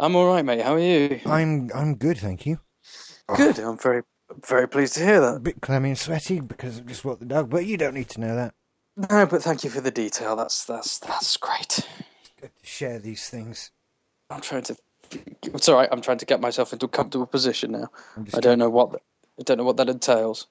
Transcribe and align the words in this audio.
I'm 0.00 0.16
all 0.16 0.26
right, 0.26 0.42
mate. 0.44 0.62
How 0.62 0.74
are 0.74 0.78
you? 0.78 1.20
I'm 1.26 1.70
I'm 1.74 1.94
good, 1.96 2.16
thank 2.16 2.46
you. 2.46 2.58
Good. 3.36 3.58
I'm 3.58 3.76
very 3.78 4.02
very 4.48 4.66
pleased 4.66 4.94
to 4.94 5.04
hear 5.04 5.20
that. 5.20 5.36
A 5.36 5.40
bit 5.40 5.60
clammy 5.60 5.90
and 5.90 5.98
sweaty 5.98 6.40
because 6.40 6.78
I've 6.78 6.86
just 6.86 7.04
walked 7.04 7.20
the 7.20 7.26
dog, 7.26 7.50
but 7.50 7.66
you 7.66 7.76
don't 7.76 7.94
need 7.94 8.08
to 8.10 8.20
know 8.20 8.34
that. 8.34 8.54
No, 8.96 9.26
but 9.26 9.42
thank 9.42 9.62
you 9.62 9.68
for 9.68 9.82
the 9.82 9.90
detail. 9.90 10.36
That's 10.36 10.64
that's 10.64 10.98
that's 11.00 11.36
great. 11.36 11.86
Good 12.40 12.50
to 12.58 12.66
share 12.66 12.98
these 12.98 13.28
things. 13.28 13.72
I'm 14.30 14.40
trying 14.40 14.62
to. 14.62 14.76
It's 15.42 15.68
all 15.68 15.76
right. 15.76 15.88
I'm 15.92 16.00
trying 16.00 16.18
to 16.18 16.26
get 16.26 16.40
myself 16.40 16.72
into 16.72 16.86
a 16.86 16.88
comfortable 16.88 17.26
position 17.26 17.72
now. 17.72 17.88
I 18.34 18.40
don't 18.40 18.58
know 18.58 18.70
what 18.70 19.02
I 19.38 19.42
don't 19.42 19.58
know 19.58 19.64
what 19.64 19.76
that 19.76 19.88
entails. 19.90 20.46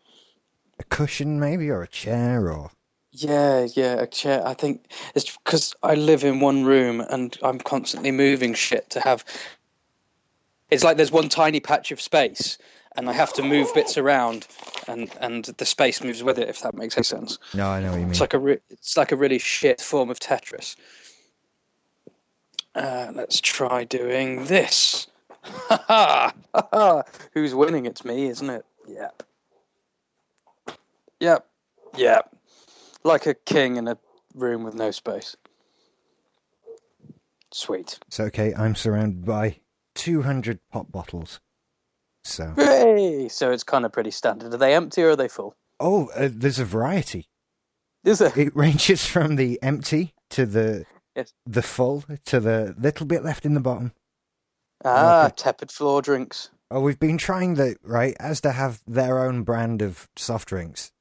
a 0.77 0.83
cushion 0.83 1.39
maybe 1.39 1.69
or 1.69 1.81
a 1.81 1.87
chair 1.87 2.51
or 2.51 2.69
Yeah, 3.11 3.67
yeah, 3.75 4.01
a 4.01 4.07
chair. 4.07 4.45
I 4.45 4.53
think 4.53 4.91
it's 5.15 5.35
because 5.37 5.75
I 5.81 5.95
live 5.95 6.23
in 6.23 6.39
one 6.39 6.63
room 6.63 7.01
and 7.01 7.35
I'm 7.41 7.59
constantly 7.59 8.11
moving 8.11 8.53
shit 8.53 8.89
to 8.91 8.99
have. 9.01 9.25
It's 10.69 10.83
like 10.83 10.97
there's 10.97 11.11
one 11.11 11.29
tiny 11.29 11.59
patch 11.59 11.91
of 11.91 11.99
space, 11.99 12.59
and 12.95 13.09
I 13.09 13.13
have 13.13 13.33
to 13.33 13.41
move 13.41 13.73
bits 13.73 13.97
around, 13.97 14.47
and 14.87 15.09
and 15.19 15.45
the 15.45 15.65
space 15.65 16.03
moves 16.03 16.21
with 16.21 16.37
it. 16.37 16.49
If 16.49 16.61
that 16.61 16.75
makes 16.75 16.95
any 16.97 17.03
sense. 17.03 17.39
no, 17.55 17.67
I 17.67 17.81
know 17.81 17.89
what 17.91 17.95
you 17.95 18.01
mean. 18.01 18.11
It's 18.11 18.21
like 18.21 18.35
a 18.35 18.39
re- 18.39 18.59
it's 18.69 18.95
like 18.95 19.11
a 19.11 19.15
really 19.15 19.39
shit 19.39 19.81
form 19.81 20.11
of 20.11 20.19
Tetris. 20.19 20.75
Uh, 22.75 23.11
let's 23.15 23.41
try 23.41 23.83
doing 23.85 24.45
this. 24.45 25.07
Ha 25.41 26.33
ha! 26.53 27.03
Who's 27.33 27.55
winning? 27.55 27.87
It's 27.87 28.05
me, 28.05 28.27
isn't 28.27 28.49
it? 28.49 28.65
Yep. 28.87 29.23
Yep. 31.19 31.45
Yep. 31.97 32.35
Like 33.03 33.25
a 33.27 33.33
king 33.33 33.77
in 33.77 33.87
a 33.87 33.97
room 34.35 34.63
with 34.63 34.75
no 34.75 34.91
space. 34.91 35.35
Sweet. 37.51 37.99
It's 38.07 38.19
okay. 38.19 38.53
I'm 38.53 38.75
surrounded 38.75 39.25
by 39.25 39.59
200 39.95 40.59
pop 40.71 40.91
bottles. 40.91 41.39
So, 42.23 42.53
Hey! 42.57 43.27
So 43.29 43.51
it's 43.51 43.63
kind 43.63 43.85
of 43.85 43.91
pretty 43.93 44.11
standard. 44.11 44.53
Are 44.53 44.57
they 44.57 44.75
empty 44.75 45.01
or 45.03 45.11
are 45.11 45.15
they 45.15 45.27
full? 45.29 45.55
oh, 45.79 46.09
uh, 46.15 46.27
there's 46.31 46.59
a 46.59 46.65
variety. 46.65 47.29
Is 48.03 48.19
there? 48.19 48.33
It 48.37 48.55
ranges 48.55 49.05
from 49.05 49.35
the 49.37 49.57
empty 49.61 50.13
to 50.31 50.45
the 50.45 50.85
Yes. 51.15 51.33
the 51.45 51.61
full 51.61 52.03
to 52.25 52.39
the 52.39 52.75
little 52.77 53.05
bit 53.05 53.23
left 53.23 53.45
in 53.45 53.53
the 53.53 53.59
bottom. 53.61 53.93
Ah, 54.85 55.23
like 55.25 55.35
tepid 55.37 55.71
floor 55.71 56.01
drinks. 56.01 56.49
Oh, 56.71 56.81
we've 56.81 56.99
been 56.99 57.17
trying 57.17 57.55
the 57.55 57.77
right 57.81 58.15
as 58.19 58.41
to 58.41 58.51
have 58.51 58.81
their 58.85 59.19
own 59.19 59.43
brand 59.43 59.81
of 59.81 60.07
soft 60.15 60.49
drinks, 60.49 60.91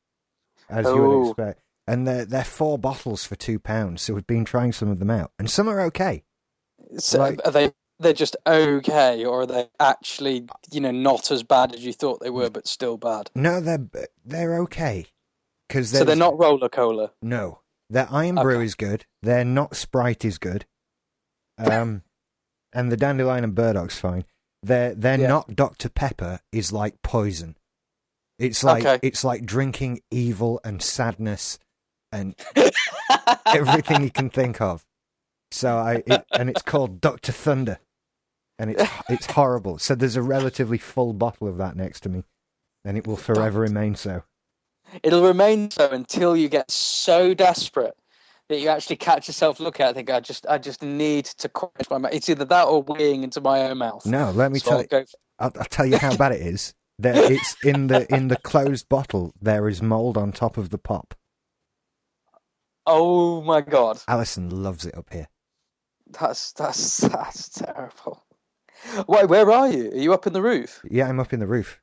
as 0.69 0.87
you 0.87 0.93
would 0.97 1.15
Oh. 1.15 1.29
expect, 1.31 1.61
and 1.89 2.07
they're 2.07 2.25
they're 2.25 2.45
four 2.45 2.79
bottles 2.79 3.25
for 3.25 3.35
two 3.35 3.59
pounds. 3.59 4.03
So 4.03 4.15
we've 4.15 4.27
been 4.27 4.45
trying 4.45 4.73
some 4.73 4.89
of 4.91 4.99
them 4.99 5.11
out, 5.11 5.33
and 5.39 5.51
some 5.51 5.69
are 5.69 5.81
okay. 5.83 6.23
So 6.99 7.19
Like- 7.19 7.41
are 7.45 7.51
they? 7.51 7.73
They're 8.01 8.13
just 8.13 8.37
okay, 8.47 9.25
or 9.25 9.41
are 9.41 9.47
they 9.47 9.69
actually, 9.81 10.47
you 10.71 10.81
know, 10.81 10.93
not 10.93 11.33
as 11.33 11.43
bad 11.43 11.75
as 11.75 11.85
you 11.85 11.93
thought 11.93 12.21
they 12.21 12.31
were, 12.31 12.49
but 12.49 12.69
still 12.69 12.97
bad? 12.97 13.29
No, 13.35 13.59
they're 13.61 13.89
they're 14.25 14.61
okay 14.61 15.07
because 15.67 15.91
So 15.91 16.05
they're 16.05 16.15
not 16.15 16.39
Rola 16.39 16.69
Cola. 16.69 17.11
No, 17.23 17.63
their 17.91 18.07
Iron 18.09 18.37
Brew 18.37 18.61
is 18.61 18.77
good. 18.77 19.05
Their 19.23 19.45
Not 19.45 19.75
Sprite 19.75 20.25
is 20.25 20.39
good. 20.39 20.65
Um, 21.59 22.03
and 22.73 22.93
the 22.93 22.97
Dandelion 22.97 23.43
and 23.43 23.55
burdock's 23.57 23.99
fine. 23.99 24.25
Their 24.63 24.95
their 24.95 25.19
Yeah. 25.19 25.27
Not 25.27 25.57
Dr 25.57 25.89
Pepper 25.89 26.39
is 26.53 26.71
like 26.73 27.03
poison. 27.03 27.57
It's 28.39 28.63
like 28.63 28.85
Okay. 28.87 29.01
it's 29.03 29.25
like 29.25 29.45
drinking 29.45 30.03
evil 30.13 30.61
and 30.63 30.81
sadness 30.81 31.59
and 32.13 32.35
everything 33.47 34.03
you 34.03 34.11
can 34.11 34.31
think 34.31 34.61
of. 34.61 34.85
So 35.51 35.77
I 35.77 36.03
it, 36.07 36.25
and 36.33 36.51
it's 36.51 36.63
called 36.63 37.01
Doctor 37.01 37.33
Thunder, 37.33 37.79
and 38.59 38.71
it's 38.71 38.85
it's 39.09 39.27
horrible. 39.27 39.79
So 39.79 39.95
there's 39.95 40.17
a 40.17 40.23
relatively 40.23 40.79
full 40.79 41.13
bottle 41.13 41.49
of 41.49 41.57
that 41.59 41.77
next 41.77 42.01
to 42.01 42.09
me, 42.09 42.25
and 42.85 42.97
it 42.97 43.07
will 43.07 43.17
forever 43.17 43.61
remain 43.61 43.95
so. 43.95 44.23
It'll 45.03 45.25
remain 45.25 45.71
so 45.71 45.91
until 45.91 46.37
you 46.37 46.49
get 46.49 46.71
so 46.71 47.35
desperate 47.35 47.95
that 48.49 48.61
you 48.61 48.69
actually 48.69 48.97
catch 48.97 49.29
yourself 49.29 49.61
looking 49.61 49.85
at 49.85 49.89
it 49.89 49.89
and 49.91 49.97
think, 49.97 50.11
I 50.11 50.21
just, 50.21 50.47
I 50.49 50.57
just 50.59 50.83
need 50.83 51.27
to 51.27 51.49
quench 51.51 51.91
my 51.91 51.99
mouth. 51.99 52.15
It's 52.15 52.31
either 52.31 52.47
that 52.47 52.65
or 52.65 52.83
weeing 52.83 53.23
into 53.23 53.41
my 53.43 53.69
own 53.69 53.79
mouth. 53.79 54.07
No, 54.07 54.31
let 54.31 54.51
me 54.51 54.59
So 54.59 54.71
tell 54.71 54.79
I'll 54.79 54.83
you. 54.83 54.89
go 54.89 55.05
I'll, 55.39 55.53
I'll 55.59 55.65
tell 55.67 55.87
you 55.87 55.99
how 55.99 56.17
bad 56.17 56.33
it 56.33 56.41
is. 56.41 56.75
There, 56.99 57.31
it's 57.31 57.63
in 57.63 57.87
the 57.87 58.13
in 58.13 58.29
the 58.29 58.37
closed 58.37 58.89
bottle. 58.89 59.33
There 59.41 59.69
is 59.69 59.81
mold 59.83 60.17
on 60.17 60.33
top 60.33 60.57
of 60.57 60.71
the 60.71 60.79
pop. 60.79 61.15
Oh 62.89 63.43
my 63.43 63.61
god, 63.61 64.01
Alison 64.09 64.51
loves 64.51 64.85
it 64.87 64.97
up 64.97 65.13
here. 65.13 65.29
that's 66.11 66.53
that's 66.53 66.99
that's 66.99 67.49
terrible. 67.51 68.25
Why? 69.07 69.25
Where 69.25 69.51
are 69.51 69.69
you? 69.69 69.91
Are 69.91 69.97
you 69.97 70.13
up 70.15 70.27
in 70.27 70.33
the 70.33 70.43
roof? 70.43 70.81
Yeah, 70.91 71.09
I'm 71.09 71.21
up 71.21 71.33
in 71.33 71.41
the 71.41 71.47
roof. 71.47 71.81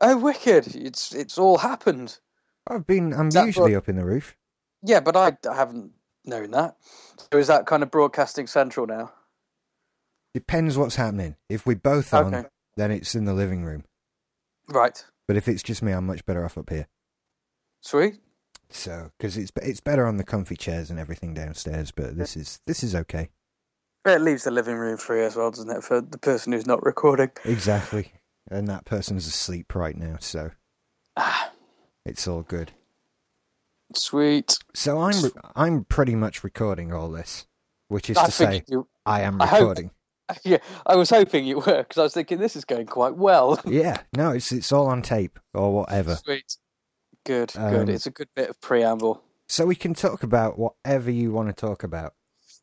Oh, 0.00 0.16
wicked! 0.16 0.74
It's 0.76 1.14
it's 1.14 1.36
all 1.38 1.58
happened. 1.58 2.18
I've 2.66 2.86
been. 2.86 3.12
I'm 3.12 3.30
that 3.30 3.46
usually 3.46 3.72
what- 3.72 3.78
up 3.78 3.88
in 3.88 3.96
the 3.96 4.04
roof. 4.04 4.36
Yeah, 4.82 5.00
but 5.00 5.16
I, 5.16 5.36
I 5.50 5.54
haven't 5.56 5.90
known 6.24 6.52
that. 6.52 6.76
So 7.32 7.38
is 7.38 7.48
that 7.48 7.66
kind 7.66 7.82
of 7.82 7.90
broadcasting 7.90 8.46
central 8.46 8.86
now? 8.86 9.12
Depends 10.34 10.78
what's 10.78 10.94
happening. 10.94 11.34
If 11.48 11.66
we 11.66 11.74
both 11.74 12.14
on, 12.14 12.32
Okay. 12.34 12.48
then 12.76 12.92
it's 12.92 13.14
in 13.16 13.24
the 13.24 13.34
living 13.34 13.64
room. 13.64 13.84
Right. 14.68 15.04
But 15.26 15.36
if 15.36 15.48
it's 15.48 15.64
just 15.64 15.82
me, 15.82 15.90
I'm 15.90 16.06
much 16.06 16.24
better 16.26 16.44
off 16.44 16.56
up 16.56 16.70
here. 16.70 16.86
Sweet. 17.80 18.20
So, 18.70 19.10
because 19.18 19.36
it's 19.36 19.50
it's 19.62 19.80
better 19.80 20.06
on 20.06 20.16
the 20.18 20.24
comfy 20.24 20.56
chairs 20.56 20.90
and 20.90 20.98
everything 20.98 21.32
downstairs. 21.34 21.90
But 21.90 22.16
this 22.18 22.36
is 22.36 22.60
this 22.66 22.82
is 22.82 22.94
okay. 22.94 23.30
It 24.04 24.20
leaves 24.20 24.44
the 24.44 24.50
living 24.50 24.76
room 24.76 24.96
free 24.96 25.22
as 25.24 25.36
well, 25.36 25.50
doesn't 25.50 25.70
it, 25.70 25.82
for 25.84 26.00
the 26.00 26.18
person 26.18 26.52
who's 26.52 26.66
not 26.66 26.82
recording? 26.84 27.30
Exactly. 27.44 28.12
And 28.50 28.66
that 28.68 28.84
person's 28.86 29.26
asleep 29.26 29.74
right 29.74 29.96
now, 29.96 30.16
so 30.20 30.50
Ah, 31.16 31.52
it's 32.06 32.26
all 32.28 32.42
good. 32.42 32.72
sweet. 33.94 34.56
So 34.74 35.00
I'm 35.00 35.22
re- 35.22 35.30
I'm 35.56 35.84
pretty 35.84 36.14
much 36.14 36.44
recording 36.44 36.92
all 36.92 37.10
this, 37.10 37.46
which 37.88 38.08
is 38.10 38.16
I 38.16 38.26
to 38.26 38.30
say 38.32 38.62
you. 38.68 38.86
I 39.06 39.22
am 39.22 39.40
I 39.42 39.46
hope- 39.46 39.60
recording. 39.60 39.90
Yeah, 40.44 40.58
I 40.84 40.94
was 40.96 41.08
hoping 41.08 41.46
you 41.46 41.56
were 41.60 41.78
because 41.84 41.96
I 41.96 42.02
was 42.02 42.12
thinking 42.12 42.36
this 42.38 42.54
is 42.54 42.66
going 42.66 42.84
quite 42.84 43.16
well. 43.16 43.58
Yeah, 43.64 44.02
no, 44.14 44.30
it's 44.32 44.52
it's 44.52 44.72
all 44.72 44.86
on 44.88 45.00
tape 45.00 45.38
or 45.54 45.72
whatever. 45.74 46.16
Sweet. 46.16 46.56
Good. 47.24 47.52
Um, 47.56 47.70
good. 47.70 47.88
It's 47.88 48.06
a 48.06 48.10
good 48.10 48.28
bit 48.34 48.50
of 48.50 48.60
preamble. 48.60 49.22
So 49.48 49.66
we 49.66 49.74
can 49.74 49.94
talk 49.94 50.22
about 50.22 50.58
whatever 50.58 51.10
you 51.10 51.32
want 51.32 51.48
to 51.48 51.54
talk 51.54 51.82
about. 51.82 52.14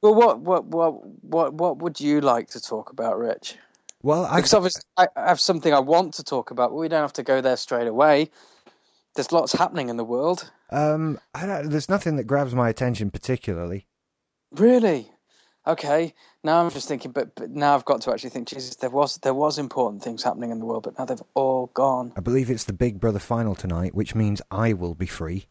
Well, 0.01 0.13
what 0.13 0.39
what 0.39 0.65
what 0.65 1.05
what 1.23 1.53
what 1.53 1.77
would 1.79 1.99
you 1.99 2.21
like 2.21 2.49
to 2.49 2.61
talk 2.61 2.91
about, 2.91 3.17
Rich? 3.17 3.57
Well, 4.03 4.25
I 4.25 4.35
Because 4.35 4.53
obviously 4.53 4.83
I 4.97 5.07
have 5.15 5.39
something 5.39 5.73
I 5.73 5.79
want 5.79 6.13
to 6.15 6.23
talk 6.23 6.51
about, 6.51 6.69
but 6.69 6.77
we 6.77 6.87
don't 6.87 7.01
have 7.01 7.13
to 7.13 7.23
go 7.23 7.41
there 7.41 7.57
straight 7.57 7.87
away. 7.87 8.29
There's 9.15 9.31
lots 9.31 9.53
happening 9.53 9.89
in 9.89 9.97
the 9.97 10.03
world. 10.03 10.51
um 10.71 11.19
I 11.33 11.45
don't, 11.45 11.69
there's 11.69 11.89
nothing 11.89 12.17
that 12.17 12.25
grabs 12.25 12.53
my 12.53 12.69
attention 12.69 13.09
particularly. 13.09 13.87
Really? 14.51 15.11
Okay. 15.67 16.13
Now 16.43 16.63
I'm 16.63 16.69
just 16.69 16.87
thinking, 16.87 17.11
but, 17.11 17.33
but 17.35 17.49
now 17.49 17.73
I've 17.73 17.85
got 17.85 18.01
to 18.01 18.11
actually 18.11 18.29
think. 18.29 18.47
Jesus, 18.47 18.75
there 18.75 18.89
was 18.89 19.17
there 19.17 19.33
was 19.33 19.57
important 19.57 20.03
things 20.03 20.23
happening 20.23 20.51
in 20.51 20.59
the 20.59 20.65
world, 20.65 20.83
but 20.83 20.97
now 20.97 21.05
they've 21.05 21.21
all 21.33 21.71
gone. 21.73 22.13
I 22.15 22.21
believe 22.21 22.49
it's 22.49 22.65
the 22.65 22.73
Big 22.73 22.99
Brother 22.99 23.19
final 23.19 23.55
tonight, 23.55 23.95
which 23.95 24.13
means 24.13 24.41
I 24.51 24.73
will 24.73 24.93
be 24.93 25.07
free. 25.07 25.47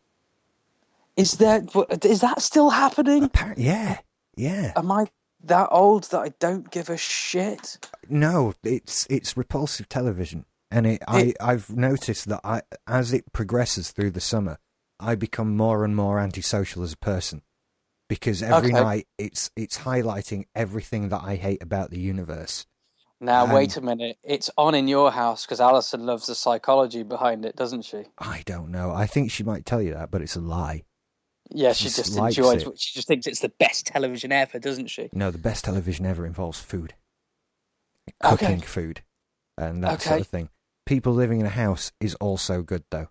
Is 1.17 1.33
there? 1.33 1.65
Is 2.03 2.21
that 2.21 2.43
still 2.43 2.71
happening? 2.71 3.31
Yeah, 3.57 3.99
yeah. 4.37 4.73
Am 4.77 4.91
I 4.91 5.07
that 5.45 5.69
old 5.71 6.05
that 6.05 6.21
I 6.21 6.29
don't 6.39 6.71
give 6.71 6.89
a 6.89 6.97
shit? 6.97 7.89
No, 8.09 8.55
it's 8.63 9.07
it's 9.11 9.37
repulsive 9.37 9.89
television, 9.89 10.45
and 10.71 10.87
it, 10.87 11.03
I 11.07 11.35
I've 11.41 11.71
noticed 11.71 12.29
that 12.29 12.41
I 12.45 12.63
as 12.87 13.13
it 13.13 13.33
progresses 13.33 13.91
through 13.91 14.13
the 14.13 14.21
summer, 14.21 14.59
I 14.99 15.15
become 15.15 15.57
more 15.57 15.85
and 15.85 15.95
more 15.95 16.19
antisocial 16.19 16.83
as 16.83 16.93
a 16.93 16.99
person, 16.99 17.43
because 18.09 18.43
every 18.43 18.73
Okay. 18.73 18.83
night 18.83 19.07
it's 19.19 19.51
it's 19.57 19.79
highlighting 19.79 20.45
everything 20.55 21.09
that 21.09 21.23
I 21.23 21.37
hate 21.37 21.63
about 21.63 21.91
the 21.91 21.99
universe. 21.99 22.67
Now 23.21 23.45
Um, 23.45 23.55
wait 23.55 23.77
a 23.77 23.81
minute. 23.81 24.19
It's 24.23 24.51
on 24.59 24.75
in 24.75 24.89
your 24.89 25.11
house 25.11 25.47
because 25.47 25.61
Alison 25.61 26.05
loves 26.05 26.27
the 26.27 26.35
psychology 26.35 27.03
behind 27.03 27.45
it, 27.45 27.57
doesn't 27.57 27.83
she? 27.83 28.05
I 28.19 28.43
don't 28.45 28.71
know. 28.71 28.91
I 28.91 29.07
think 29.07 29.31
she 29.31 29.43
might 29.43 29.65
tell 29.65 29.81
you 29.81 29.95
that, 29.95 30.11
but 30.11 30.21
it's 30.23 30.37
a 30.37 30.41
lie. 30.41 30.85
Yeah, 31.51 31.73
she 31.73 31.85
She 31.89 31.97
just 31.97 32.17
enjoys. 32.17 32.63
it. 32.63 32.79
She 32.81 32.95
just 32.95 33.07
thinks 33.09 33.27
it's 33.27 33.41
the 33.41 33.49
best 33.51 33.87
television 33.87 34.33
ever, 34.33 34.59
doesn't 34.59 34.89
she? 34.89 35.11
No, 35.13 35.31
the 35.31 35.39
best 35.39 35.65
television 35.65 36.05
ever 36.07 36.27
involves 36.27 36.59
food, 36.61 36.95
Okay. 38.25 38.37
cooking 38.37 38.61
food, 38.61 39.03
and 39.57 39.83
that 39.85 40.03
sort 40.03 40.21
of 40.21 40.27
thing. 40.27 40.49
People 40.87 41.13
living 41.13 41.41
in 41.41 41.47
a 41.47 41.51
house 41.51 41.93
is 42.01 42.15
also 42.17 42.63
good, 42.63 42.85
though. 42.91 43.09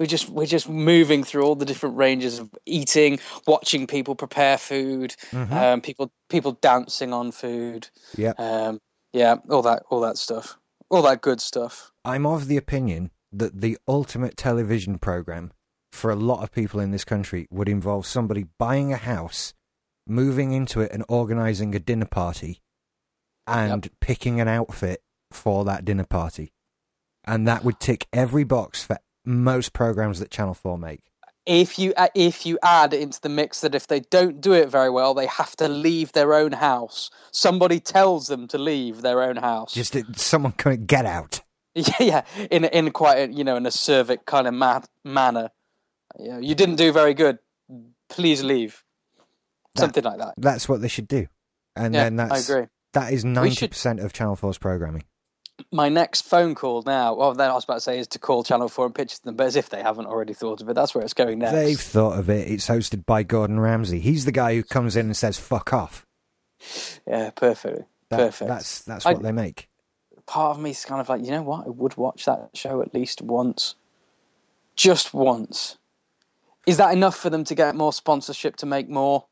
We're 0.00 0.06
just 0.06 0.30
we're 0.30 0.46
just 0.46 0.66
moving 0.66 1.22
through 1.22 1.42
all 1.42 1.54
the 1.54 1.66
different 1.66 1.98
ranges 1.98 2.38
of 2.38 2.50
eating, 2.64 3.18
watching 3.46 3.86
people 3.86 4.14
prepare 4.14 4.56
food, 4.56 5.14
Mhm. 5.30 5.52
um, 5.52 5.80
people 5.82 6.10
people 6.30 6.52
dancing 6.52 7.12
on 7.12 7.32
food. 7.32 7.90
Yep. 8.16 8.40
Um, 8.40 8.80
yeah, 9.12 9.36
all 9.50 9.60
that 9.62 9.82
all 9.90 10.00
that 10.00 10.16
stuff, 10.16 10.56
all 10.88 11.02
that 11.02 11.20
good 11.20 11.42
stuff. 11.42 11.92
I'm 12.02 12.24
of 12.24 12.48
the 12.48 12.56
opinion 12.56 13.10
that 13.30 13.60
the 13.60 13.76
ultimate 13.86 14.38
television 14.38 14.98
program 14.98 15.52
for 15.92 16.10
a 16.10 16.16
lot 16.16 16.42
of 16.42 16.50
people 16.50 16.80
in 16.80 16.92
this 16.92 17.04
country 17.04 17.46
would 17.50 17.68
involve 17.68 18.06
somebody 18.06 18.46
buying 18.58 18.94
a 18.94 18.96
house, 18.96 19.52
moving 20.06 20.52
into 20.52 20.80
it 20.80 20.90
and 20.92 21.04
organizing 21.10 21.74
a 21.74 21.78
dinner 21.78 22.06
party 22.06 22.62
and 23.46 23.90
picking 24.00 24.40
an 24.40 24.48
outfit 24.48 25.02
for 25.30 25.64
that 25.66 25.84
dinner 25.84 26.06
party. 26.06 26.52
And 27.24 27.46
that 27.46 27.64
would 27.64 27.80
tick 27.80 28.06
every 28.14 28.44
box 28.44 28.82
for 28.82 28.98
most 29.24 29.72
programs 29.72 30.18
that 30.20 30.30
Channel 30.30 30.54
4 30.54 30.78
make. 30.78 31.00
If 31.46 31.78
you 31.78 31.94
uh, 31.96 32.08
if 32.14 32.44
you 32.44 32.58
add 32.62 32.92
into 32.92 33.18
the 33.20 33.30
mix 33.30 33.62
that 33.62 33.74
if 33.74 33.86
they 33.86 34.00
don't 34.00 34.40
do 34.40 34.52
it 34.52 34.68
very 34.68 34.90
well, 34.90 35.14
they 35.14 35.26
have 35.26 35.56
to 35.56 35.68
leave 35.68 36.12
their 36.12 36.34
own 36.34 36.52
house. 36.52 37.10
Somebody 37.32 37.80
tells 37.80 38.26
them 38.26 38.46
to 38.48 38.58
leave 38.58 39.00
their 39.02 39.22
own 39.22 39.36
house. 39.36 39.72
Just 39.72 39.96
uh, 39.96 40.02
someone 40.14 40.52
can 40.52 40.84
get 40.86 41.06
out. 41.06 41.40
Yeah, 41.74 41.94
yeah, 42.00 42.22
in 42.50 42.64
in 42.64 42.90
quite 42.90 43.18
a, 43.30 43.32
you 43.32 43.44
know 43.44 43.56
in 43.56 43.64
a 43.64 43.70
civic 43.70 44.26
kind 44.26 44.48
of 44.48 44.54
ma- 44.54 44.80
manner. 45.04 45.50
You, 46.18 46.28
know, 46.32 46.38
you 46.40 46.54
didn't 46.56 46.76
do 46.76 46.90
very 46.92 47.14
good. 47.14 47.38
Please 48.08 48.42
leave. 48.42 48.82
That- 49.76 49.82
Something 49.82 50.02
like 50.04 50.18
that. 50.18 50.34
That's 50.36 50.68
what 50.68 50.82
they 50.82 50.88
should 50.88 51.06
do. 51.06 51.28
And 51.76 51.94
Yeah, 51.94 52.04
then 52.04 52.16
that's 52.16 52.50
I 52.50 52.52
agree. 52.54 52.66
that 52.94 53.12
is 53.12 53.24
ninety 53.24 53.68
percent 53.68 54.00
of 54.00 54.12
Channel 54.12 54.34
4's 54.36 54.58
programming. 54.58 55.04
My 55.72 55.88
next 55.88 56.22
phone 56.22 56.54
call 56.54 56.82
now. 56.82 57.14
Well, 57.14 57.34
then 57.34 57.50
I 57.50 57.54
was 57.54 57.64
about 57.64 57.74
to 57.74 57.80
say 57.80 57.98
is 57.98 58.06
to 58.08 58.18
call 58.18 58.42
Channel 58.44 58.68
Four 58.68 58.86
and 58.86 58.94
pitch 58.94 59.16
to 59.18 59.24
them, 59.24 59.36
but 59.36 59.46
as 59.46 59.56
if 59.56 59.70
they 59.70 59.82
haven't 59.82 60.06
already 60.06 60.34
thought 60.34 60.60
of 60.60 60.68
it, 60.68 60.74
that's 60.74 60.94
where 60.94 61.02
it's 61.04 61.14
going 61.14 61.38
next. 61.38 61.52
They've 61.52 61.80
thought 61.80 62.18
of 62.18 62.28
it. 62.30 62.48
It's 62.50 62.68
hosted 62.68 63.04
by 63.06 63.22
Gordon 63.22 63.60
Ramsay. 63.60 64.00
He's 64.00 64.24
the 64.24 64.32
guy 64.32 64.54
who 64.54 64.62
comes 64.62 64.96
in 64.96 65.06
and 65.06 65.16
says 65.16 65.38
"fuck 65.38 65.72
off." 65.72 66.06
Yeah, 67.06 67.30
perfectly. 67.30 67.84
That- 68.10 68.18
Perfect. 68.18 68.48
That's 68.48 68.82
that's 68.82 69.06
I- 69.06 69.12
what 69.12 69.22
they 69.22 69.32
make. 69.32 69.68
part 70.26 70.56
of 70.56 70.62
me 70.62 70.70
is 70.70 70.84
kind 70.84 71.00
of 71.00 71.08
like, 71.08 71.24
you 71.24 71.30
know 71.30 71.42
what? 71.42 71.66
I 71.66 71.70
would 71.70 71.96
watch 71.96 72.24
that 72.26 72.50
show 72.54 72.82
at 72.82 72.94
least 72.94 73.22
once. 73.22 73.74
Just 74.76 75.12
once. 75.14 75.76
Is 76.66 76.76
that 76.76 76.92
enough 76.92 77.16
for 77.16 77.30
them 77.30 77.44
to 77.44 77.54
get 77.54 77.74
more 77.74 77.92
sponsorship 77.92 78.56
to 78.56 78.66
make 78.66 78.88
more? 78.88 79.24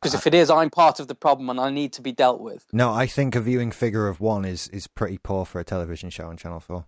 Because 0.00 0.14
if 0.14 0.26
it 0.26 0.34
is, 0.34 0.48
I'm 0.50 0.70
part 0.70 1.00
of 1.00 1.08
the 1.08 1.14
problem 1.14 1.50
and 1.50 1.58
I 1.58 1.70
need 1.70 1.92
to 1.94 2.02
be 2.02 2.12
dealt 2.12 2.40
with. 2.40 2.64
No, 2.72 2.92
I 2.92 3.06
think 3.06 3.34
a 3.34 3.40
viewing 3.40 3.72
figure 3.72 4.06
of 4.08 4.20
one 4.20 4.44
is 4.44 4.68
is 4.68 4.86
pretty 4.86 5.18
poor 5.18 5.44
for 5.44 5.58
a 5.60 5.64
television 5.64 6.10
show 6.10 6.28
on 6.28 6.36
Channel 6.36 6.60
Four. 6.60 6.84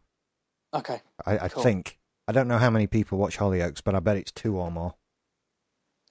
Okay. 0.73 1.01
I, 1.27 1.39
I 1.39 1.49
Cool. 1.49 1.63
think. 1.63 1.99
I 2.29 2.33
don't 2.33 2.47
know 2.47 2.59
how 2.59 2.71
many 2.71 2.87
people 2.87 3.19
watch 3.19 3.39
Hollyoaks, 3.39 3.83
but 3.85 3.97
I 3.97 4.01
bet 4.01 4.17
it's 4.17 4.31
two 4.31 4.57
or 4.57 4.71
more. 4.71 4.95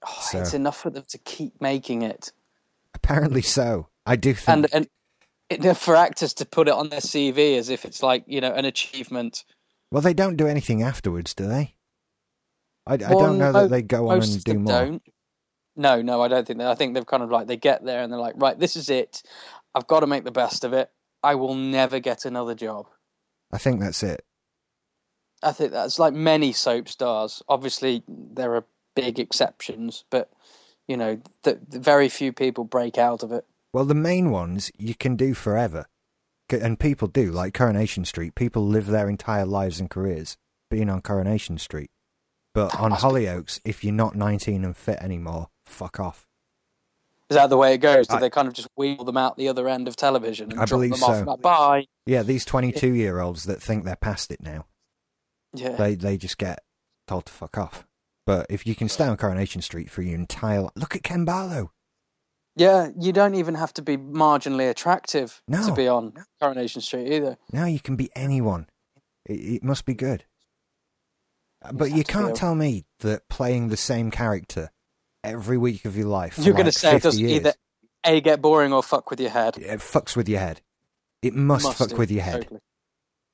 Oh, 0.06 0.18
So- 0.20 0.40
It's 0.40 0.52
enough 0.54 0.76
for 0.78 0.90
them 0.90 1.04
to 1.08 1.18
keep 1.18 1.60
making 1.60 2.02
it. 2.02 2.32
Apparently 2.94 3.40
so. 3.42 3.88
I 4.04 4.16
do 4.16 4.34
think. 4.34 4.48
And, 4.74 4.88
and 5.50 5.64
it, 5.64 5.74
for 5.78 5.96
actors 5.96 6.34
to 6.34 6.44
put 6.44 6.68
it 6.68 6.74
on 6.74 6.90
their 6.90 7.00
CV 7.00 7.56
as 7.56 7.70
if 7.70 7.84
it's 7.86 8.02
like, 8.02 8.24
you 8.26 8.40
know, 8.42 8.52
an 8.52 8.66
achievement. 8.66 9.44
well, 9.90 10.02
they 10.02 10.12
don't 10.14 10.36
do 10.36 10.46
anything 10.46 10.82
afterwards, 10.82 11.32
do 11.34 11.46
they? 11.48 11.74
I, 12.86 12.94
I 12.94 12.96
don't 12.96 13.38
know 13.38 13.52
that 13.52 13.70
they 13.70 13.82
go 13.82 14.08
on 14.10 14.22
and 14.22 14.44
do 14.44 14.58
more. 14.58 14.72
don't. 14.84 15.02
No, 15.76 16.02
no, 16.02 16.20
I 16.20 16.28
don't 16.28 16.46
think 16.46 16.58
that. 16.58 16.68
I 16.68 16.74
think 16.74 16.94
they've 16.94 17.06
kind 17.06 17.22
of 17.22 17.30
like, 17.30 17.46
they 17.46 17.56
get 17.56 17.84
there 17.84 18.02
and 18.02 18.12
they're 18.12 18.20
like, 18.20 18.34
right, 18.36 18.58
this 18.58 18.76
is 18.76 18.90
it. 18.90 19.22
I've 19.74 19.86
got 19.86 20.00
to 20.00 20.06
make 20.06 20.24
the 20.24 20.30
best 20.30 20.64
of 20.64 20.72
it. 20.72 20.90
I 21.22 21.34
will 21.34 21.54
never 21.54 22.00
get 22.00 22.24
another 22.24 22.54
job. 22.54 22.86
I 23.52 23.58
think 23.58 23.80
that's 23.80 24.02
it. 24.02 24.24
I 25.42 25.52
think 25.52 25.72
that's 25.72 25.98
like 25.98 26.12
many 26.12 26.52
soap 26.52 26.88
stars. 26.88 27.42
Obviously, 27.48 28.02
there 28.08 28.54
are 28.54 28.64
big 28.94 29.18
exceptions, 29.18 30.04
but 30.10 30.30
you 30.86 30.96
know, 30.96 31.20
the, 31.44 31.58
the 31.68 31.78
very 31.78 32.08
few 32.08 32.32
people 32.32 32.64
break 32.64 32.98
out 32.98 33.22
of 33.22 33.32
it. 33.32 33.46
Well, 33.72 33.84
the 33.84 33.94
main 33.94 34.30
ones 34.30 34.70
you 34.76 34.94
can 34.94 35.16
do 35.16 35.34
forever, 35.34 35.86
and 36.50 36.78
people 36.78 37.08
do. 37.08 37.30
Like 37.30 37.54
Coronation 37.54 38.04
Street, 38.04 38.34
people 38.34 38.66
live 38.66 38.86
their 38.86 39.08
entire 39.08 39.46
lives 39.46 39.80
and 39.80 39.88
careers 39.88 40.36
being 40.70 40.90
on 40.90 41.00
Coronation 41.00 41.58
Street. 41.58 41.90
But 42.52 42.74
on 42.78 42.90
Hollyoaks, 42.90 43.60
if 43.64 43.84
you're 43.84 43.94
not 43.94 44.16
19 44.16 44.64
and 44.64 44.76
fit 44.76 44.98
anymore, 45.00 45.48
fuck 45.70 45.98
off. 46.00 46.26
Is 47.30 47.36
that 47.36 47.48
the 47.48 47.56
way 47.56 47.74
it 47.74 47.78
goes? 47.78 48.08
Do 48.08 48.16
I- 48.16 48.20
they 48.20 48.30
kind 48.30 48.48
of 48.48 48.54
just 48.54 48.68
wheel 48.76 49.04
them 49.04 49.16
out 49.16 49.36
the 49.36 49.48
other 49.48 49.68
end 49.68 49.86
of 49.88 49.94
television 49.96 50.50
and 50.50 50.60
I 50.60 50.64
drop 50.64 50.78
believe 50.78 50.92
them 50.92 51.02
off? 51.04 51.18
so. 51.18 51.24
Like, 51.24 51.40
Bye. 51.40 51.86
Yeah, 52.06 52.22
these 52.24 52.44
22 52.44 52.92
year 52.94 53.20
olds 53.20 53.44
that 53.44 53.62
think 53.62 53.84
they're 53.84 53.94
past 53.96 54.30
it 54.32 54.40
now, 54.42 54.66
Yeah. 55.54 55.70
they 55.76 55.94
they 55.94 56.16
just 56.16 56.38
get 56.38 56.60
told 57.06 57.26
to 57.26 57.32
fuck 57.32 57.56
off. 57.56 57.86
But 58.26 58.46
if 58.50 58.66
you 58.66 58.74
can 58.74 58.88
stay 58.88 59.06
on 59.06 59.16
Coronation 59.16 59.62
Street 59.62 59.90
for 59.90 60.02
your 60.02 60.14
entire 60.16 60.66
look 60.74 60.94
at 60.96 61.02
Ken 61.04 61.24
Barlow. 61.24 61.72
yeah, 62.56 62.88
you 62.98 63.12
don't 63.12 63.36
even 63.36 63.54
have 63.54 63.72
to 63.74 63.82
be 63.82 63.96
marginally 63.96 64.68
attractive 64.68 65.40
No. 65.48 65.64
to 65.66 65.72
be 65.72 65.86
on 65.88 66.12
Coronation 66.40 66.80
Street 66.82 67.12
either. 67.12 67.38
Now 67.52 67.64
you 67.66 67.78
can 67.80 67.94
be 67.96 68.10
anyone. 68.16 68.68
It, 69.24 69.34
it 69.34 69.62
must 69.64 69.84
be 69.86 69.94
good. 69.94 70.24
Uh, 71.62 71.72
But 71.72 71.92
you 71.92 72.02
can't 72.04 72.34
tell 72.34 72.54
me 72.54 72.84
that 73.00 73.28
playing 73.28 73.68
the 73.68 73.76
same 73.76 74.10
character 74.10 74.70
every 75.24 75.58
week 75.58 75.84
of 75.84 75.96
your 75.96 76.06
life. 76.08 76.34
for 76.34 76.42
You're 76.42 76.54
going 76.54 76.66
to 76.66 76.72
say 76.72 76.90
it 76.90 77.02
50 77.02 77.08
does 77.08 77.20
years, 77.20 77.32
either 77.32 77.52
A, 78.06 78.20
get 78.20 78.40
boring 78.40 78.72
or 78.72 78.82
fuck 78.82 79.10
with 79.10 79.20
your 79.20 79.30
head. 79.30 79.56
It 79.58 79.80
fucks 79.80 80.16
with 80.16 80.28
your 80.28 80.40
head. 80.40 80.60
It 81.22 81.34
must, 81.34 81.74
fuck 81.76 81.90
do, 81.90 81.96
with 81.96 82.10
your 82.10 82.22
head. 82.22 82.42
totally. 82.42 82.60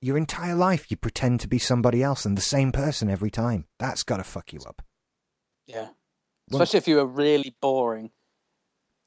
Your 0.02 0.16
entire 0.16 0.54
life, 0.54 0.90
you 0.90 0.96
pretend 0.96 1.40
to 1.40 1.48
be 1.48 1.58
somebody 1.58 2.02
else 2.02 2.24
and 2.24 2.36
the 2.36 2.42
same 2.42 2.70
person 2.72 3.08
every 3.08 3.30
time. 3.30 3.66
That's 3.78 4.02
got 4.02 4.18
to 4.18 4.24
fuck 4.24 4.52
you 4.52 4.60
up. 4.66 4.82
Yeah. 5.66 5.88
Well- 6.50 6.62
Especially 6.62 6.78
if 6.78 6.88
you 6.88 6.96
were 6.96 7.06
really 7.06 7.54
boring, 7.62 8.10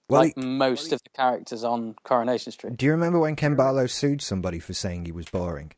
Well, 0.10 0.22
like 0.22 0.38
most 0.38 0.92
of 0.92 1.02
the 1.04 1.10
characters 1.16 1.64
on 1.64 1.96
Coronation 2.04 2.52
Street. 2.52 2.76
do 2.78 2.86
you 2.86 2.92
remember 2.92 3.20
when 3.20 3.36
Ken 3.36 3.56
Barlow 3.56 3.86
sued 3.88 4.22
somebody 4.22 4.60
for 4.60 4.74
saying 4.74 5.06
he 5.06 5.12
was 5.12 5.28
boring? 5.30 5.72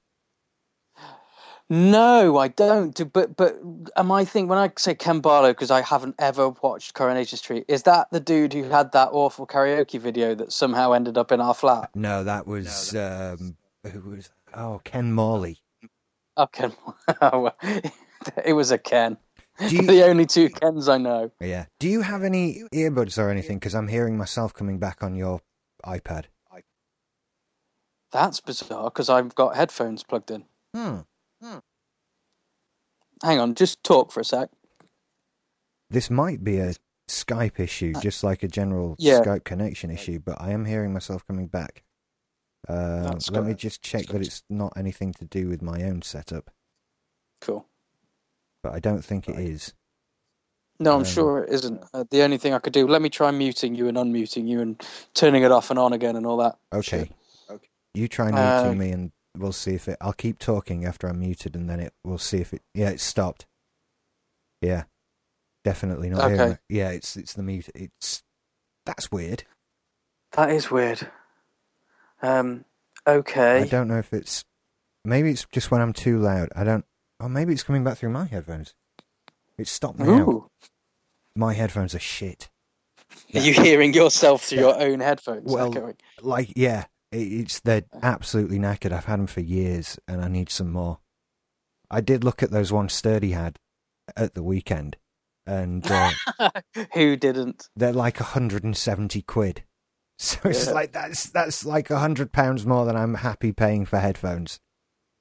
No, 1.72 2.38
I 2.38 2.50
don't. 2.50 3.14
But 3.14 3.38
but 3.38 3.58
am 3.96 4.12
I 4.12 4.26
think 4.26 4.50
when 4.50 4.60
I 4.60 4.70
say 4.78 4.94
Ken 4.94 5.22
Barlow 5.22 5.52
because 5.52 5.72
I 5.72 5.80
haven't 5.80 6.16
ever 6.20 6.50
watched 6.50 6.94
Coronation 6.94 7.38
Street, 7.38 7.64
is 7.70 7.84
that 7.84 8.10
the 8.12 8.20
dude 8.20 8.52
who 8.52 8.64
had 8.64 8.92
that 8.92 9.08
awful 9.14 9.48
karaoke 9.48 9.98
video 9.98 10.36
that 10.36 10.52
somehow 10.52 10.92
ended 10.92 11.18
up 11.18 11.32
in 11.32 11.40
our 11.40 11.54
flat? 11.54 11.90
No, 11.96 12.26
that 12.26 12.46
was 12.46 12.94
um, 12.94 13.56
who 13.90 14.02
was 14.02 14.30
oh 14.54 14.82
Ken 14.84 15.14
Morley. 15.14 15.62
Oh, 16.36 16.48
Ken. 16.48 16.74
well, 17.22 17.56
it 18.44 18.54
was 18.54 18.72
a 18.72 18.78
Ken. 18.78 19.16
Do 19.70 19.74
you, 19.74 19.82
The 19.88 20.04
only 20.04 20.26
two 20.26 20.50
Kens 20.50 20.90
I 20.90 20.98
know. 20.98 21.32
yeah. 21.40 21.68
Do 21.80 21.88
you 21.88 22.02
have 22.02 22.24
any 22.24 22.64
earbuds 22.74 23.18
or 23.18 23.30
anything? 23.30 23.60
Because 23.60 23.76
I'm 23.76 23.88
hearing 23.88 24.18
myself 24.18 24.54
coming 24.54 24.78
back 24.78 25.02
on 25.04 25.16
your 25.16 25.40
iPad. 25.86 26.26
That's 28.12 28.42
bizarre 28.42 28.90
because 28.90 29.08
I've 29.08 29.34
got 29.36 29.56
headphones 29.56 30.04
plugged 30.04 30.32
in. 30.32 30.44
Hmm. 30.76 31.00
Hang 33.24 33.40
on, 33.40 33.56
just 33.56 33.84
talk 33.84 34.12
for 34.12 34.20
a 34.20 34.26
sec. 34.26 34.50
This 35.90 36.10
might 36.10 36.44
be 36.44 36.58
a 36.58 36.74
Skype 37.08 37.60
issue, 37.60 37.94
just 38.02 38.24
like 38.24 38.42
a 38.44 38.48
general 38.48 38.94
Uh, 38.94 38.96
Yeah. 39.00 39.20
Skype 39.22 39.44
connection 39.44 39.92
issue, 39.92 40.20
but 40.20 40.40
I 40.40 40.52
am 40.52 40.66
hearing 40.66 40.94
myself 40.94 41.26
coming 41.28 41.48
back. 41.48 41.84
Uh, 42.70 43.18
let 43.32 43.44
me 43.44 43.54
just 43.54 43.82
check 43.82 44.06
that 44.08 44.22
it's 44.22 44.44
not 44.50 44.72
anything 44.78 45.12
to 45.14 45.26
do 45.26 45.50
with 45.50 45.62
my 45.62 45.84
own 45.84 46.02
setup, 46.04 46.52
Cool. 47.42 47.66
but 48.64 48.74
I 48.74 48.80
don't 48.80 49.04
think 49.04 49.28
it 49.28 49.38
is. 49.38 49.74
No, 50.80 50.94
I'm 50.94 51.00
Um, 51.00 51.06
sure 51.06 51.44
it 51.44 51.50
isn't. 51.54 51.84
Uh, 51.94 52.06
the 52.10 52.24
only 52.24 52.38
thing 52.38 52.54
I 52.54 52.60
could 52.60 52.74
do, 52.74 52.88
let 52.88 53.02
me 53.02 53.10
try 53.10 53.30
muting 53.32 53.76
you 53.76 53.88
and 53.88 53.98
unmuting 53.98 54.48
you 54.48 54.62
and 54.62 54.82
turning 55.14 55.44
it 55.44 55.52
off 55.52 55.70
and 55.70 55.78
on 55.78 55.92
again 55.94 56.16
and 56.16 56.26
all 56.26 56.38
that. 56.38 56.58
Okay. 56.72 57.10
shit. 57.10 57.12
You 57.94 58.08
try 58.08 58.32
Uh, 58.32 58.64
muting 58.64 58.78
me, 58.80 58.92
and 58.92 59.12
we'll 59.38 59.52
see 59.52 59.74
if 59.74 59.88
it. 59.88 59.98
I'll 60.02 60.14
keep 60.14 60.40
talking 60.40 60.86
after 60.86 61.08
I'm 61.08 61.20
muted, 61.20 61.56
and 61.56 61.70
then 61.70 61.80
it. 61.80 61.94
We'll 62.04 62.18
see 62.18 62.38
if 62.38 62.54
it. 62.54 62.62
Yeah, 62.74 62.90
it's 62.90 63.04
stopped. 63.04 63.46
Yeah, 64.62 64.84
definitely 65.64 66.10
not. 66.10 66.26
hearing 66.26 66.42
Okay. 66.42 66.52
it. 66.54 66.60
Yeah, 66.70 66.90
it's 66.90 67.16
it's 67.18 67.34
the 67.34 67.44
mute. 67.44 67.70
It's 67.76 68.24
that's 68.86 69.12
weird. 69.12 69.44
That 70.34 70.52
is 70.52 70.72
weird. 70.72 71.10
Um. 72.22 72.66
Okay. 73.08 73.62
I 73.62 73.68
don't 73.68 73.88
know 73.88 73.98
if 73.98 74.14
it's. 74.14 74.46
Maybe 75.04 75.32
it's 75.32 75.46
just 75.52 75.72
when 75.72 75.82
I'm 75.82 75.94
too 75.94 76.20
loud. 76.20 76.50
I 76.56 76.64
don't. 76.64 76.86
Or 77.20 77.30
maybe 77.30 77.54
it's 77.54 77.64
coming 77.64 77.84
back 77.84 77.98
through 77.98 78.10
my 78.10 78.26
headphones. 78.26 78.74
It's 79.58 79.72
stopped 79.72 80.00
now. 80.00 80.20
Ooh. 80.20 80.50
My 81.36 81.54
headphones 81.54 81.96
are 81.96 82.00
shit. 82.00 82.50
Are 83.34 83.40
you 83.40 83.54
hearing 83.54 83.94
yourself 83.94 84.44
through 84.44 84.60
your 84.60 84.80
own 84.82 85.00
headphones? 85.00 85.52
Well, 85.52 85.72
echoing? 85.72 85.96
Like, 86.22 86.54
yeah, 86.56 86.82
it, 86.82 86.88
it's 87.12 87.60
they're 87.60 87.84
absolutely 88.02 88.60
knackered. 88.60 88.92
I've 88.92 89.06
had 89.06 89.20
them 89.20 89.28
for 89.28 89.42
years, 89.42 90.00
and 90.08 90.22
I 90.22 90.28
need 90.28 90.50
some 90.50 90.72
more. 90.72 91.00
I 91.90 92.02
did 92.02 92.24
look 92.24 92.42
at 92.42 92.52
those 92.52 92.72
ones 92.72 92.94
Sturdy 92.94 93.32
had 93.32 93.60
at 94.16 94.34
the 94.34 94.44
weekend, 94.44 94.98
and 95.46 95.86
uh, 95.90 96.12
Who 96.94 97.16
didn't? 97.18 97.68
they're 97.76 97.94
like 97.94 98.20
170 98.20 99.22
quid. 99.24 99.64
So 100.24 100.38
it's 100.46 100.68
Yeah. 100.68 100.74
like 100.74 100.92
that's 100.92 101.32
that's 101.32 101.66
like 101.66 101.90
a 101.90 101.98
hundred 101.98 102.32
pounds 102.32 102.64
more 102.64 102.86
than 102.86 102.96
I'm 102.96 103.16
happy 103.16 103.52
paying 103.52 103.86
for 103.88 103.98
headphones. 103.98 104.60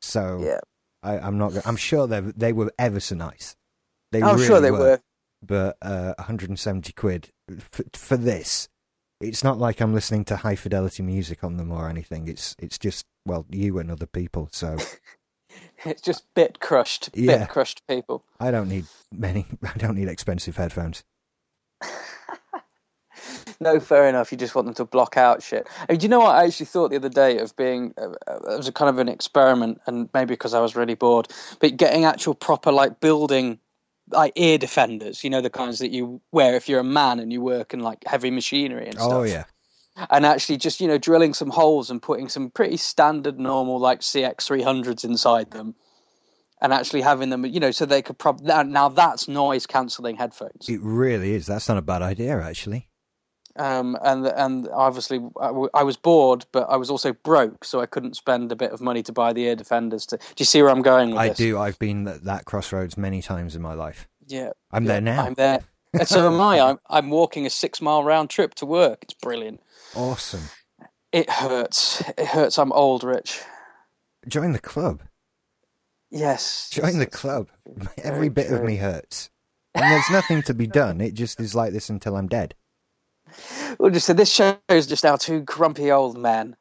So 0.02 0.40
Yeah. 0.44 0.60
I, 1.02 1.18
I'm 1.18 1.38
not. 1.38 1.54
I'm 1.66 1.76
sure 1.76 2.06
they 2.06 2.20
they 2.20 2.52
were 2.52 2.70
ever 2.78 3.00
so 3.00 3.14
nice. 3.14 3.56
They 4.12 4.20
I'm 4.22 4.34
really 4.34 4.46
sure 4.46 4.60
they 4.60 4.70
were. 4.70 5.00
but 5.42 5.78
uh, 5.80 6.12
170 6.18 6.92
quid 6.92 7.30
for, 7.72 7.84
for 7.94 8.16
this. 8.18 8.68
It's 9.20 9.44
not 9.44 9.58
like 9.58 9.80
I'm 9.80 9.92
listening 9.92 10.24
to 10.26 10.36
high 10.36 10.56
fidelity 10.56 11.02
music 11.02 11.44
on 11.44 11.56
them 11.56 11.70
or 11.70 11.88
anything. 11.88 12.26
It's 12.26 12.56
it's 12.58 12.78
just 12.78 13.06
well, 13.26 13.46
you 13.50 13.78
and 13.78 13.90
other 13.90 14.06
people. 14.06 14.48
So 14.52 14.76
It's 15.84 16.02
just 16.02 16.24
bit 16.34 16.60
crushed. 16.60 17.10
Yeah. 17.14 17.38
Bit 17.38 17.48
crushed 17.48 17.86
people. 17.88 18.24
I 18.38 18.50
don't 18.50 18.68
need 18.68 18.86
many. 19.12 19.46
I 19.62 19.78
don't 19.78 19.96
need 19.96 20.08
expensive 20.08 20.56
headphones. 20.56 21.04
no, 23.60 23.80
fair 23.80 24.08
enough. 24.08 24.30
You 24.30 24.38
just 24.38 24.54
want 24.54 24.66
them 24.66 24.74
to 24.74 24.84
block 24.84 25.16
out 25.16 25.42
shit. 25.42 25.66
And 25.88 25.98
do 25.98 26.04
you 26.04 26.08
know 26.08 26.20
what 26.20 26.34
I 26.34 26.44
actually 26.44 26.66
thought 26.66 26.90
the 26.90 26.96
other 26.96 27.08
day 27.08 27.38
of 27.38 27.56
being? 27.56 27.94
Uh, 27.96 28.10
it 28.28 28.56
was 28.56 28.68
a 28.68 28.72
kind 28.72 28.90
of 28.90 28.98
an 28.98 29.08
experiment, 29.08 29.80
and 29.86 30.08
maybe 30.12 30.34
because 30.34 30.54
I 30.54 30.60
was 30.60 30.76
really 30.76 30.94
bored, 30.94 31.28
but 31.60 31.76
getting 31.76 32.04
actual 32.04 32.34
proper 32.34 32.72
like 32.72 33.00
building 33.00 33.58
like 34.10 34.32
ear 34.36 34.58
defenders. 34.58 35.24
You 35.24 35.30
know 35.30 35.40
the 35.40 35.50
kinds 35.50 35.78
that 35.78 35.90
you 35.90 36.20
wear 36.32 36.54
if 36.54 36.68
you're 36.68 36.80
a 36.80 36.84
man 36.84 37.20
and 37.20 37.32
you 37.32 37.40
work 37.40 37.74
in 37.74 37.80
like 37.80 38.04
heavy 38.06 38.30
machinery 38.30 38.86
and 38.86 38.96
oh, 38.98 39.08
stuff. 39.08 39.12
Oh 39.12 39.22
yeah. 39.22 39.44
And 40.10 40.24
actually, 40.24 40.56
just 40.56 40.80
you 40.80 40.88
know, 40.88 40.98
drilling 40.98 41.34
some 41.34 41.50
holes 41.50 41.90
and 41.90 42.00
putting 42.00 42.28
some 42.28 42.50
pretty 42.50 42.76
standard, 42.76 43.38
normal 43.38 43.78
like 43.78 44.00
CX 44.00 44.36
300s 44.36 45.04
inside 45.04 45.50
them, 45.50 45.74
and 46.62 46.72
actually 46.72 47.02
having 47.02 47.30
them, 47.30 47.44
you 47.44 47.60
know, 47.60 47.70
so 47.70 47.84
they 47.84 48.02
could 48.02 48.18
probably 48.18 48.46
now 48.64 48.88
that's 48.88 49.28
noise 49.28 49.66
cancelling 49.66 50.16
headphones. 50.16 50.68
It 50.68 50.80
really 50.82 51.34
is. 51.34 51.46
That's 51.46 51.68
not 51.68 51.76
a 51.76 51.82
bad 51.82 52.02
idea, 52.02 52.40
actually. 52.40 52.88
Um, 53.60 53.98
and 54.02 54.26
and 54.26 54.68
obviously 54.72 55.18
I, 55.38 55.48
w- 55.48 55.68
I 55.74 55.82
was 55.82 55.98
bored, 55.98 56.46
but 56.50 56.66
I 56.70 56.76
was 56.76 56.88
also 56.88 57.12
broke, 57.12 57.62
so 57.62 57.82
I 57.82 57.86
couldn't 57.86 58.16
spend 58.16 58.50
a 58.50 58.56
bit 58.56 58.72
of 58.72 58.80
money 58.80 59.02
to 59.02 59.12
buy 59.12 59.34
the 59.34 59.42
ear 59.42 59.54
defenders. 59.54 60.06
To 60.06 60.16
do 60.16 60.24
you 60.38 60.46
see 60.46 60.62
where 60.62 60.70
I'm 60.70 60.80
going 60.80 61.10
with 61.10 61.18
I 61.18 61.28
this? 61.28 61.36
do. 61.36 61.58
I've 61.58 61.78
been 61.78 62.08
at 62.08 62.24
that 62.24 62.46
crossroads 62.46 62.96
many 62.96 63.20
times 63.20 63.54
in 63.54 63.60
my 63.60 63.74
life. 63.74 64.08
Yeah, 64.26 64.52
I'm 64.72 64.84
yeah, 64.84 64.92
there 64.92 65.00
now. 65.02 65.24
I'm 65.26 65.34
there. 65.34 65.60
And 65.92 66.08
so 66.08 66.32
am 66.32 66.40
I. 66.40 66.58
I'm 66.58 66.78
I'm 66.88 67.10
walking 67.10 67.44
a 67.44 67.50
six 67.50 67.82
mile 67.82 68.02
round 68.02 68.30
trip 68.30 68.54
to 68.56 68.66
work. 68.66 69.00
It's 69.02 69.14
brilliant. 69.14 69.60
Awesome. 69.94 70.44
It 71.12 71.28
hurts. 71.28 72.00
It 72.16 72.26
hurts. 72.26 72.58
I'm 72.58 72.72
old, 72.72 73.04
Rich. 73.04 73.42
Join 74.26 74.52
the 74.52 74.58
club. 74.58 75.02
Yes. 76.10 76.70
Join 76.70 76.98
the 76.98 77.06
club. 77.06 77.48
Every 77.98 78.28
very 78.28 78.28
bit 78.30 78.52
of 78.52 78.64
me 78.64 78.76
hurts. 78.76 79.28
And 79.74 79.84
there's 79.90 80.10
nothing 80.10 80.42
to 80.42 80.54
be 80.54 80.66
done. 80.66 81.00
It 81.00 81.14
just 81.14 81.40
is 81.40 81.54
like 81.54 81.72
this 81.72 81.90
until 81.90 82.16
I'm 82.16 82.26
dead. 82.26 82.54
Well, 83.78 83.90
just 83.90 84.06
so 84.06 84.12
this 84.12 84.30
shows 84.32 84.86
just 84.86 85.04
now 85.04 85.16
two 85.16 85.40
grumpy 85.40 85.90
old 85.90 86.16
men. 86.18 86.56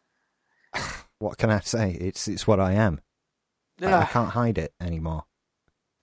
What 1.19 1.37
can 1.37 1.49
I 1.49 1.59
say? 1.59 1.91
It's 1.99 2.29
it's 2.29 2.47
what 2.47 2.61
I 2.61 2.71
am. 2.73 3.01
I, 3.81 3.93
I 3.93 4.05
can't 4.05 4.29
hide 4.29 4.57
it 4.57 4.73
anymore. 4.79 5.25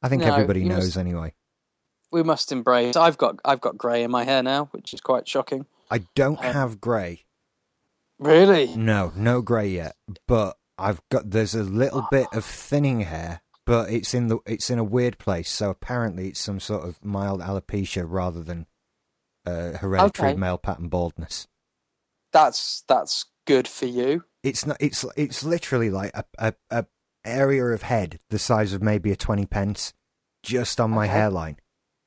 I 0.02 0.10
think 0.10 0.22
No, 0.22 0.32
everybody 0.34 0.62
knows 0.62 0.84
must- 0.88 0.96
anyway. 0.98 1.32
we 2.12 2.22
must 2.22 2.52
embrace. 2.52 2.96
I've 2.96 3.16
got 3.16 3.36
I've 3.42 3.62
got 3.62 3.78
grey 3.78 4.02
in 4.02 4.10
my 4.10 4.24
hair 4.24 4.42
now, 4.42 4.66
which 4.72 4.92
is 4.92 5.00
quite 5.00 5.26
shocking. 5.26 5.64
I 5.90 6.04
don't 6.14 6.38
Um, 6.44 6.52
have 6.52 6.80
grey. 6.82 7.24
Really? 8.18 8.74
No, 8.76 9.12
no 9.16 9.40
grey 9.42 9.68
yet. 9.68 9.96
But 10.28 10.56
I've 10.78 11.00
got 11.10 11.30
there's 11.30 11.54
a 11.54 11.62
little 11.62 12.06
bit 12.10 12.26
of 12.34 12.44
thinning 12.44 13.00
hair, 13.00 13.40
but 13.64 13.90
it's 13.90 14.12
in 14.14 14.28
the 14.28 14.38
it's 14.46 14.68
in 14.68 14.78
a 14.78 14.84
weird 14.84 15.18
place. 15.18 15.50
So 15.50 15.70
apparently 15.70 16.28
it's 16.28 16.40
some 16.40 16.60
sort 16.60 16.84
of 16.86 17.02
mild 17.02 17.40
alopecia 17.40 18.04
rather 18.06 18.42
than 18.42 18.66
uh, 19.46 19.78
hereditary 19.78 20.32
Okay. 20.32 20.40
male 20.40 20.58
pattern 20.58 20.88
baldness. 20.88 21.48
That's 22.32 22.84
that's 22.88 23.26
good 23.46 23.68
for 23.68 23.86
you. 23.86 24.24
It's 24.42 24.66
not. 24.66 24.76
It's 24.80 25.04
it's 25.16 25.44
literally 25.44 25.90
like 25.90 26.12
a 26.14 26.24
a, 26.38 26.54
a 26.70 26.86
area 27.24 27.64
of 27.66 27.82
head 27.82 28.20
the 28.30 28.38
size 28.38 28.72
of 28.72 28.82
maybe 28.82 29.12
a 29.12 29.16
twenty 29.16 29.46
pence, 29.46 29.94
just 30.42 30.80
on 30.80 30.90
my 30.92 31.06
Okay. 31.06 31.12
hairline. 31.14 31.58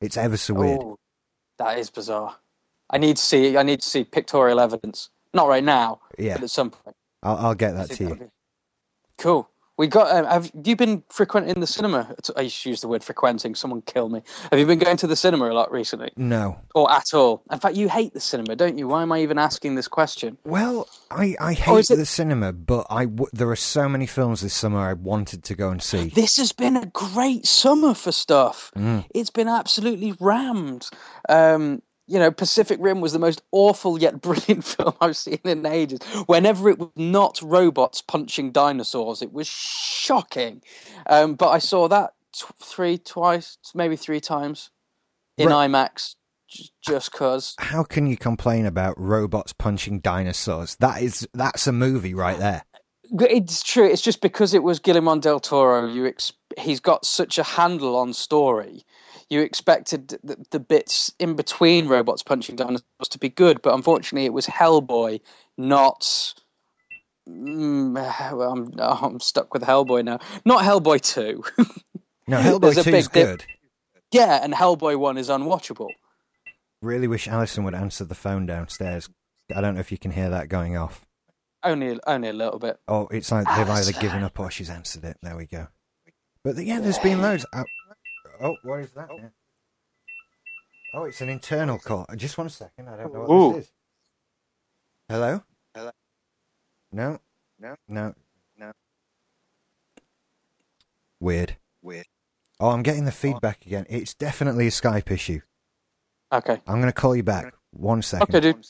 It's 0.02 0.18
ever 0.18 0.38
so 0.38 0.56
weird. 0.56 0.86
Oh, 0.86 0.98
that 1.60 1.78
is 1.80 1.90
bizarre. 1.92 2.38
I 2.90 2.98
need 3.00 3.18
to 3.18 3.24
see. 3.24 3.58
I 3.58 3.64
need 3.64 3.82
to 3.82 3.90
see 3.90 4.04
pictorial 4.04 4.60
evidence. 4.60 5.10
Not 5.34 5.48
right 5.48 5.64
now, 5.64 6.02
yeah, 6.18 6.36
but 6.36 6.44
at 6.44 6.52
some 6.52 6.72
point. 6.72 6.96
I'll, 7.24 7.38
I'll 7.38 7.56
get 7.56 7.76
that 7.76 7.92
to 7.92 8.06
you. 8.06 8.20
Cool. 9.20 9.50
We 9.80 9.88
got. 9.88 10.14
Um, 10.14 10.26
have 10.26 10.52
you 10.66 10.76
been 10.76 11.04
frequenting 11.08 11.62
the 11.62 11.66
cinema? 11.66 12.14
I 12.36 12.42
used 12.42 12.62
to 12.64 12.70
use 12.70 12.82
the 12.82 12.90
word 12.90 13.02
frequenting. 13.02 13.56
Someone 13.56 13.82
kill 13.84 14.10
me. 14.10 14.22
Have 14.52 14.60
you 14.60 14.66
been 14.66 14.78
going 14.78 14.98
to 14.98 15.08
the 15.08 15.16
cinema 15.16 15.50
a 15.50 15.54
lot 15.54 15.72
recently, 15.72 16.12
No. 16.18 16.58
or 16.76 16.92
at 16.92 17.14
all? 17.14 17.44
In 17.50 17.60
fact, 17.60 17.78
you 17.78 17.88
hate 17.88 18.14
the 18.14 18.20
cinema, 18.20 18.58
don't 18.58 18.78
you? 18.78 18.90
Why 18.90 19.04
am 19.04 19.14
I 19.14 19.22
even 19.22 19.38
asking 19.38 19.76
this 19.76 19.88
question? 19.88 20.38
Well, 20.44 20.90
I, 21.10 21.38
I 21.40 21.54
hate 21.54 21.90
it- 21.92 21.96
the 21.96 22.06
cinema, 22.06 22.52
but 22.52 22.88
I 22.90 23.06
w- 23.06 23.30
there 23.32 23.50
are 23.50 23.56
so 23.56 23.88
many 23.88 24.06
films 24.06 24.42
this 24.42 24.54
summer 24.54 24.80
I 24.80 24.92
wanted 24.94 25.46
to 25.46 25.56
go 25.56 25.70
and 25.70 25.82
see. 25.82 26.10
This 26.10 26.36
has 26.36 26.52
been 26.52 26.76
a 26.76 26.86
great 26.88 27.46
summer 27.46 27.94
for 27.94 28.12
stuff. 28.12 28.72
Mm. 28.76 29.06
It's 29.16 29.30
been 29.30 29.48
absolutely 29.48 30.14
rammed. 30.20 30.90
Um, 31.30 31.82
you 32.10 32.20
know, 32.20 32.32
Pacific 32.32 32.80
Rim 32.82 33.02
was 33.02 33.14
the 33.14 33.20
most 33.20 33.42
awful 33.52 34.00
yet 34.00 34.22
brilliant 34.22 34.64
film 34.66 34.94
I've 35.00 35.16
seen 35.18 35.40
in 35.46 35.66
ages. 35.66 36.00
Whenever 36.26 36.70
it 36.70 36.80
was 36.80 36.90
not 36.96 37.40
robots 37.44 38.02
punching 38.02 38.52
dinosaurs, 38.52 39.22
it 39.22 39.32
was 39.32 39.48
shocking. 39.48 40.62
Um, 41.08 41.36
but 41.36 41.50
I 41.50 41.60
saw 41.60 41.88
that 41.88 42.14
t- 42.34 42.46
three, 42.62 42.98
twice, 42.98 43.58
maybe 43.76 43.96
three 43.96 44.20
times 44.20 44.72
in 45.38 45.50
Right. 45.50 45.70
IMAX, 45.70 46.16
j- 46.50 46.70
just 46.82 47.12
cause. 47.12 47.56
How 47.60 47.84
can 47.84 48.08
you 48.08 48.18
complain 48.18 48.66
about 48.66 49.00
robots 49.00 49.54
punching 49.54 50.00
dinosaurs? 50.00 50.76
That 50.78 51.02
is 51.02 51.28
that's 51.34 51.68
a 51.68 51.72
movie 51.72 52.14
right 52.16 52.40
there. 52.40 52.64
It's 53.22 53.64
true. 53.64 53.88
It's 53.90 54.02
just 54.04 54.22
because 54.22 54.54
it 54.54 54.64
was 54.64 54.80
Guillermo 54.80 55.18
del 55.20 55.40
Toro. 55.40 55.88
You 55.88 56.06
ex- 56.08 56.34
he's 56.60 56.80
got 56.80 57.06
such 57.06 57.38
a 57.38 57.44
handle 57.44 57.96
on 57.96 58.14
story. 58.14 58.84
You 59.30 59.42
expected 59.42 60.10
the, 60.24 60.38
the 60.52 60.60
bits 60.60 61.14
in 61.20 61.36
between 61.36 61.88
robots 61.88 62.24
punching 62.24 62.56
dinosaurs 62.56 63.10
to 63.10 63.20
be 63.20 63.30
good, 63.30 63.62
but 63.62 63.74
unfortunately, 63.74 64.26
it 64.26 64.34
was 64.34 64.48
Hellboy, 64.48 65.22
not. 65.58 66.34
Mm, 67.28 67.94
well, 68.38 68.52
I'm 68.52 68.74
I'm 68.80 69.20
stuck 69.20 69.54
with 69.54 69.64
Hellboy 69.64 70.04
now. 70.06 70.20
Not 70.46 70.64
Hellboy 70.64 71.02
two. 71.02 71.44
No, 72.28 72.38
Hellboy 72.42 72.84
2 72.84 72.96
is 72.96 73.08
good. 73.08 73.44
yeah, 74.12 74.44
and 74.44 74.54
Hellboy 74.54 74.98
one 74.98 75.18
is 75.18 75.30
unwatchable. 75.30 75.90
Really 76.82 77.08
wish 77.08 77.28
Alison 77.28 77.64
would 77.66 77.76
answer 77.76 78.06
the 78.06 78.16
phone 78.16 78.46
downstairs. 78.46 79.10
I 79.54 79.62
don't 79.62 79.74
know 79.74 79.80
if 79.80 79.92
you 79.92 79.98
can 79.98 80.12
hear 80.12 80.30
that 80.30 80.48
going 80.48 80.78
off. 80.78 81.06
Only 81.64 82.00
only 82.08 82.30
a 82.30 82.34
little 82.34 82.60
bit. 82.60 82.80
Oh, 82.88 83.08
it's 83.12 83.32
like 83.32 83.46
they've 83.46 83.70
either 83.70 83.92
given 83.94 84.24
up 84.24 84.40
or 84.40 84.50
she's 84.50 84.70
answered 84.70 85.04
it. 85.04 85.18
There 85.22 85.36
we 85.36 85.46
go. 85.46 85.68
But 86.44 86.58
yeah, 86.58 86.80
there's 86.80 87.00
been 87.00 87.22
loads. 87.22 87.46
Oh, 87.54 87.66
oh 88.42 88.56
what 88.64 88.80
is 88.80 88.92
that? 88.92 89.08
Oh. 89.12 89.18
Yeah. 89.18 89.30
Oh, 90.94 91.04
it's 91.04 91.22
an 91.22 91.30
internal 91.30 91.78
call. 91.78 92.06
Just 92.16 92.38
one 92.38 92.50
second. 92.50 92.90
I 92.90 92.98
don't 92.98 93.14
know 93.14 93.20
what 93.22 93.30
Ooh. 93.30 93.54
this 93.54 93.66
is. 93.66 93.72
Hello? 95.08 95.44
Hello? 95.76 95.92
No? 96.92 97.20
No? 97.60 97.76
No. 97.88 98.14
No. 98.58 98.72
Weird. 101.20 101.58
Weird. 101.82 102.08
Oh, 102.60 102.70
I'm 102.70 102.84
getting 102.84 103.06
the 103.06 103.12
feedback 103.12 103.66
again. 103.66 103.86
It's 103.90 104.14
definitely 104.14 104.68
a 104.68 104.72
Skype 104.72 105.12
issue. 105.12 105.42
Okay. 106.32 106.62
I'm 106.68 106.76
going 106.76 106.88
to 106.88 106.92
call 106.92 107.16
you 107.16 107.24
back. 107.24 107.54
One 107.72 108.02
second. 108.02 108.36
Okay, 108.36 108.40
dude. 108.40 108.66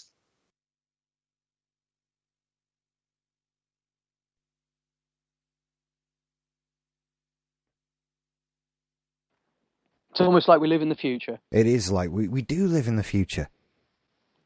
It's 10.19 10.25
almost 10.27 10.49
like 10.49 10.59
we 10.59 10.67
live 10.67 10.81
in 10.81 10.89
the 10.89 10.95
future. 10.95 11.39
It 11.49 11.65
is 11.65 11.89
like 11.91 12.09
we, 12.11 12.27
we 12.27 12.41
do 12.41 12.67
live 12.67 12.88
in 12.89 12.97
the 12.97 13.03
future. 13.03 13.47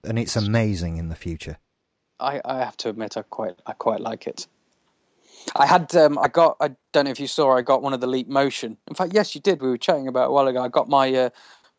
And 0.04 0.20
it's 0.20 0.36
amazing 0.36 0.98
in 0.98 1.10
the 1.10 1.16
future. 1.16 1.58
I, 2.20 2.42
I 2.46 2.60
have 2.60 2.78
to 2.78 2.90
admit, 2.90 3.18
I 3.18 3.24
quite 3.24 3.56
I 3.66 3.74
quite 3.74 4.00
like 4.00 4.28
it. 4.28 4.46
I 5.56 5.66
had 5.66 5.96
um, 5.96 6.20
I 6.20 6.28
got 6.28 6.58
I 6.62 6.76
don't 6.92 7.06
know 7.06 7.12
if 7.12 7.20
you 7.20 7.28
saw 7.28 7.58
I 7.58 7.64
got 7.64 7.82
one 7.82 7.94
of 7.94 8.02
the 8.02 8.08
Leap 8.08 8.28
Motion. 8.28 8.78
In 8.88 8.94
fact, 8.94 9.14
yes, 9.14 9.34
you 9.34 9.42
did. 9.42 9.62
We 9.62 9.70
were 9.70 9.78
chatting 9.78 10.08
about 10.08 10.26
it 10.26 10.30
a 10.30 10.32
while 10.32 10.48
ago. 10.48 10.64
I 10.64 10.68
got 10.68 10.90
my 10.90 11.12
uh, 11.14 11.30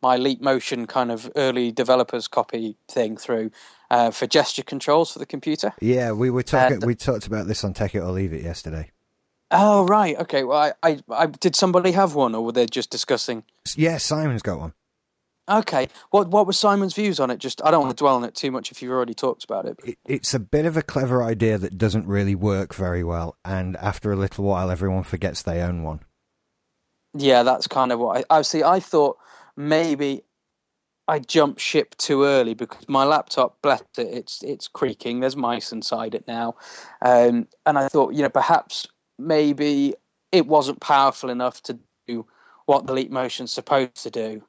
my 0.02 0.16
Leap 0.16 0.40
Motion 0.40 0.86
kind 0.86 1.12
of 1.12 1.30
early 1.36 1.70
developers 1.70 2.26
copy 2.26 2.76
thing 2.88 3.16
through 3.16 3.52
uh, 3.90 4.10
for 4.10 4.26
gesture 4.26 4.64
controls 4.64 5.12
for 5.12 5.20
the 5.20 5.26
computer. 5.26 5.72
Yeah, 5.80 6.10
we 6.12 6.30
were 6.30 6.42
talking. 6.42 6.78
And- 6.78 6.84
we 6.84 6.96
talked 6.96 7.26
about 7.28 7.46
this 7.46 7.62
on 7.62 7.74
Take 7.74 7.94
It 7.94 8.00
or 8.00 8.10
Leave 8.10 8.32
It 8.32 8.42
yesterday. 8.42 8.90
Oh 9.50 9.86
right, 9.86 10.16
okay. 10.18 10.44
Well, 10.44 10.58
I, 10.58 10.72
I, 10.82 10.98
I 11.10 11.26
did 11.26 11.54
somebody 11.54 11.92
have 11.92 12.14
one, 12.14 12.34
or 12.34 12.44
were 12.44 12.52
they 12.52 12.66
just 12.66 12.90
discussing? 12.90 13.44
Yeah, 13.76 13.98
Simon's 13.98 14.42
got 14.42 14.58
one. 14.58 14.72
Okay, 15.48 15.88
what 16.10 16.28
what 16.28 16.46
were 16.46 16.54
Simon's 16.54 16.94
views 16.94 17.20
on 17.20 17.30
it? 17.30 17.38
Just 17.38 17.62
I 17.62 17.70
don't 17.70 17.82
want 17.82 17.96
to 17.96 18.02
dwell 18.02 18.16
on 18.16 18.24
it 18.24 18.34
too 18.34 18.50
much 18.50 18.70
if 18.70 18.80
you've 18.80 18.92
already 18.92 19.12
talked 19.12 19.44
about 19.44 19.66
it. 19.66 19.78
It, 19.84 19.98
it's 20.06 20.32
a 20.32 20.38
bit 20.38 20.64
of 20.64 20.76
a 20.76 20.82
clever 20.82 21.22
idea 21.22 21.58
that 21.58 21.76
doesn't 21.76 22.06
really 22.06 22.34
work 22.34 22.74
very 22.74 23.04
well, 23.04 23.36
and 23.44 23.76
after 23.76 24.10
a 24.10 24.16
little 24.16 24.44
while, 24.44 24.70
everyone 24.70 25.02
forgets 25.02 25.42
they 25.42 25.60
own 25.60 25.82
one. 25.82 26.00
Yeah, 27.12 27.42
that's 27.42 27.66
kind 27.66 27.92
of 27.92 28.00
what 28.00 28.24
I, 28.30 28.38
I 28.38 28.42
see. 28.42 28.62
I 28.62 28.80
thought 28.80 29.18
maybe 29.54 30.24
I 31.06 31.18
jumped 31.18 31.60
ship 31.60 31.94
too 31.96 32.24
early 32.24 32.54
because 32.54 32.88
my 32.88 33.04
laptop, 33.04 33.60
bless 33.60 33.82
it, 33.98 34.08
it's 34.08 34.42
it's 34.42 34.66
creaking. 34.66 35.20
There's 35.20 35.36
mice 35.36 35.72
inside 35.72 36.14
it 36.14 36.26
now, 36.26 36.54
um, 37.02 37.46
and 37.66 37.78
I 37.78 37.88
thought 37.88 38.14
you 38.14 38.22
know 38.22 38.30
perhaps 38.30 38.86
maybe 39.18 39.94
it 40.33 40.47
wasn't 40.47 40.80
powerful 40.80 41.30
enough 41.30 41.62
to 41.62 41.78
do 42.06 42.26
what 42.66 42.87
the 42.87 42.92
Leap 42.92 43.11
Motion's 43.11 43.52
supposed 43.52 44.02
to 44.02 44.11
do. 44.11 44.42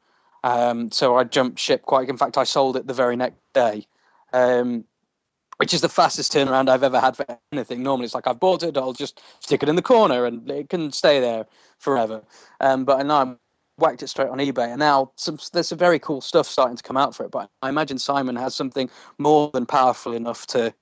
Um, 0.43 0.91
so 0.91 1.15
I 1.17 1.23
jumped 1.23 1.59
ship 1.59 1.83
quite. 1.83 2.09
In 2.09 2.17
fact, 2.17 2.37
I 2.37 2.43
sold 2.43 2.77
it 2.77 2.87
the 2.87 2.93
very 2.93 3.15
next 3.15 3.39
day. 3.53 3.85
Um, 4.33 4.85
which 5.57 5.73
is 5.73 5.81
the 5.81 5.89
fastest 5.89 6.33
turnaround 6.33 6.69
I've 6.69 6.83
ever 6.83 6.99
had 6.99 7.15
for 7.15 7.25
anything. 7.51 7.81
Normally, 7.81 8.05
it's 8.05 8.15
like 8.15 8.27
I've 8.27 8.39
bought 8.39 8.63
it, 8.63 8.77
I'll 8.77 8.93
just 8.93 9.21
stick 9.39 9.63
it 9.63 9.69
in 9.69 9.75
the 9.75 9.81
corner 9.81 10.25
and 10.25 10.49
it 10.49 10.69
can 10.69 10.91
stay 10.91 11.19
there 11.19 11.45
forever. 11.77 12.21
Um, 12.59 12.83
but 12.83 13.05
now 13.05 13.21
I'm 13.21 13.39
whacked 13.77 14.03
it 14.03 14.07
straight 14.07 14.29
on 14.29 14.39
eBay, 14.39 14.69
and 14.69 14.79
now 14.79 15.11
some, 15.15 15.37
there's 15.53 15.69
some 15.69 15.77
very 15.77 15.99
cool 15.99 16.21
stuff 16.21 16.47
starting 16.47 16.77
to 16.77 16.83
come 16.83 16.97
out 16.97 17.15
for 17.15 17.25
it. 17.25 17.31
But 17.31 17.49
I 17.61 17.69
imagine 17.69 17.97
Simon 17.97 18.35
has 18.35 18.55
something 18.55 18.89
more 19.17 19.49
than 19.53 19.65
powerful 19.65 20.13
enough 20.13 20.45
to 20.47 20.73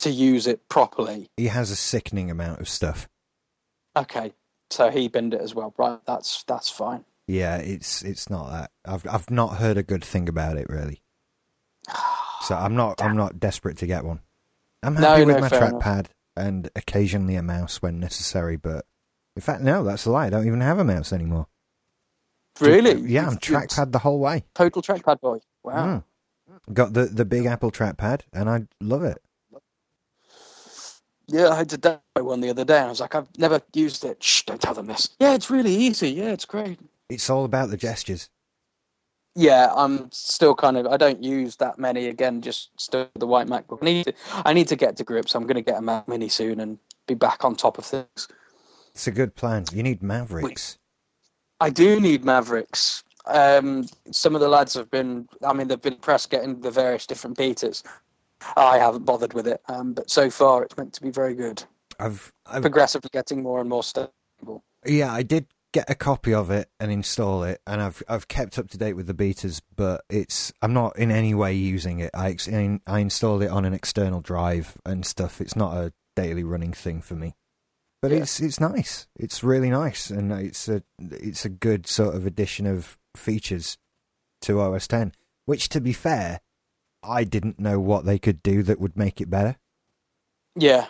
to 0.00 0.10
use 0.10 0.46
it 0.46 0.68
properly. 0.68 1.28
He 1.36 1.48
has 1.48 1.72
a 1.72 1.76
sickening 1.76 2.30
amount 2.30 2.60
of 2.60 2.68
stuff. 2.68 3.08
Okay, 3.98 4.32
so 4.70 4.90
he 4.90 5.08
binned 5.08 5.34
it 5.34 5.40
as 5.40 5.54
well, 5.54 5.74
right? 5.76 5.98
That's 6.06 6.44
that's 6.44 6.70
fine. 6.70 7.04
Yeah, 7.26 7.56
it's 7.56 8.02
it's 8.02 8.30
not 8.30 8.50
that. 8.50 8.70
I've 8.86 9.06
I've 9.06 9.30
not 9.30 9.56
heard 9.58 9.76
a 9.76 9.82
good 9.82 10.04
thing 10.04 10.28
about 10.28 10.56
it 10.56 10.68
really. 10.68 11.02
So 12.40 12.54
I'm 12.54 12.76
not 12.76 13.02
I'm 13.02 13.16
not 13.16 13.40
desperate 13.40 13.78
to 13.78 13.86
get 13.86 14.04
one. 14.04 14.20
I'm 14.82 14.94
No, 14.94 15.00
happy 15.00 15.24
with 15.24 15.34
no, 15.34 15.40
my 15.40 15.48
trackpad 15.48 16.06
and 16.36 16.70
occasionally 16.76 17.34
a 17.34 17.42
mouse 17.42 17.82
when 17.82 17.98
necessary, 17.98 18.56
but 18.56 18.86
in 19.34 19.42
fact 19.42 19.60
no, 19.60 19.82
that's 19.82 20.06
a 20.06 20.10
lie. 20.12 20.26
I 20.26 20.30
don't 20.30 20.46
even 20.46 20.60
have 20.60 20.78
a 20.78 20.84
mouse 20.84 21.12
anymore. 21.12 21.48
Really? 22.60 23.00
Yeah, 23.10 23.26
I'm 23.26 23.38
trackpad 23.38 23.92
the 23.92 23.98
whole 23.98 24.20
way. 24.20 24.44
Total 24.54 24.80
trackpad 24.80 25.20
boy. 25.20 25.40
Wow. 25.64 26.04
Mm. 26.60 26.72
Got 26.72 26.92
the 26.94 27.06
the 27.06 27.24
big 27.24 27.46
Apple 27.46 27.72
trackpad 27.72 28.22
and 28.32 28.48
I 28.48 28.66
love 28.80 29.02
it. 29.02 29.18
Yeah, 31.28 31.50
I 31.50 31.64
did 31.64 31.82
that 31.82 32.02
one 32.18 32.40
the 32.40 32.50
other 32.50 32.64
day. 32.64 32.78
and 32.78 32.86
I 32.86 32.88
was 32.88 33.00
like, 33.00 33.14
I've 33.14 33.28
never 33.38 33.60
used 33.74 34.04
it. 34.04 34.22
Shh, 34.22 34.42
don't 34.42 34.60
tell 34.60 34.74
them 34.74 34.86
this. 34.86 35.10
Yeah, 35.20 35.34
it's 35.34 35.50
really 35.50 35.74
easy. 35.74 36.10
Yeah, 36.10 36.30
it's 36.32 36.46
great. 36.46 36.80
It's 37.10 37.28
all 37.28 37.44
about 37.44 37.70
the 37.70 37.76
gestures. 37.76 38.30
Yeah, 39.34 39.70
I'm 39.76 40.10
still 40.10 40.54
kind 40.54 40.76
of. 40.78 40.86
I 40.86 40.96
don't 40.96 41.22
use 41.22 41.56
that 41.56 41.78
many. 41.78 42.06
Again, 42.06 42.40
just 42.40 42.70
still 42.80 43.08
the 43.14 43.26
white 43.26 43.46
MacBook. 43.46 43.78
I 43.82 43.84
need 43.84 44.04
to. 44.06 44.14
I 44.44 44.52
need 44.52 44.68
to 44.68 44.76
get 44.76 44.96
to 44.96 45.04
grips. 45.04 45.34
I'm 45.34 45.44
going 45.44 45.54
to 45.54 45.62
get 45.62 45.78
a 45.78 45.82
Mac 45.82 46.08
Mini 46.08 46.28
soon 46.28 46.60
and 46.60 46.78
be 47.06 47.14
back 47.14 47.44
on 47.44 47.54
top 47.54 47.78
of 47.78 47.84
things. 47.84 48.26
It's 48.94 49.06
a 49.06 49.12
good 49.12 49.36
plan. 49.36 49.66
You 49.72 49.82
need 49.82 50.02
Mavericks. 50.02 50.78
I 51.60 51.70
do 51.70 52.00
need 52.00 52.24
Mavericks. 52.24 53.04
Um, 53.26 53.86
some 54.10 54.34
of 54.34 54.40
the 54.40 54.48
lads 54.48 54.74
have 54.74 54.90
been. 54.90 55.28
I 55.46 55.52
mean, 55.52 55.68
they've 55.68 55.80
been 55.80 55.96
pressed 55.96 56.30
getting 56.30 56.60
the 56.60 56.70
various 56.70 57.06
different 57.06 57.36
betas. 57.36 57.84
I 58.56 58.78
haven't 58.78 59.04
bothered 59.04 59.34
with 59.34 59.46
it, 59.46 59.60
um, 59.68 59.94
but 59.94 60.10
so 60.10 60.30
far 60.30 60.62
it's 60.62 60.76
meant 60.76 60.92
to 60.94 61.02
be 61.02 61.10
very 61.10 61.34
good. 61.34 61.62
I've, 61.98 62.32
I've 62.46 62.62
Progressively 62.62 63.10
getting 63.12 63.42
more 63.42 63.60
and 63.60 63.68
more 63.68 63.82
stable. 63.82 64.62
Yeah, 64.86 65.12
I 65.12 65.22
did 65.22 65.46
get 65.72 65.90
a 65.90 65.94
copy 65.94 66.32
of 66.32 66.50
it 66.50 66.70
and 66.78 66.90
install 66.92 67.42
it, 67.42 67.60
and 67.66 67.82
I've 67.82 68.02
I've 68.08 68.28
kept 68.28 68.58
up 68.58 68.68
to 68.70 68.78
date 68.78 68.94
with 68.94 69.06
the 69.08 69.14
betas, 69.14 69.60
but 69.74 70.02
it's 70.08 70.52
I'm 70.62 70.72
not 70.72 70.96
in 70.98 71.10
any 71.10 71.34
way 71.34 71.52
using 71.54 71.98
it. 71.98 72.10
I 72.14 72.36
I 72.86 72.98
installed 73.00 73.42
it 73.42 73.50
on 73.50 73.64
an 73.64 73.74
external 73.74 74.20
drive 74.20 74.76
and 74.86 75.04
stuff. 75.04 75.40
It's 75.40 75.56
not 75.56 75.76
a 75.76 75.92
daily 76.14 76.44
running 76.44 76.72
thing 76.72 77.00
for 77.02 77.14
me, 77.16 77.34
but 78.00 78.12
Yeah. 78.12 78.18
it's 78.18 78.38
it's 78.40 78.60
nice. 78.60 79.08
It's 79.16 79.42
really 79.42 79.70
nice, 79.70 80.10
and 80.10 80.32
it's 80.32 80.68
a 80.68 80.82
it's 81.00 81.44
a 81.44 81.50
good 81.50 81.86
sort 81.88 82.14
of 82.14 82.24
addition 82.26 82.66
of 82.66 82.96
features 83.16 83.76
to 84.42 84.60
OS 84.60 84.86
10. 84.86 85.12
Which, 85.46 85.68
to 85.70 85.80
be 85.80 85.92
fair, 85.92 86.40
I 87.02 87.24
didn't 87.24 87.58
know 87.58 87.78
what 87.80 88.04
they 88.04 88.18
could 88.18 88.42
do 88.42 88.62
that 88.64 88.80
would 88.80 88.96
make 88.96 89.20
it 89.20 89.30
better. 89.30 89.56
Yeah, 90.56 90.86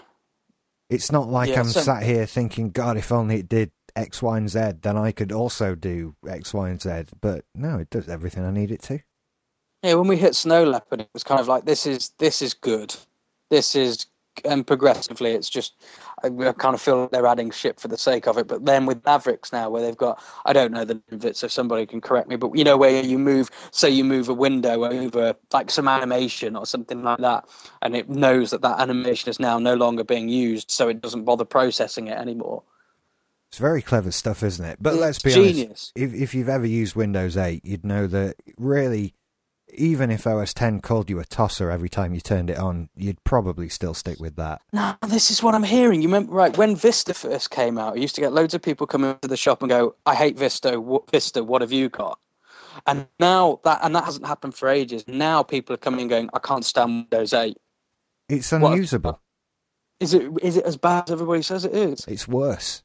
It's 0.88 1.12
not 1.12 1.28
like 1.28 1.50
Yeah, 1.50 1.60
I'm 1.60 1.66
so- 1.68 1.80
sat 1.82 2.02
here 2.02 2.24
thinking, 2.24 2.70
God, 2.70 2.96
if 2.96 3.12
only 3.12 3.40
it 3.40 3.48
did 3.48 3.72
X, 3.94 4.22
Y, 4.22 4.38
and 4.38 4.48
Z, 4.48 4.72
then 4.80 4.96
I 4.96 5.12
could 5.12 5.32
also 5.32 5.74
do 5.74 6.16
X, 6.26 6.54
Y, 6.54 6.70
and 6.70 6.80
Z. 6.80 7.14
But 7.20 7.44
no, 7.54 7.78
it 7.78 7.90
does 7.90 8.08
everything 8.08 8.44
I 8.44 8.50
need 8.50 8.70
it 8.70 8.80
to. 8.84 9.00
Yeah, 9.82 9.94
when 9.94 10.08
we 10.08 10.16
hit 10.16 10.34
Snow 10.34 10.64
Leopard, 10.64 11.02
it 11.02 11.10
was 11.12 11.22
kind 11.24 11.40
of 11.40 11.46
like 11.48 11.66
this 11.66 11.86
is 11.86 12.10
this 12.18 12.40
is 12.40 12.54
good, 12.54 12.94
this 13.50 13.74
is 13.76 14.06
and 14.44 14.66
progressively 14.66 15.32
it's 15.32 15.48
just 15.50 15.74
I, 16.22 16.28
I 16.28 16.52
kind 16.52 16.74
of 16.74 16.80
feel 16.80 17.02
like 17.02 17.10
they're 17.10 17.26
adding 17.26 17.50
shit 17.50 17.78
for 17.80 17.88
the 17.88 17.98
sake 17.98 18.26
of 18.26 18.38
it. 18.38 18.46
But 18.46 18.64
then 18.64 18.86
with 18.86 19.04
Mavericks 19.04 19.52
now, 19.52 19.70
where 19.70 19.82
they've 19.82 19.96
got 19.96 20.22
I 20.44 20.52
don't 20.52 20.72
know 20.72 20.84
the 20.84 20.94
name 20.94 21.02
of 21.12 21.24
it, 21.24 21.36
so 21.36 21.48
somebody 21.48 21.86
can 21.86 22.00
correct 22.00 22.28
me. 22.28 22.36
But 22.36 22.56
you 22.56 22.64
know 22.64 22.76
where 22.76 23.02
you 23.02 23.18
move, 23.18 23.50
say 23.70 23.90
you 23.90 24.04
move 24.04 24.28
a 24.28 24.34
window 24.34 24.84
over 24.84 25.34
like 25.52 25.70
some 25.70 25.88
animation 25.88 26.56
or 26.56 26.66
something 26.66 27.02
like 27.02 27.18
that, 27.18 27.48
and 27.82 27.96
it 27.96 28.08
knows 28.08 28.50
that 28.50 28.62
that 28.62 28.80
animation 28.80 29.30
is 29.30 29.40
now 29.40 29.58
no 29.58 29.74
longer 29.74 30.04
being 30.04 30.28
used, 30.28 30.70
so 30.70 30.88
it 30.88 31.00
doesn't 31.00 31.24
bother 31.24 31.44
processing 31.44 32.08
it 32.08 32.18
anymore. 32.18 32.62
It's 33.50 33.58
very 33.58 33.80
clever 33.80 34.10
stuff, 34.10 34.42
isn't 34.42 34.64
it? 34.64 34.78
But 34.80 34.94
It's 34.94 35.00
let's 35.00 35.18
be 35.20 35.30
genius. 35.30 35.66
honest. 35.66 35.92
If 35.94 36.14
if 36.14 36.34
you've 36.34 36.50
ever 36.50 36.66
used 36.66 36.94
Windows 36.94 37.36
8, 37.36 37.64
you'd 37.64 37.84
know 37.84 38.06
that 38.06 38.36
really, 38.58 39.14
even 39.74 40.10
if 40.10 40.26
OS 40.26 40.54
10 40.54 40.80
called 40.80 41.10
you 41.10 41.20
a 41.20 41.24
tosser 41.24 41.70
every 41.70 41.88
time 41.88 42.14
you 42.14 42.20
turned 42.20 42.50
it 42.50 42.58
on, 42.58 42.88
you'd 42.96 43.22
probably 43.24 43.68
still 43.68 43.94
stick 43.94 44.18
with 44.18 44.36
that. 44.36 44.60
No, 44.72 44.94
this 45.06 45.30
is 45.30 45.42
what 45.42 45.54
I'm 45.54 45.62
hearing. 45.62 46.02
You 46.02 46.08
remember, 46.08 46.32
right? 46.32 46.56
When 46.56 46.74
Vista 46.76 47.14
first 47.14 47.50
came 47.50 47.78
out, 47.78 47.94
I 47.94 47.96
used 47.96 48.14
to 48.14 48.20
get 48.20 48.32
loads 48.32 48.54
of 48.54 48.62
people 48.62 48.86
come 48.86 49.04
into 49.04 49.28
the 49.28 49.36
shop 49.36 49.62
and 49.62 49.68
go, 49.68 49.94
"I 50.06 50.14
hate 50.14 50.38
Vista. 50.38 50.80
What, 50.80 51.10
Vista, 51.10 51.44
what 51.44 51.62
have 51.62 51.72
you 51.72 51.88
got?" 51.88 52.18
And 52.86 53.06
now 53.18 53.60
that, 53.64 53.80
and 53.82 53.94
that 53.94 54.04
hasn't 54.04 54.26
happened 54.26 54.54
for 54.54 54.68
ages. 54.68 55.04
Now 55.06 55.42
people 55.42 55.74
are 55.74 55.78
coming 55.78 56.02
and 56.02 56.10
going, 56.10 56.30
"I 56.32 56.38
can't 56.38 56.64
stand 56.64 57.08
Windows 57.10 57.32
8." 57.32 57.56
It's 58.28 58.52
unusable. 58.52 59.20
Is 60.00 60.14
it? 60.14 60.30
Is 60.42 60.56
it 60.56 60.64
as 60.64 60.76
bad 60.76 61.04
as 61.08 61.12
everybody 61.12 61.42
says 61.42 61.64
it 61.64 61.74
is? 61.74 62.04
It's 62.06 62.28
worse. 62.28 62.82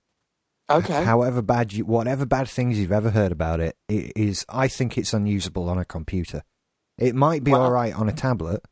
Okay. 0.69 1.04
However 1.04 1.41
bad 1.41 1.74
you, 1.74 1.86
whatever 1.86 2.26
bad 2.26 2.48
things 2.48 2.80
you've 2.80 2.91
ever 2.91 3.12
heard 3.12 3.32
about 3.32 3.60
it, 3.60 3.76
it 3.89 4.13
is. 4.15 4.46
I 4.50 4.67
think 4.67 4.98
it's 4.98 5.13
unusable 5.13 5.69
on 5.69 5.78
a 5.78 5.86
computer. 5.86 6.43
It 6.97 7.15
might 7.15 7.43
be 7.43 7.51
Wow. 7.51 7.62
all 7.62 7.71
right 7.71 7.93
on 7.93 8.08
a 8.10 8.13
tablet, 8.13 8.63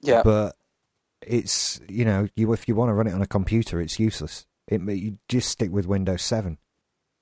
yeah. 0.00 0.22
but 0.24 0.56
it's 1.20 1.80
you 1.88 2.04
know 2.04 2.28
you 2.34 2.52
if 2.52 2.66
you 2.66 2.74
want 2.74 2.88
to 2.90 2.94
run 2.94 3.06
it 3.06 3.14
on 3.14 3.22
a 3.22 3.26
computer, 3.26 3.80
it's 3.80 4.00
useless. 4.00 4.46
It 4.68 4.80
you 4.82 5.18
just 5.28 5.48
stick 5.48 5.70
with 5.70 5.86
Windows 5.86 6.22
Seven 6.22 6.58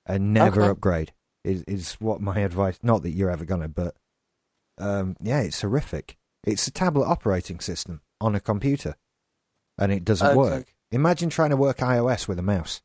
and 0.05 0.33
never 0.33 0.61
Okay. 0.61 0.69
upgrade. 0.71 1.13
Is 1.43 1.63
is 1.63 1.93
what 1.95 2.21
my 2.21 2.39
advice. 2.49 2.79
Not 2.81 3.03
that 3.03 3.11
you're 3.11 3.29
ever 3.31 3.45
gonna, 3.45 3.67
but 3.69 3.95
um, 4.77 5.15
yeah, 5.21 5.41
it's 5.41 5.61
horrific. 5.61 6.17
It's 6.43 6.65
a 6.67 6.71
tablet 6.71 7.05
operating 7.07 7.59
system 7.59 8.01
on 8.19 8.33
a 8.35 8.39
computer, 8.39 8.95
and 9.77 9.91
it 9.91 10.03
doesn't 10.03 10.27
Okay. 10.27 10.35
work. 10.37 10.73
Imagine 10.91 11.29
trying 11.29 11.51
to 11.51 11.55
work 11.57 11.77
iOS 11.77 12.27
with 12.27 12.39
a 12.39 12.43
mouse, 12.43 12.81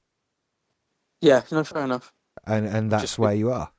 yeah. 1.20 1.42
No, 1.50 1.64
fair 1.64 1.84
enough. 1.84 2.12
and 2.44 2.66
and 2.66 2.92
that's 2.92 3.02
Just- 3.02 3.18
where 3.18 3.34
you 3.34 3.50
are. 3.50 3.72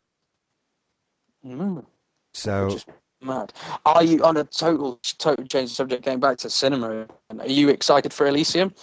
Mm, 1.46 1.86
So 2.34 2.70
just 2.72 2.88
mad. 3.22 3.54
Are 3.86 4.04
you 4.04 4.24
on 4.24 4.38
a 4.38 4.44
total 4.44 5.00
total 5.18 5.46
change 5.46 5.72
of 5.72 5.76
subject? 5.76 6.06
Going 6.06 6.20
back 6.20 6.38
to 6.40 6.50
cinema, 6.50 7.08
are 7.38 7.48
you 7.48 7.70
excited 7.70 8.14
for 8.14 8.28
Elysium? 8.28 8.74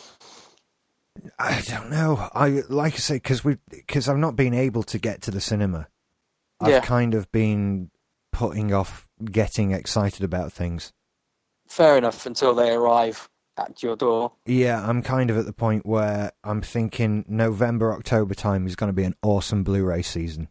I 1.38 1.62
don't 1.66 1.90
know. 1.90 2.28
I 2.34 2.62
like 2.68 2.94
I 2.94 2.98
say 2.98 3.14
because 3.16 3.44
we 3.44 3.58
because 3.70 4.08
I've 4.08 4.18
not 4.18 4.36
been 4.36 4.54
able 4.54 4.82
to 4.84 4.98
get 4.98 5.22
to 5.22 5.30
the 5.30 5.40
cinema. 5.40 5.88
I've 6.60 6.70
Yeah. 6.70 6.80
kind 6.80 7.14
of 7.14 7.30
been 7.32 7.90
putting 8.32 8.72
off 8.72 9.08
getting 9.24 9.72
excited 9.72 10.24
about 10.24 10.52
things. 10.52 10.92
Fair 11.68 11.96
enough 11.96 12.26
until 12.26 12.54
they 12.54 12.72
arrive 12.72 13.28
at 13.56 13.82
your 13.82 13.96
door. 13.96 14.32
Yeah, 14.44 14.86
I'm 14.86 15.02
kind 15.02 15.30
of 15.30 15.38
at 15.38 15.46
the 15.46 15.52
point 15.52 15.86
where 15.86 16.32
I'm 16.42 16.60
thinking 16.60 17.24
November 17.28 17.92
October 17.92 18.34
time 18.34 18.66
is 18.66 18.74
going 18.74 18.88
to 18.88 18.92
be 18.94 19.04
an 19.04 19.14
awesome 19.22 19.62
Blu-ray 19.62 20.02
season. 20.02 20.48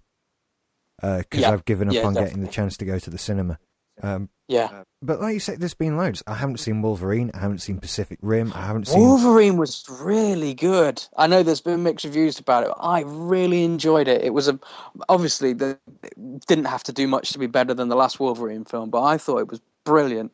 Uh, 1.02 1.18
because 1.20 1.42
Yeah. 1.42 1.52
I've 1.52 1.66
given 1.66 1.90
up 1.90 1.96
Yeah, 1.96 2.06
on 2.08 2.14
getting 2.14 2.42
the 2.42 2.48
chance 2.48 2.78
to 2.78 2.86
go 2.86 2.98
to 3.00 3.10
the 3.10 3.18
cinema. 3.18 3.60
Um, 4.04 4.30
Yeah. 4.50 4.84
but 5.02 5.22
like 5.22 5.34
you 5.34 5.40
say, 5.40 5.56
there's 5.56 5.74
been 5.74 5.98
loads. 5.98 6.22
I 6.28 6.36
haven't 6.36 6.60
seen 6.60 6.82
Wolverine. 6.82 7.32
I 7.34 7.40
haven't 7.40 7.60
seen 7.60 7.80
Pacific 7.80 8.20
Rim. 8.22 8.52
I 8.54 8.66
haven't 8.66 8.88
seen. 8.90 9.00
Wolverine 9.00 9.58
was 9.58 9.86
really 9.90 10.54
good. 10.54 11.04
I 11.18 11.26
know 11.28 11.42
there's 11.42 11.62
been 11.62 11.82
mixed 11.84 12.04
reviews 12.06 12.38
about 12.38 12.66
it. 12.66 12.72
I 12.80 13.02
really 13.08 13.64
enjoyed 13.64 14.08
it. 14.10 14.22
It 14.22 14.34
was 14.34 14.48
a 14.50 14.60
obviously 15.10 15.54
the 15.54 15.80
it 16.04 16.46
didn't 16.48 16.66
have 16.66 16.84
to 16.84 16.94
do 16.94 17.08
much 17.08 17.32
to 17.32 17.40
be 17.40 17.48
better 17.48 17.74
than 17.74 17.88
the 17.88 17.96
last 17.96 18.20
Wolverine 18.20 18.66
film, 18.66 18.90
but 18.90 19.02
I 19.04 19.18
thought 19.18 19.40
it 19.40 19.48
was 19.48 19.62
brilliant. 19.86 20.32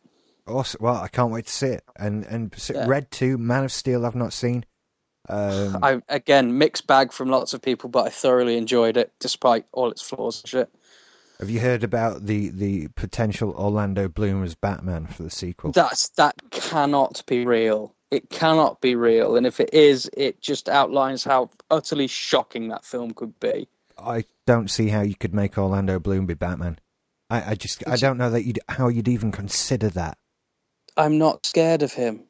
Awesome. 0.47 0.79
Well, 0.83 0.95
I 0.95 1.07
can't 1.07 1.31
wait 1.31 1.45
to 1.45 1.53
see 1.53 1.67
it. 1.67 1.83
And 1.95 2.25
and 2.25 2.53
Yeah. 2.73 2.85
Red 2.87 3.11
Two, 3.11 3.37
Man 3.37 3.63
of 3.63 3.71
Steel, 3.71 4.05
I've 4.05 4.15
not 4.15 4.33
seen. 4.33 4.65
Um, 5.29 5.77
I 5.83 6.01
again 6.09 6.57
mixed 6.57 6.87
bag 6.87 7.11
from 7.13 7.29
lots 7.29 7.53
of 7.53 7.61
people, 7.61 7.87
but 7.87 8.07
I 8.07 8.09
thoroughly 8.09 8.57
enjoyed 8.57 8.97
it 8.97 9.11
despite 9.19 9.63
all 9.73 9.91
its 9.91 10.01
flaws 10.01 10.41
and 10.41 10.49
shit. 10.49 10.69
Have 11.39 11.49
you 11.49 11.59
heard 11.59 11.83
about 11.83 12.25
the 12.25 12.49
the 12.49 12.89
potential 12.89 13.51
Orlando 13.51 14.07
Bloom 14.07 14.43
as 14.43 14.55
Batman 14.55 15.07
for 15.07 15.23
the 15.23 15.29
sequel? 15.29 15.71
That's 15.71 16.09
that 16.09 16.35
cannot 16.51 17.23
be 17.27 17.45
real. 17.45 17.95
It 18.11 18.29
cannot 18.29 18.81
be 18.81 18.95
real, 18.95 19.35
and 19.35 19.45
if 19.45 19.59
it 19.59 19.73
is, 19.73 20.09
it 20.17 20.41
just 20.41 20.67
outlines 20.67 21.23
how 21.23 21.51
utterly 21.69 22.07
shocking 22.07 22.69
that 22.69 22.83
film 22.83 23.11
could 23.11 23.39
be. 23.39 23.67
I 23.97 24.25
don't 24.47 24.69
see 24.69 24.87
how 24.89 25.01
you 25.01 25.15
could 25.15 25.33
make 25.33 25.57
Orlando 25.57 25.99
Bloom 25.99 26.25
be 26.25 26.33
Batman. 26.33 26.79
I, 27.29 27.51
I 27.51 27.55
just 27.55 27.87
I 27.87 27.95
don't 27.95 28.17
know 28.17 28.31
that 28.31 28.43
you'd 28.43 28.59
how 28.67 28.87
you'd 28.87 29.07
even 29.07 29.31
consider 29.31 29.89
that. 29.89 30.17
I'm 30.97 31.17
not 31.17 31.45
scared 31.45 31.83
of 31.83 31.93
him. 31.93 32.25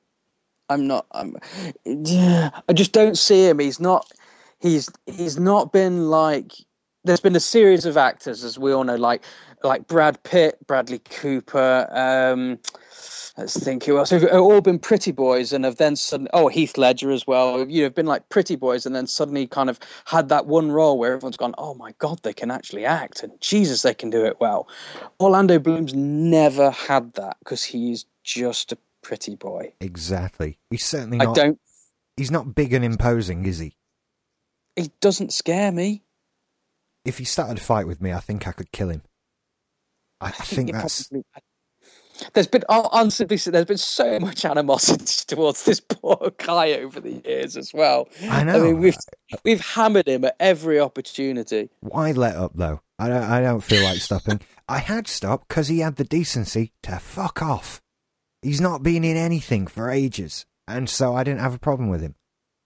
I'm 0.69 0.85
not. 0.85 1.07
I'm. 1.11 1.37
Yeah, 1.85 2.51
I 2.69 2.73
just 2.73 2.91
don't 2.91 3.17
see 3.17 3.47
him. 3.47 3.59
He's 3.59 3.79
not. 3.79 4.11
He's 4.59 4.89
he's 5.07 5.39
not 5.39 5.71
been 5.71 6.09
like 6.09 6.53
there's 7.03 7.19
been 7.19 7.35
a 7.35 7.41
series 7.41 7.85
of 7.85 7.97
actors, 7.97 8.43
as 8.43 8.59
we 8.59 8.73
all 8.73 8.83
know, 8.83 8.95
like 8.95 9.23
like 9.63 9.87
Brad 9.87 10.21
Pitt, 10.23 10.57
Bradley 10.67 10.99
Cooper. 10.99 11.87
Um, 11.91 12.59
let's 13.37 13.57
think 13.57 13.85
who 13.85 13.97
else. 13.97 14.09
Who've 14.09 14.25
all 14.25 14.61
been 14.61 14.79
pretty 14.79 15.11
boys, 15.11 15.53
and 15.53 15.65
have 15.65 15.77
then 15.77 15.95
suddenly 15.95 16.29
oh 16.33 16.47
Heath 16.47 16.77
Ledger 16.77 17.11
as 17.11 17.25
well. 17.25 17.67
You 17.67 17.79
know, 17.79 17.83
have 17.85 17.95
been 17.95 18.05
like 18.05 18.27
pretty 18.29 18.55
boys, 18.55 18.85
and 18.85 18.95
then 18.95 19.07
suddenly 19.07 19.47
kind 19.47 19.69
of 19.69 19.79
had 20.05 20.29
that 20.29 20.47
one 20.47 20.71
role 20.71 20.97
where 20.97 21.13
everyone's 21.13 21.37
gone, 21.37 21.55
oh 21.57 21.73
my 21.73 21.93
god, 21.99 22.21
they 22.23 22.33
can 22.33 22.51
actually 22.51 22.85
act, 22.85 23.23
and 23.23 23.31
Jesus, 23.41 23.81
they 23.81 23.93
can 23.93 24.09
do 24.09 24.25
it 24.25 24.39
well. 24.39 24.67
Orlando 25.19 25.59
Bloom's 25.59 25.93
never 25.93 26.71
had 26.71 27.13
that 27.13 27.37
because 27.39 27.63
he's 27.63 28.05
just 28.23 28.71
a 28.71 28.77
pretty 29.01 29.35
boy. 29.35 29.73
Exactly. 29.79 30.59
He's 30.69 30.85
certainly 30.85 31.19
I 31.19 31.31
don't. 31.33 31.59
He's 32.17 32.31
not 32.31 32.53
big 32.53 32.73
and 32.73 32.83
imposing, 32.83 33.45
is 33.45 33.59
he? 33.59 33.75
He 34.75 34.91
doesn't 34.99 35.33
scare 35.33 35.71
me. 35.71 36.03
If 37.05 37.17
he 37.17 37.23
started 37.25 37.57
a 37.57 37.61
fight 37.61 37.87
with 37.87 38.01
me, 38.01 38.13
I 38.13 38.19
think 38.19 38.47
I 38.47 38.51
could 38.51 38.71
kill 38.71 38.89
him. 38.89 39.01
I, 40.21 40.27
I 40.27 40.31
think 40.31 40.71
that's 40.73 41.07
probably- 41.07 41.23
There's 42.33 42.47
been 42.47 42.63
hon- 42.67 42.89
honestly, 42.91 43.25
there's 43.25 43.65
been 43.65 43.77
so 43.77 44.19
much 44.19 44.43
animosity 44.43 45.05
towards 45.27 45.63
this 45.63 45.79
poor 45.79 46.31
guy 46.37 46.73
over 46.73 46.99
the 46.99 47.21
years 47.25 47.55
as 47.55 47.73
well. 47.73 48.09
I 48.23 48.43
know. 48.43 48.55
I 48.59 48.63
mean, 48.67 48.79
we've 48.79 48.97
we've 49.45 49.61
hammered 49.61 50.07
him 50.07 50.25
at 50.25 50.35
every 50.39 50.79
opportunity. 50.79 51.69
Why 51.79 52.11
let 52.11 52.35
up 52.35 52.51
though? 52.55 52.81
I 52.99 53.07
don't. 53.07 53.23
I 53.23 53.39
don't 53.41 53.61
feel 53.61 53.83
like 53.83 53.99
stopping. 53.99 54.41
I 54.67 54.79
had 54.79 55.07
stopped 55.07 55.47
because 55.47 55.69
he 55.69 55.79
had 55.79 55.95
the 55.95 56.03
decency 56.03 56.73
to 56.83 56.99
fuck 56.99 57.41
off. 57.41 57.81
He's 58.41 58.59
not 58.61 58.83
been 58.83 59.05
in 59.05 59.15
anything 59.15 59.67
for 59.67 59.89
ages, 59.89 60.45
and 60.67 60.89
so 60.89 61.15
I 61.15 61.23
didn't 61.23 61.39
have 61.39 61.55
a 61.55 61.59
problem 61.59 61.87
with 61.87 62.01
him. 62.01 62.15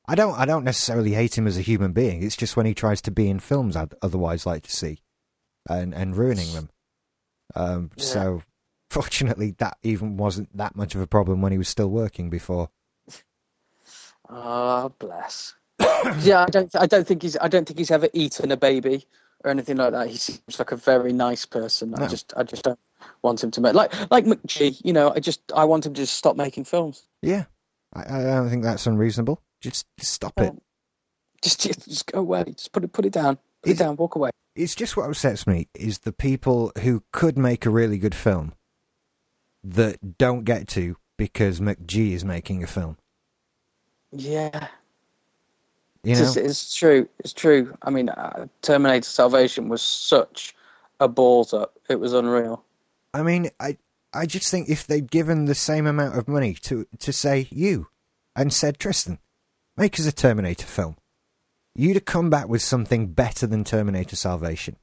I 0.06 0.16
don't. 0.16 0.38
I 0.38 0.46
don't 0.46 0.66
necessarily 0.66 1.14
hate 1.14 1.38
him 1.38 1.48
as 1.48 1.58
a 1.58 1.62
human 1.62 1.94
being. 1.94 2.24
It's 2.24 2.36
just 2.36 2.58
when 2.58 2.66
he 2.66 2.74
tries 2.74 3.02
to 3.04 3.12
be 3.12 3.30
in 3.30 3.40
films 3.40 3.76
I'd 3.76 3.94
otherwise 4.02 4.46
like 4.46 4.64
to 4.64 4.72
see, 4.72 5.00
and 5.70 5.94
and 5.94 6.16
ruining 6.16 6.54
them. 6.54 6.70
Um. 7.56 7.92
Yeah. 7.96 8.04
So, 8.04 8.44
fortunately, 8.90 9.56
that 9.60 9.78
even 9.82 10.18
wasn't 10.18 10.56
that 10.58 10.76
much 10.76 10.94
of 10.94 11.02
a 11.02 11.08
problem 11.08 11.42
when 11.42 11.52
he 11.52 11.58
was 11.58 11.70
still 11.70 11.90
working 11.90 12.30
before. 12.30 12.70
Oh 14.30 14.94
bless. 15.00 15.56
yeah, 16.20 16.44
I 16.44 16.50
don't. 16.50 16.76
I 16.76 16.86
don't 16.86 17.08
think 17.08 17.22
he's. 17.22 17.38
I 17.38 17.48
don't 17.48 17.66
think 17.66 17.80
he's 17.80 17.92
ever 17.92 18.10
eaten 18.14 18.52
a 18.52 18.58
baby 18.58 19.06
or 19.44 19.52
anything 19.52 19.78
like 19.78 19.92
that. 19.92 20.10
He 20.10 20.18
seems 20.18 20.60
like 20.60 20.72
a 20.72 20.78
very 20.78 21.14
nice 21.14 21.46
person. 21.46 21.96
I 21.96 22.08
just. 22.08 22.34
I 22.36 22.44
just 22.44 22.64
don't 22.64 22.80
want 23.22 23.44
him 23.44 23.52
to 23.52 23.62
make 23.62 23.74
like 23.74 23.94
like 24.12 24.26
McG. 24.26 24.82
You 24.84 24.92
know, 24.92 25.14
I 25.16 25.20
just. 25.20 25.40
I 25.56 25.64
want 25.64 25.86
him 25.86 25.94
to 25.94 26.02
just 26.02 26.16
stop 26.16 26.36
making 26.36 26.66
films. 26.66 27.06
Yeah. 27.22 27.46
I, 27.94 28.20
I 28.20 28.24
don't 28.24 28.50
think 28.50 28.64
that's 28.64 28.88
unreasonable. 28.88 29.42
Just, 29.64 29.86
just 29.98 30.12
stop 30.12 30.34
it. 30.40 30.54
Just, 31.42 31.62
just, 31.62 31.86
just 31.90 32.12
go 32.12 32.20
away. 32.20 32.44
Just 32.56 32.72
put 32.72 32.84
it. 32.84 32.92
Put 32.94 33.06
it 33.06 33.14
down. 33.14 33.38
Put 33.64 33.72
Is 33.72 33.80
it 33.80 33.84
down. 33.84 33.96
Walk 33.96 34.16
away. 34.16 34.30
it's 34.56 34.76
just 34.76 34.96
what 34.98 35.10
upsets 35.10 35.48
me 35.48 35.68
is 35.74 36.00
the 36.00 36.12
people 36.12 36.72
who 36.82 37.02
could 37.12 37.38
make 37.38 37.66
a 37.66 37.70
really 37.70 37.98
good 37.98 38.14
film 38.14 38.54
that 39.64 40.18
don't 40.18 40.44
get 40.44 40.68
to 40.68 40.98
because 41.18 41.60
McG 41.62 42.12
is 42.12 42.26
making 42.26 42.62
a 42.64 42.68
film. 42.68 42.98
Yeah. 44.12 44.68
You 46.04 46.16
know, 46.16 46.22
It's, 46.22 46.36
it's 46.36 46.76
true. 46.76 47.08
It's 47.20 47.32
true. 47.32 47.74
I 47.82 47.90
mean, 47.90 48.10
uh, 48.10 48.48
Terminator 48.62 49.06
Salvation 49.08 49.70
was 49.70 49.82
such 49.82 50.54
a 51.00 51.08
balls 51.08 51.54
up. 51.54 51.80
It 51.90 52.00
was 52.00 52.12
unreal. 52.14 52.64
I 53.14 53.24
mean, 53.24 53.50
I 53.60 53.78
I 54.14 54.26
just 54.26 54.52
think 54.52 54.70
if 54.70 54.86
they'd 54.86 55.10
given 55.10 55.46
the 55.46 55.56
same 55.56 55.88
amount 55.88 56.18
of 56.18 56.28
money 56.28 56.54
to 56.64 56.86
to 57.00 57.14
say 57.14 57.48
you 57.52 57.88
and 58.36 58.52
said 58.52 58.78
Tristan, 58.80 59.20
make 59.78 60.00
us 60.00 60.08
a 60.08 60.12
Terminator 60.12 60.66
film, 60.66 60.98
you'd 61.76 61.96
have 61.96 62.06
come 62.06 62.30
back 62.30 62.48
with 62.48 62.62
something 62.62 63.08
better 63.14 63.48
than 63.48 63.64
Terminator 63.64 64.16
Salvation. 64.16 64.78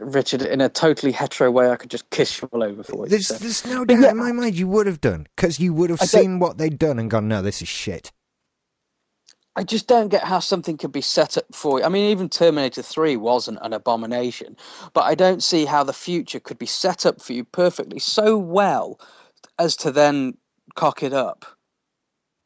Richard, 0.00 0.42
in 0.42 0.60
a 0.60 0.68
totally 0.68 1.12
hetero 1.12 1.50
way, 1.50 1.70
I 1.70 1.76
could 1.76 1.90
just 1.90 2.10
kiss 2.10 2.40
you 2.40 2.48
all 2.52 2.62
over 2.62 2.82
for 2.82 2.96
what 2.96 3.10
you 3.10 3.10
There's 3.10 3.28
said. 3.28 3.40
there's 3.40 3.66
no 3.66 3.84
But 3.86 3.94
doubt 3.94 4.02
yeah, 4.02 4.10
in 4.10 4.16
my 4.16 4.32
mind 4.32 4.56
you 4.58 4.66
would 4.68 4.86
have 4.86 5.00
done 5.00 5.26
because 5.36 5.60
you 5.60 5.72
would 5.74 5.90
have 5.90 6.02
I 6.02 6.06
seen 6.06 6.38
what 6.38 6.58
they'd 6.58 6.78
done 6.78 6.98
and 6.98 7.10
gone, 7.10 7.28
no, 7.28 7.42
this 7.42 7.62
is 7.62 7.68
shit. 7.68 8.10
I 9.54 9.64
just 9.64 9.86
don't 9.86 10.08
get 10.08 10.24
how 10.24 10.38
something 10.38 10.78
could 10.78 10.92
be 10.92 11.02
set 11.02 11.36
up 11.36 11.44
for 11.52 11.78
you. 11.78 11.84
I 11.84 11.90
mean, 11.90 12.10
even 12.10 12.28
Terminator 12.30 12.80
3 12.82 13.16
wasn't 13.18 13.58
an 13.62 13.74
abomination, 13.74 14.56
but 14.94 15.02
I 15.02 15.14
don't 15.14 15.42
see 15.42 15.66
how 15.66 15.84
the 15.84 15.92
future 15.92 16.40
could 16.40 16.58
be 16.58 16.66
set 16.66 17.04
up 17.04 17.20
for 17.20 17.34
you 17.34 17.44
perfectly 17.44 17.98
so 17.98 18.38
well 18.38 18.98
as 19.58 19.76
to 19.76 19.90
then 19.92 20.38
cock 20.74 21.02
it 21.02 21.12
up. 21.12 21.44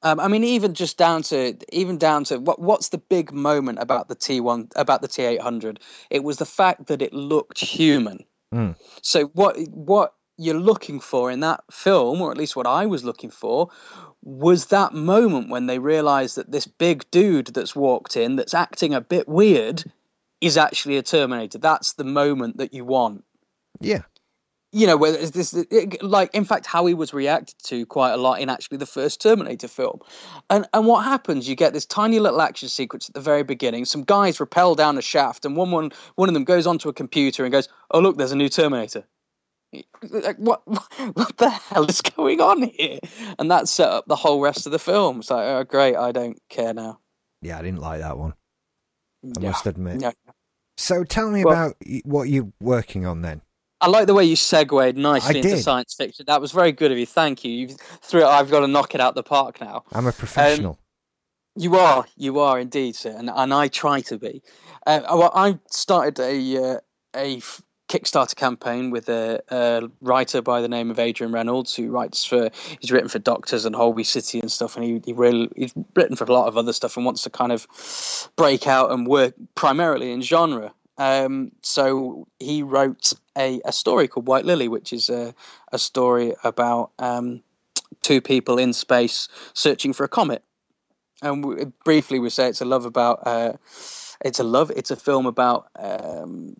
Um, 0.06 0.20
I 0.20 0.28
mean, 0.28 0.44
even 0.44 0.72
just 0.72 0.98
down 0.98 1.22
to 1.24 1.56
even 1.72 1.98
down 1.98 2.22
to 2.24 2.38
what 2.38 2.60
what's 2.60 2.90
the 2.90 2.98
big 2.98 3.32
moment 3.32 3.80
about 3.80 4.06
the 4.06 4.14
T 4.14 4.38
one 4.38 4.68
about 4.76 5.02
the 5.02 5.08
T 5.08 5.24
eight 5.24 5.40
hundred? 5.40 5.80
It 6.10 6.22
was 6.22 6.36
the 6.36 6.46
fact 6.46 6.86
that 6.86 7.02
it 7.02 7.12
looked 7.12 7.58
human. 7.58 8.24
Mm. 8.54 8.76
So 9.02 9.24
what 9.34 9.56
what 9.72 10.14
you're 10.38 10.60
looking 10.60 11.00
for 11.00 11.28
in 11.28 11.40
that 11.40 11.64
film, 11.72 12.20
or 12.20 12.30
at 12.30 12.36
least 12.36 12.54
what 12.54 12.68
I 12.68 12.86
was 12.86 13.02
looking 13.02 13.30
for, 13.30 13.68
was 14.22 14.66
that 14.66 14.94
moment 14.94 15.50
when 15.50 15.66
they 15.66 15.80
realised 15.80 16.36
that 16.36 16.52
this 16.52 16.68
big 16.68 17.04
dude 17.10 17.48
that's 17.48 17.74
walked 17.74 18.16
in, 18.16 18.36
that's 18.36 18.54
acting 18.54 18.94
a 18.94 19.00
bit 19.00 19.26
weird, 19.26 19.82
is 20.40 20.56
actually 20.56 20.98
a 20.98 21.02
Terminator. 21.02 21.58
That's 21.58 21.94
the 21.94 22.04
moment 22.04 22.58
that 22.58 22.72
you 22.72 22.84
want 22.84 23.24
Yeah, 23.80 24.02
you 24.76 24.86
know, 24.86 24.96
whether 24.98 25.16
this, 25.26 25.54
it, 25.54 26.02
like, 26.02 26.34
in 26.34 26.44
fact, 26.44 26.66
how 26.66 26.84
he 26.84 26.92
was 26.92 27.14
reacted 27.14 27.56
to 27.64 27.86
quite 27.86 28.12
a 28.12 28.16
lot 28.18 28.40
in 28.40 28.50
actually 28.50 28.76
the 28.76 28.84
first 28.86 29.22
Terminator 29.22 29.68
film. 29.68 30.00
And 30.50 30.66
and 30.74 30.86
what 30.86 31.02
happens? 31.04 31.48
You 31.48 31.56
get 31.56 31.72
this 31.72 31.86
tiny 31.86 32.18
little 32.18 32.42
action 32.42 32.68
sequence 32.68 33.08
at 33.08 33.14
the 33.14 33.20
very 33.22 33.42
beginning. 33.42 33.86
Some 33.86 34.04
guys 34.04 34.38
rappel 34.38 34.74
down 34.74 34.98
a 34.98 35.02
shaft, 35.02 35.44
and 35.46 35.56
one 35.56 35.70
one 35.70 35.92
one 36.16 36.28
of 36.28 36.34
them 36.34 36.44
goes 36.44 36.66
onto 36.66 36.88
a 36.90 36.92
computer 36.92 37.44
and 37.44 37.52
goes, 37.52 37.68
"Oh 37.90 38.00
look, 38.00 38.18
there's 38.18 38.32
a 38.32 38.36
new 38.36 38.48
Terminator." 38.50 39.04
Like 40.10 40.36
what? 40.36 40.62
What 41.14 41.36
the 41.38 41.48
hell 41.50 41.84
is 41.86 42.00
going 42.02 42.40
on 42.40 42.62
here? 42.62 42.98
And 43.38 43.50
that 43.50 43.68
set 43.68 43.88
up 43.88 44.04
the 44.06 44.16
whole 44.16 44.40
rest 44.40 44.66
of 44.66 44.72
the 44.72 44.78
film. 44.78 45.20
It's 45.20 45.30
like, 45.30 45.44
oh, 45.46 45.64
great, 45.64 45.96
I 45.96 46.12
don't 46.12 46.38
care 46.50 46.74
now. 46.74 47.00
yeah, 47.42 47.58
I 47.58 47.62
didn't 47.62 47.80
like 47.80 48.00
that 48.00 48.18
one. 48.18 48.34
I 49.24 49.40
Yeah. 49.40 49.50
must 49.50 49.66
admit. 49.66 50.00
No. 50.00 50.12
So 50.76 51.04
tell 51.04 51.30
me 51.30 51.44
Well- 51.44 51.54
about 51.54 51.76
what 52.04 52.28
you're 52.28 52.52
working 52.60 53.06
on 53.06 53.22
then. 53.22 53.40
I 53.80 53.88
like 53.88 54.06
the 54.06 54.14
way 54.14 54.24
you 54.24 54.36
segued 54.36 54.96
nicely 54.96 55.38
into 55.38 55.58
science 55.58 55.94
fiction. 55.94 56.24
That 56.26 56.40
was 56.40 56.52
very 56.52 56.72
good 56.72 56.92
of 56.92 56.98
you. 56.98 57.06
Thank 57.06 57.44
you. 57.44 57.52
You 57.52 57.68
threw 58.02 58.22
it. 58.22 58.26
I've 58.26 58.50
got 58.50 58.60
to 58.60 58.68
knock 58.68 58.94
it 58.94 59.00
out 59.00 59.14
the 59.14 59.22
park 59.22 59.60
now. 59.60 59.84
I'm 59.92 60.06
a 60.06 60.12
professional. 60.12 60.78
You 61.58 61.76
are, 61.76 62.04
you 62.16 62.38
are 62.40 62.58
indeed, 62.58 62.96
sir, 62.96 63.14
and, 63.16 63.30
and 63.34 63.54
I 63.54 63.68
try 63.68 64.02
to 64.02 64.18
be. 64.18 64.42
Uh, 64.86 65.00
well, 65.08 65.32
I 65.34 65.58
started 65.70 66.18
a 66.20 66.74
uh, 66.74 66.80
a 67.16 67.40
Kickstarter 67.88 68.34
campaign 68.34 68.90
with 68.90 69.08
a, 69.08 69.40
a 69.48 69.88
writer 70.00 70.42
by 70.42 70.60
the 70.60 70.68
name 70.68 70.90
of 70.90 70.98
Adrian 70.98 71.32
Reynolds, 71.32 71.74
who 71.74 71.88
writes 71.88 72.24
for 72.24 72.50
he's 72.80 72.90
written 72.90 73.08
for 73.08 73.20
Doctors 73.20 73.64
and 73.64 73.76
Holby 73.76 74.04
City 74.04 74.40
and 74.40 74.50
stuff, 74.50 74.76
and 74.76 74.84
he, 74.84 75.00
he 75.04 75.12
really 75.12 75.48
he's 75.56 75.72
written 75.94 76.16
for 76.16 76.24
a 76.24 76.32
lot 76.32 76.48
of 76.48 76.58
other 76.58 76.72
stuff 76.72 76.96
and 76.96 77.06
wants 77.06 77.22
to 77.22 77.30
kind 77.30 77.52
of 77.52 77.66
break 78.36 78.66
out 78.66 78.90
and 78.90 79.06
work 79.06 79.34
primarily 79.54 80.10
in 80.12 80.20
genre. 80.20 80.74
Um, 80.98 81.52
so 81.62 82.26
he 82.38 82.62
wrote 82.62 83.12
a, 83.36 83.60
a 83.64 83.72
story 83.72 84.08
called 84.08 84.26
White 84.26 84.44
Lily, 84.44 84.68
which 84.68 84.92
is 84.92 85.08
a, 85.08 85.34
a 85.72 85.78
story 85.78 86.34
about 86.42 86.92
um, 86.98 87.42
two 88.02 88.20
people 88.20 88.58
in 88.58 88.72
space 88.72 89.28
searching 89.52 89.92
for 89.92 90.04
a 90.04 90.08
comet 90.08 90.42
and 91.22 91.42
w- 91.42 91.72
briefly 91.84 92.18
we 92.18 92.30
say 92.30 92.48
it's 92.48 92.60
a 92.60 92.64
love 92.64 92.84
about 92.84 93.26
uh, 93.26 93.52
it's 94.24 94.38
a 94.38 94.44
love 94.44 94.70
it's 94.76 94.90
a 94.90 94.96
film 94.96 95.26
about 95.26 95.68
um, 95.76 96.56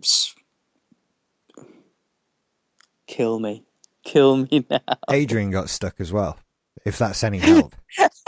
kill 3.07 3.38
me 3.38 3.64
kill 4.05 4.37
me 4.38 4.66
now 4.70 4.81
Adrian 5.11 5.51
got 5.51 5.68
stuck 5.68 6.01
as 6.01 6.12
well. 6.12 6.38
If 6.85 6.99
that's 6.99 7.25
any 7.25 7.38
help. 7.38 7.75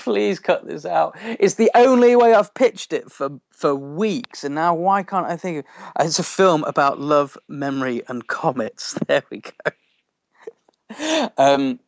please 0.00 0.38
cut 0.38 0.66
this 0.66 0.86
out 0.86 1.14
it's 1.20 1.54
the 1.54 1.70
only 1.74 2.16
way 2.16 2.32
i've 2.32 2.52
pitched 2.54 2.92
it 2.92 3.10
for 3.10 3.30
for 3.50 3.74
weeks 3.74 4.42
and 4.44 4.54
now 4.54 4.74
why 4.74 5.02
can't 5.02 5.26
i 5.26 5.36
think 5.36 5.58
of 5.58 5.64
it's 6.00 6.18
a 6.18 6.24
film 6.24 6.64
about 6.64 6.98
love 6.98 7.36
memory 7.48 8.02
and 8.08 8.26
comets 8.26 8.98
there 9.06 9.22
we 9.30 9.42
go 9.42 11.30
um 11.36 11.78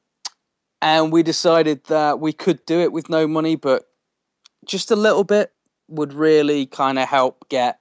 and 0.82 1.10
we 1.12 1.22
decided 1.22 1.82
that 1.84 2.20
we 2.20 2.32
could 2.32 2.64
do 2.66 2.80
it 2.80 2.92
with 2.92 3.08
no 3.08 3.26
money 3.26 3.56
but 3.56 3.88
just 4.66 4.90
a 4.90 4.96
little 4.96 5.24
bit 5.24 5.52
would 5.88 6.12
really 6.12 6.66
kind 6.66 6.98
of 6.98 7.08
help 7.08 7.48
get 7.48 7.78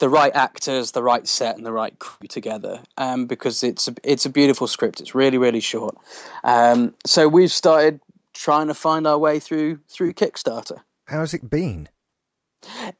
the 0.00 0.08
right 0.08 0.34
actors, 0.34 0.92
the 0.92 1.02
right 1.02 1.28
set, 1.28 1.56
and 1.56 1.64
the 1.64 1.72
right 1.72 1.96
crew 1.98 2.26
together. 2.26 2.80
Um, 2.96 3.26
because 3.26 3.62
it's 3.62 3.86
a, 3.86 3.94
it's 4.02 4.26
a 4.26 4.30
beautiful 4.30 4.66
script. 4.66 5.00
It's 5.00 5.14
really 5.14 5.38
really 5.38 5.60
short. 5.60 5.96
Um, 6.42 6.94
so 7.06 7.28
we've 7.28 7.52
started 7.52 8.00
trying 8.40 8.68
to 8.68 8.74
find 8.74 9.06
our 9.06 9.18
way 9.18 9.38
through 9.38 9.78
through 9.88 10.14
Kickstarter. 10.14 10.80
How's 11.06 11.34
it 11.34 11.50
been? 11.50 11.88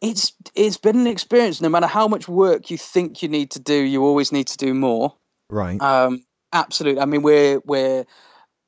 It's 0.01 0.33
it's 0.55 0.77
been 0.77 1.01
an 1.01 1.07
experience. 1.07 1.61
No 1.61 1.69
matter 1.69 1.87
how 1.87 2.09
much 2.09 2.29
work 2.29 2.71
you 2.71 2.79
think 2.79 3.23
you 3.23 3.29
need 3.29 3.51
to 3.53 3.61
do, 3.61 3.75
you 3.75 4.05
always 4.05 4.33
need 4.33 4.47
to 4.49 4.57
do 4.57 4.75
more. 4.75 5.15
Right. 5.49 5.81
Um, 5.81 6.25
absolutely. 6.53 7.01
I 7.01 7.07
mean, 7.07 7.23
we're 7.23 7.61
we're 7.65 8.05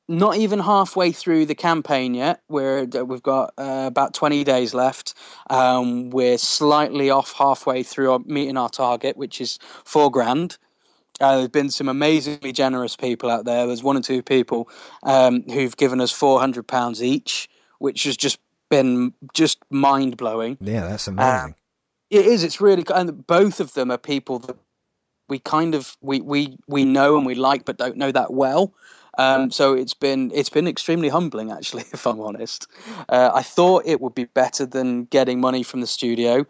not 0.09 0.37
even 0.37 0.59
halfway 0.59 1.13
through 1.13 1.47
the 1.47 1.55
campaign 1.55 2.15
yet. 2.15 2.43
We're 2.49 2.85
we've 2.85 3.23
got 3.23 3.53
uh, 3.59 3.85
about 3.87 4.15
twenty 4.15 4.45
days 4.45 4.75
left. 4.75 5.15
Um, 5.51 6.11
we're 6.11 6.39
slightly 6.39 7.11
off 7.11 7.33
halfway 7.33 7.83
through 7.83 8.13
our, 8.13 8.21
meeting 8.27 8.57
our 8.57 8.71
target, 8.71 9.17
which 9.17 9.41
is 9.41 9.59
four 9.85 10.11
grand. 10.11 10.59
Uh, 11.23 11.37
there's 11.37 11.49
been 11.49 11.71
some 11.71 11.89
amazingly 11.89 12.53
generous 12.53 12.97
people 12.97 13.31
out 13.31 13.45
there. 13.45 13.67
There's 13.67 13.83
one 13.83 13.97
or 13.97 14.03
two 14.03 14.23
people 14.23 14.69
um, 15.05 15.43
who've 15.45 15.77
given 15.77 16.01
us 16.01 16.11
four 16.11 16.41
hundred 16.41 16.67
pounds 16.67 17.03
each, 17.03 17.49
which 17.79 18.05
has 18.05 18.17
just 18.17 18.39
been 18.69 19.15
just 19.33 19.59
mind 19.71 20.17
blowing. 20.17 20.59
Yeah, 20.61 20.87
that's 20.89 21.07
amazing. 21.07 21.55
It 22.11 22.27
is. 22.27 22.43
It's 22.43 22.61
really, 22.61 22.85
and 22.95 23.27
both 23.27 23.61
of 23.61 23.73
them 23.75 23.91
are 23.91 23.99
people 23.99 24.41
that 24.41 24.57
we 25.29 25.39
kind 25.39 25.75
of 25.75 25.97
we 26.01 26.21
we 26.21 26.59
we 26.67 26.85
know 26.85 27.17
and 27.17 27.25
we 27.25 27.35
like, 27.35 27.65
but 27.65 27.79
don't 27.79 27.97
know 27.97 28.13
that 28.13 28.33
well. 28.33 28.75
Um, 29.19 29.51
so 29.51 29.75
it's 29.75 29.95
been 29.95 30.31
it's 30.35 30.51
been 30.51 30.67
extremely 30.67 31.09
humbling, 31.09 31.53
actually, 31.53 31.85
if 31.93 32.07
I'm 32.07 32.21
honest. 32.21 32.67
Uh, 33.09 33.31
I 33.33 33.43
thought 33.43 33.85
it 33.87 34.01
would 34.01 34.15
be 34.15 34.25
better 34.25 34.67
than 34.67 35.05
getting 35.05 35.41
money 35.41 35.63
from 35.63 35.81
the 35.81 35.87
studio, 35.87 36.47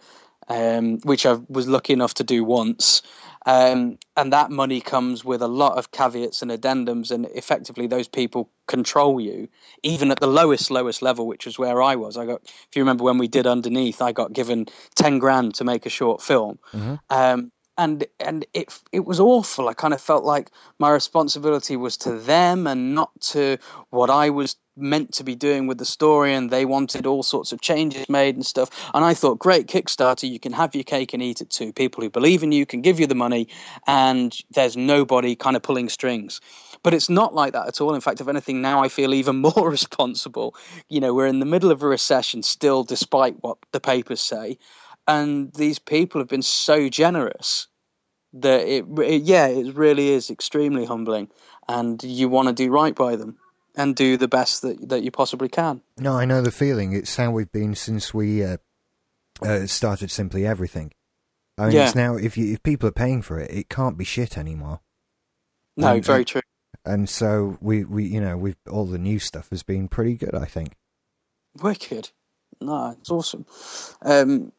um, 0.49 0.99
which 1.01 1.27
I 1.27 1.39
was 1.49 1.69
lucky 1.69 1.93
enough 1.93 2.15
to 2.15 2.25
do 2.25 2.45
once. 2.45 3.03
Um, 3.47 3.99
and 4.17 4.33
that 4.33 4.51
money 4.51 4.81
comes 4.81 5.25
with 5.25 5.43
a 5.43 5.49
lot 5.49 5.77
of 5.79 5.91
caveats 5.91 6.43
and 6.43 6.51
addendums, 6.51 7.11
and 7.11 7.27
effectively 7.35 7.87
those 7.87 8.09
people 8.09 8.51
control 8.69 9.21
you, 9.21 9.49
even 9.83 10.11
at 10.11 10.21
the 10.21 10.27
lowest, 10.29 10.71
lowest 10.71 11.03
level, 11.03 11.27
which 11.27 11.47
was 11.47 11.59
where 11.59 11.83
I 11.83 11.97
was. 11.97 12.17
I 12.17 12.27
got, 12.27 12.43
if 12.45 12.77
you 12.77 12.83
remember 12.83 13.05
when 13.05 13.19
we 13.19 13.29
did 13.29 13.47
Underneath, 13.47 14.01
I 14.01 14.13
got 14.13 14.33
given 14.33 14.67
ten 14.95 15.19
grand 15.19 15.55
to 15.57 15.65
make 15.65 15.87
a 15.87 15.91
short 15.91 16.23
film, 16.23 16.59
Mm-hmm. 16.73 16.95
um, 17.11 17.51
and 17.79 18.05
and 18.21 18.47
it 18.55 18.79
it 18.93 19.05
was 19.07 19.19
awful. 19.19 19.69
I 19.69 19.75
kind 19.75 19.95
of 19.95 20.01
felt 20.01 20.25
like 20.25 20.51
my 20.79 20.91
responsibility 20.91 21.77
was 21.77 21.97
to 21.99 22.19
them 22.19 22.67
and 22.67 22.95
not 22.95 23.11
to 23.33 23.59
what 23.91 24.11
I 24.11 24.31
was 24.31 24.57
meant 24.77 25.13
to 25.13 25.25
be 25.25 25.35
doing 25.35 25.67
with 25.67 25.79
the 25.79 25.85
story 25.85 26.33
and 26.35 26.51
they 26.51 26.65
wanted 26.65 27.07
all 27.07 27.23
sorts 27.23 27.53
of 27.53 27.61
changes 27.61 28.09
made 28.09 28.35
and 28.35 28.47
stuff. 28.47 28.71
And 28.95 29.05
i 29.05 29.15
thought 29.15 29.39
great 29.39 29.67
kickstarter 29.67 30.29
you 30.29 30.41
can 30.41 30.53
have 30.53 30.75
your 30.75 30.85
cake 30.85 31.13
and 31.13 31.23
eat 31.23 31.41
it 31.41 31.51
too. 31.51 31.73
People 31.73 32.03
who 32.03 32.11
believe 32.11 32.43
in 32.43 32.53
you 32.53 32.65
can 32.65 32.81
give 32.81 32.99
you 32.99 33.07
the 33.07 33.15
money 33.15 33.49
and 33.87 34.37
there's 34.51 34.77
nobody 34.77 35.35
kind 35.35 35.57
of 35.57 35.63
pulling 35.63 35.89
strings. 35.89 36.41
But 36.83 36.95
it's 36.95 37.11
not 37.11 37.35
like 37.35 37.53
that 37.53 37.69
at 37.69 37.81
all. 37.81 37.95
In 37.95 38.01
fact 38.01 38.21
if 38.21 38.29
anything 38.29 38.63
now 38.63 38.83
i 38.83 38.89
feel 38.89 39.15
even 39.15 39.37
more 39.57 39.71
responsible. 39.71 40.55
You 40.89 41.01
know 41.01 41.15
we're 41.15 41.27
in 41.27 41.41
the 41.41 41.47
middle 41.47 41.71
of 41.71 41.83
a 41.83 41.87
recession 41.89 42.43
still 42.43 42.83
despite 42.85 43.37
what 43.43 43.59
the 43.73 43.81
papers 43.81 44.21
say. 44.21 44.59
And 45.07 45.53
these 45.55 45.79
people 45.79 46.21
have 46.21 46.29
been 46.29 46.43
so 46.43 46.89
generous 46.89 47.67
that 48.33 48.67
it, 48.67 48.87
it 49.01 49.23
yeah 49.23 49.47
it 49.49 49.75
really 49.75 50.11
is 50.11 50.31
extremely 50.31 50.87
humbling. 50.87 51.29
And 51.69 52.03
you 52.03 52.29
want 52.29 52.49
to 52.49 52.55
do 52.55 52.71
right 52.71 52.95
by 52.95 53.17
them 53.17 53.37
and 53.75 53.97
do 53.97 54.17
the 54.17 54.29
best 54.29 54.63
that 54.63 54.89
that 54.89 55.03
you 55.03 55.11
possibly 55.11 55.49
can 55.49 55.81
No, 55.99 56.17
I 56.17 56.25
know 56.25 56.43
the 56.43 56.51
feeling. 56.51 56.93
It's 56.93 57.17
how 57.17 57.31
we've 57.31 57.51
been 57.53 57.75
since 57.75 58.13
we 58.15 58.45
uh, 58.45 58.57
uh, 59.43 59.67
started 59.67 60.11
Simply 60.11 60.47
Everything. 60.47 60.93
I 61.59 61.67
mean, 61.67 61.77
Yeah. 61.77 61.85
it's 61.87 61.95
now 61.95 62.17
if 62.17 62.37
you 62.37 62.53
if 62.53 62.63
people 62.63 62.89
are 62.89 62.93
paying 62.93 63.23
for 63.23 63.39
it, 63.39 63.51
it 63.51 63.69
can't 63.69 63.97
be 63.99 64.05
shit 64.05 64.37
anymore. 64.39 64.81
no 65.77 65.95
And- 65.95 66.05
very 66.05 66.25
true 66.25 66.43
And 66.85 67.09
so 67.09 67.59
we 67.61 67.85
we 67.85 68.05
you 68.05 68.21
know 68.21 68.37
we've 68.37 68.57
all 68.71 68.87
the 68.87 68.99
new 68.99 69.19
stuff 69.19 69.49
has 69.51 69.63
been 69.63 69.89
pretty 69.89 70.15
good. 70.17 70.35
I 70.35 70.47
think. 70.47 70.77
wicked 71.63 72.11
no 72.61 72.95
it's 72.99 73.11
awesome 73.11 73.45
um 74.03 74.53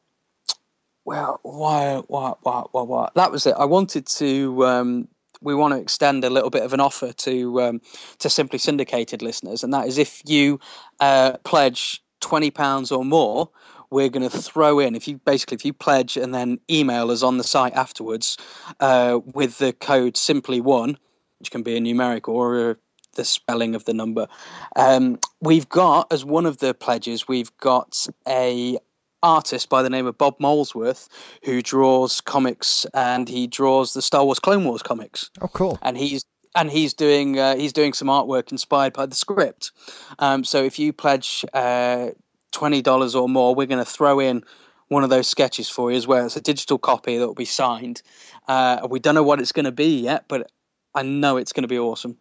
well 1.05 1.39
why 1.43 2.01
why 2.07 2.33
why 2.41 2.63
why, 2.71 2.81
why? 2.83 3.09
that 3.15 3.31
was 3.31 3.45
it 3.45 3.55
i 3.57 3.65
wanted 3.65 4.05
to 4.05 4.65
um 4.65 5.07
we 5.43 5.53
want 5.53 5.73
to 5.73 5.79
extend 5.79 6.23
a 6.23 6.29
little 6.29 6.49
bit 6.49 6.63
of 6.63 6.73
an 6.73 6.79
offer 6.79 7.13
to 7.13 7.61
um, 7.61 7.81
to 8.19 8.29
simply 8.29 8.59
syndicated 8.59 9.21
listeners, 9.21 9.63
and 9.63 9.73
that 9.73 9.87
is 9.87 9.97
if 9.97 10.21
you 10.25 10.59
uh, 10.99 11.33
pledge 11.43 12.01
twenty 12.19 12.51
pounds 12.51 12.91
or 12.91 13.03
more, 13.05 13.49
we're 13.89 14.09
going 14.09 14.27
to 14.27 14.37
throw 14.37 14.79
in 14.79 14.95
if 14.95 15.07
you 15.07 15.19
basically 15.25 15.55
if 15.55 15.65
you 15.65 15.73
pledge 15.73 16.17
and 16.17 16.33
then 16.33 16.59
email 16.69 17.11
us 17.11 17.23
on 17.23 17.37
the 17.37 17.43
site 17.43 17.73
afterwards 17.73 18.37
uh, 18.79 19.19
with 19.33 19.57
the 19.59 19.73
code 19.73 20.17
simply 20.17 20.61
one, 20.61 20.97
which 21.39 21.51
can 21.51 21.61
be 21.61 21.75
a 21.77 21.79
numeric 21.79 22.27
or 22.27 22.71
a, 22.71 22.77
the 23.15 23.25
spelling 23.25 23.75
of 23.75 23.85
the 23.85 23.93
number. 23.93 24.27
Um, 24.75 25.19
we've 25.41 25.69
got 25.69 26.11
as 26.11 26.25
one 26.25 26.47
of 26.47 26.57
the 26.57 26.73
pledges, 26.73 27.27
we've 27.27 27.55
got 27.57 28.07
a 28.27 28.79
artist 29.23 29.69
by 29.69 29.81
the 29.81 29.89
name 29.89 30.05
of 30.05 30.17
Bob 30.17 30.35
Molesworth 30.39 31.09
who 31.43 31.61
draws 31.61 32.21
comics 32.21 32.85
and 32.93 33.27
he 33.27 33.47
draws 33.47 33.93
the 33.93 34.01
Star 34.01 34.23
Wars 34.25 34.39
Clone 34.39 34.65
Wars 34.65 34.83
comics 34.83 35.31
Oh, 35.41 35.47
cool. 35.47 35.79
and 35.81 35.97
he's 35.97 36.23
and 36.55 36.69
he's 36.69 36.93
doing 36.93 37.39
uh, 37.39 37.55
he's 37.55 37.73
doing 37.73 37.93
some 37.93 38.09
artwork 38.09 38.51
inspired 38.51 38.93
by 38.93 39.07
the 39.07 39.15
script. 39.15 39.71
Um, 40.19 40.43
so 40.43 40.63
if 40.63 40.77
you 40.77 40.93
pledge 40.93 41.43
uh, 41.53 42.09
twenty 42.51 42.81
dollars 42.83 43.15
or 43.15 43.27
more, 43.27 43.55
we're 43.55 43.65
going 43.65 43.83
to 43.83 43.89
throw 43.89 44.19
in 44.19 44.43
one 44.89 45.03
of 45.03 45.09
those 45.09 45.27
sketches 45.27 45.67
for 45.67 45.89
you 45.89 45.97
as 45.97 46.05
well. 46.05 46.25
It's 46.27 46.35
a 46.35 46.41
digital 46.41 46.77
copy 46.77 47.17
that 47.17 47.25
will 47.25 47.33
be 47.33 47.45
signed. 47.45 48.03
Uh, 48.47 48.85
we 48.87 48.99
don't 48.99 49.15
know 49.15 49.23
what 49.23 49.39
it's 49.39 49.51
going 49.51 49.65
to 49.65 49.71
be 49.71 50.01
yet, 50.01 50.25
but 50.27 50.51
I 50.93 51.01
know 51.01 51.37
it's 51.37 51.53
going 51.53 51.63
to 51.63 51.67
be 51.67 51.79
awesome. 51.79 52.17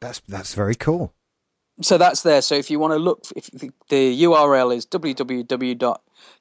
That's 0.00 0.20
that's 0.28 0.54
very 0.54 0.76
cool. 0.76 1.12
So 1.80 1.98
that's 1.98 2.22
there. 2.22 2.42
So 2.42 2.54
if 2.54 2.70
you 2.70 2.78
want 2.78 2.92
to 2.92 2.98
look, 3.00 3.24
if 3.34 3.46
the, 3.50 3.72
the 3.88 4.22
URL 4.22 4.72
is 4.72 4.84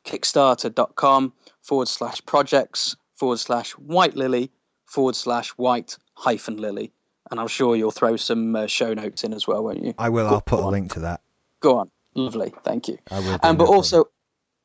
www.kickstarter.com 0.06 1.34
forward 1.62 1.88
slash 1.88 2.26
projects 2.26 2.96
forward 3.16 3.38
slash 3.40 3.72
white 3.72 4.16
lily 4.16 4.52
forward 4.86 5.16
slash 5.16 5.50
white 5.52 5.98
hyphen 6.16 6.58
lily. 6.58 6.92
And 7.32 7.40
I'm 7.40 7.48
sure 7.48 7.76
you'll 7.76 7.92
throw 7.92 8.16
some 8.16 8.56
uh, 8.56 8.68
show 8.68 8.94
notes 8.94 9.24
in 9.24 9.34
as 9.34 9.48
well, 9.48 9.64
won't 9.64 9.84
you? 9.84 9.94
I 9.98 10.10
will. 10.10 10.28
Go 10.30 10.36
I'll 10.36 10.42
put 10.42 10.60
a 10.60 10.64
on. 10.64 10.72
link 10.72 10.94
to 10.94 11.00
that. 11.02 11.22
Go 11.62 11.78
on. 11.78 11.90
Lovely. 12.16 12.54
Thank 12.64 12.88
you. 12.88 12.98
I 13.10 13.20
will. 13.20 13.40
Um, 13.42 13.58
but 13.58 13.66
also 13.68 14.06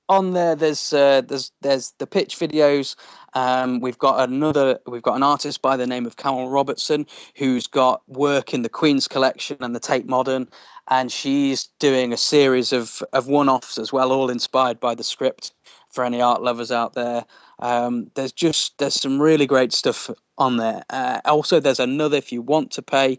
on 0.09 0.33
there, 0.33 0.55
there's 0.55 0.93
uh, 0.93 1.23
there's 1.23 1.53
there's 1.61 1.93
the 1.99 2.07
pitch 2.07 2.39
videos. 2.39 2.97
Um, 3.35 3.81
we've 3.81 3.99
got 3.99 4.29
another. 4.29 4.79
We've 4.87 5.03
got 5.03 5.17
an 5.17 5.23
artist 5.23 5.63
by 5.63 5.77
the 5.77 5.87
name 5.87 6.07
of 6.07 6.17
Carol 6.17 6.49
Robertson 6.49 7.07
who's 7.37 7.67
got 7.67 8.03
work 8.09 8.55
in 8.55 8.63
the 8.63 8.69
Queen's 8.69 9.09
collection 9.09 9.57
and 9.61 9.75
the 9.75 9.81
Tate 9.81 10.07
Modern, 10.07 10.49
and 10.89 11.13
she's 11.13 11.69
doing 11.79 12.13
a 12.13 12.17
series 12.17 12.73
of 12.73 13.03
of 13.13 13.29
one-offs 13.29 13.79
as 13.79 13.93
well, 13.93 14.13
all 14.13 14.31
inspired 14.31 14.81
by 14.81 14.95
the 14.95 15.05
script. 15.05 15.53
For 15.91 16.05
any 16.05 16.21
art 16.21 16.43
lovers 16.43 16.71
out 16.71 16.93
there, 16.93 17.25
um, 17.61 18.11
there's 18.15 18.33
just 18.33 18.77
there's 18.79 19.01
some 19.01 19.21
really 19.21 19.47
great 19.47 19.73
stuff 19.73 20.11
on 20.37 20.59
there. 20.59 20.83
Uh, 20.91 21.21
also, 21.25 21.61
there's 21.61 21.81
another 21.81 22.17
if 22.19 22.31
you 22.31 22.43
want 22.43 22.71
to 22.73 22.83
pay 22.83 23.19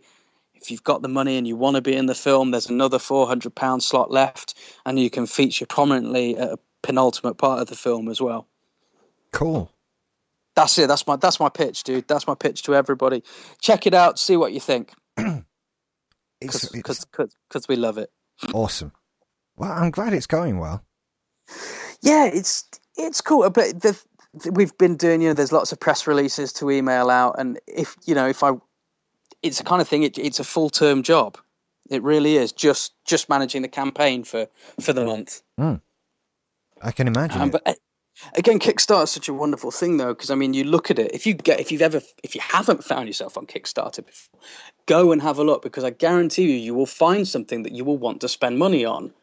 if 0.62 0.69
you've 0.69 0.84
got 0.84 1.02
the 1.02 1.08
money 1.08 1.38
and 1.38 1.47
you 1.47 1.56
want 1.56 1.75
to 1.75 1.82
be 1.82 1.95
in 1.95 2.06
the 2.06 2.15
film, 2.15 2.52
there's 2.52 2.69
another 2.69 2.99
four 2.99 3.28
hundred 3.28 3.56
pound 3.56 3.84
slot 3.84 4.12
left, 4.12 4.56
and 4.86 4.99
you 4.99 5.10
can 5.10 5.25
feature 5.25 5.65
prominently 5.65 6.38
at 6.38 6.52
a 6.52 6.60
penultimate 6.82 7.38
part 7.38 7.62
of 7.62 7.68
the 7.68 7.76
film 7.76 8.08
as 8.10 8.22
well. 8.22 8.48
cool. 9.32 9.72
That's 10.56 10.78
it. 10.78 10.88
That's 10.88 11.08
my 11.08 11.15
that's 11.15 11.39
my 11.39 11.48
pitch, 11.48 11.84
dude. 11.84 12.08
That's 12.08 12.28
my 12.28 12.36
pitch 12.36 12.63
to 12.63 12.76
everybody. 12.76 13.24
Check 13.62 13.88
it 13.88 13.94
out. 13.94 14.20
See 14.20 14.36
what 14.36 14.52
you 14.52 14.60
think, 14.60 14.92
It's, 16.42 16.74
it's 16.74 17.06
because 17.06 17.68
we 17.70 17.76
love 17.76 17.98
it. 17.98 18.12
awesome. 18.54 18.92
Well, 19.58 19.72
I'm 19.72 19.92
glad 19.92 20.13
it's 20.13 20.28
going 20.28 20.58
well. 20.60 20.84
Yeah, 22.02 22.26
it's 22.26 22.65
it's 22.98 23.22
cool. 23.22 23.50
But 23.50 23.82
the, 23.82 24.02
we've 24.52 24.78
been 24.78 24.96
doing, 24.98 25.22
you 25.22 25.30
know, 25.30 25.34
there's 25.34 25.52
lots 25.52 25.72
of 25.72 25.80
press 25.80 26.08
releases 26.08 26.52
to 26.54 26.70
email 26.72 27.10
out, 27.10 27.36
and 27.38 27.60
if 27.68 27.96
you 28.06 28.15
know, 28.15 28.28
if 28.28 28.44
I, 28.44 28.52
it's 29.42 29.58
the 29.60 29.63
kind 29.63 29.82
of 29.82 29.88
thing. 29.88 30.04
It, 30.04 30.18
it's 30.18 30.39
a 30.39 30.44
full 30.44 30.70
term 30.70 31.04
job. 31.04 31.38
It 31.89 32.04
really 32.04 32.36
is. 32.38 32.52
Just 32.52 32.94
just 33.06 33.30
managing 33.30 33.62
the 33.62 33.68
campaign 33.70 34.24
for 34.24 34.48
for 34.82 34.94
the 34.94 35.06
month. 35.06 35.42
Hmm. 35.58 35.76
I 36.82 36.92
can 36.92 37.08
imagine. 37.08 37.42
Um, 37.42 37.50
but 37.52 37.62
uh, 37.65 37.74
again, 38.36 38.60
Kickstarter 38.60 39.04
is 39.04 39.12
such 39.12 39.30
a 39.30 39.34
wonderful 39.34 39.72
thing, 39.72 39.98
though, 39.98 40.13
because 40.13 40.32
I 40.32 40.36
mean, 40.36 40.54
you 40.54 40.63
look 40.63 40.92
at 40.92 41.00
it. 41.00 41.12
If 41.13 41.26
you 41.26 41.34
get, 41.34 41.60
if 41.60 41.72
you've 41.72 41.82
ever, 41.82 42.02
if 42.24 42.36
you 42.36 42.42
haven't 42.42 42.84
found 42.84 43.08
yourself 43.08 43.38
on 43.38 43.46
Kickstarter 43.46 44.06
before, 44.06 44.39
go 44.86 45.12
and 45.12 45.22
have 45.22 45.38
a 45.39 45.44
look 45.44 45.62
because 45.62 45.84
I 45.84 45.92
guarantee 45.92 46.44
you, 46.44 46.58
you 46.58 46.74
will 46.74 46.86
find 46.86 47.28
something 47.28 47.63
that 47.63 47.74
you 47.74 47.84
will 47.84 47.98
want 47.98 48.22
to 48.22 48.30
spend 48.30 48.58
money 48.58 48.86
on. 48.86 49.13